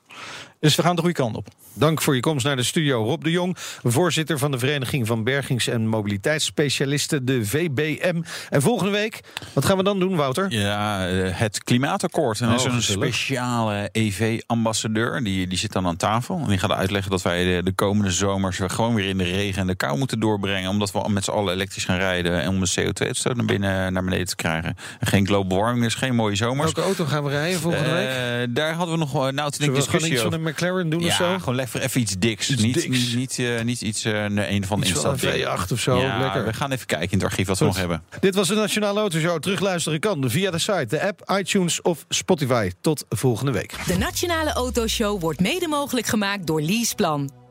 Dus 0.60 0.74
we 0.76 0.82
gaan 0.82 0.94
de 0.94 1.00
goede 1.00 1.16
kant 1.16 1.36
op. 1.36 1.46
Dank 1.74 2.02
voor 2.02 2.14
je 2.14 2.20
komst 2.20 2.44
naar 2.44 2.56
de 2.56 2.62
studio. 2.62 3.04
Rob 3.04 3.22
de 3.24 3.30
Jong, 3.30 3.56
voorzitter 3.82 4.38
van 4.38 4.50
de 4.50 4.58
Vereniging 4.58 5.06
van 5.06 5.24
Bergings- 5.24 5.66
en 5.66 5.86
Mobiliteitsspecialisten, 5.88 7.24
de 7.24 7.46
VBM. 7.46 8.22
En 8.50 8.62
volgende 8.62 8.92
week, 8.92 9.20
wat 9.52 9.64
gaan 9.64 9.76
we 9.76 9.82
dan 9.82 9.98
doen, 10.00 10.16
Wouter? 10.16 10.50
Ja, 10.52 11.08
eh, 11.08 11.38
het 11.38 11.64
klimaatakkoord. 11.64 12.40
En 12.40 12.48
er 12.48 12.54
is 12.54 12.60
Oh, 12.64 12.66
een 12.72 12.74
gezellig. 12.82 13.14
speciale 13.14 13.88
EV-ambassadeur. 13.92 15.24
Die, 15.24 15.46
die 15.46 15.58
zit 15.58 15.72
dan 15.72 15.86
aan 15.86 15.96
tafel. 15.96 16.38
En 16.42 16.48
die 16.48 16.58
gaat 16.68 16.78
uitleggen 16.78 17.10
dat 17.10 17.22
wij 17.22 17.44
de, 17.44 17.62
de 17.62 17.72
komende 17.72 18.10
zomers 18.10 18.58
gewoon 18.66 18.94
weer 18.94 19.08
in 19.08 19.18
de 19.18 19.24
regen 19.24 19.60
en 19.60 19.66
de 19.66 19.74
kou 19.74 19.98
moeten 19.98 20.20
doorbrengen. 20.20 20.70
Omdat 20.70 20.92
we 20.92 21.08
met 21.08 21.24
z'n 21.24 21.30
allen 21.30 21.52
elektrisch 21.54 21.84
gaan 21.84 21.96
rijden. 21.98 22.40
En 22.40 22.48
om 22.48 22.60
de 22.60 22.70
CO2-uitstoot 22.80 23.36
naar 23.36 23.44
binnen 23.44 23.92
naar 23.92 24.04
beneden 24.04 24.26
te 24.26 24.36
krijgen. 24.36 24.76
En 25.00 25.06
geen 25.06 25.26
global 25.26 25.58
warming, 25.58 25.84
dus 25.84 25.94
geen 25.94 26.14
mooie 26.14 26.36
zomers. 26.36 26.72
Welke 26.72 26.80
auto 26.88 27.04
gaan 27.04 27.24
we 27.24 27.30
rijden 27.30 27.60
volgende 27.60 27.90
week? 27.92 28.08
Eh, 28.08 28.46
daar 28.54 28.72
hadden 28.74 28.94
we 28.94 29.00
nog 29.00 29.12
wel- 29.12 29.22
nou, 29.30 29.50
toen 29.50 29.52
Zullen 29.52 29.74
ik 29.74 29.80
we 29.80 29.90
gewoon 29.90 30.00
discussie 30.00 30.12
iets 30.12 30.22
van 30.22 30.32
een 30.32 30.42
McLaren 30.52 30.88
doen 30.90 31.00
ja, 31.00 31.06
of 31.06 31.12
zo? 31.14 31.38
gewoon 31.38 31.58
even, 31.58 31.80
even 31.82 32.00
iets 32.00 32.14
diks. 32.18 32.50
Iets 32.50 32.62
niet, 32.62 32.74
diks. 32.74 32.86
Niet, 32.86 33.14
niet, 33.14 33.38
eh, 33.38 33.62
niet 33.64 33.80
iets, 33.80 34.02
nee, 34.04 34.14
een 34.14 34.30
van 34.30 34.60
de 34.60 34.66
van 34.66 34.78
een 34.80 34.86
instapdingen. 34.86 35.58
V8 35.58 35.72
of 35.72 35.80
zo, 35.80 35.98
Ja, 36.00 36.18
lekker. 36.20 36.44
we 36.44 36.52
gaan 36.52 36.70
even 36.72 36.86
kijken 36.86 37.10
in 37.10 37.18
het 37.18 37.26
archief 37.26 37.46
wat 37.46 37.58
we 37.58 37.64
nog 37.64 37.76
hebben. 37.76 38.02
Dit 38.20 38.34
was 38.34 38.48
de 38.48 38.54
Nationale 38.54 39.00
Autoshow. 39.00 39.40
Terugluisteren 39.40 40.00
kan 40.00 40.30
via 40.30 40.50
de 40.50 40.58
site, 40.58 40.86
de 40.88 41.02
app, 41.06 41.32
iTunes 41.38 41.82
of 41.82 42.04
Spotify. 42.08 42.70
Tot 42.80 43.04
volgende 43.08 43.52
week. 43.52 43.74
De 43.86 43.98
Nationale 43.98 44.52
Autoshow 44.52 45.20
wordt 45.20 45.40
mede 45.40 45.68
mogelijk 45.68 46.06
gemaakt 46.06 46.46
door 46.54 46.62
Leaseplan. 46.62 47.43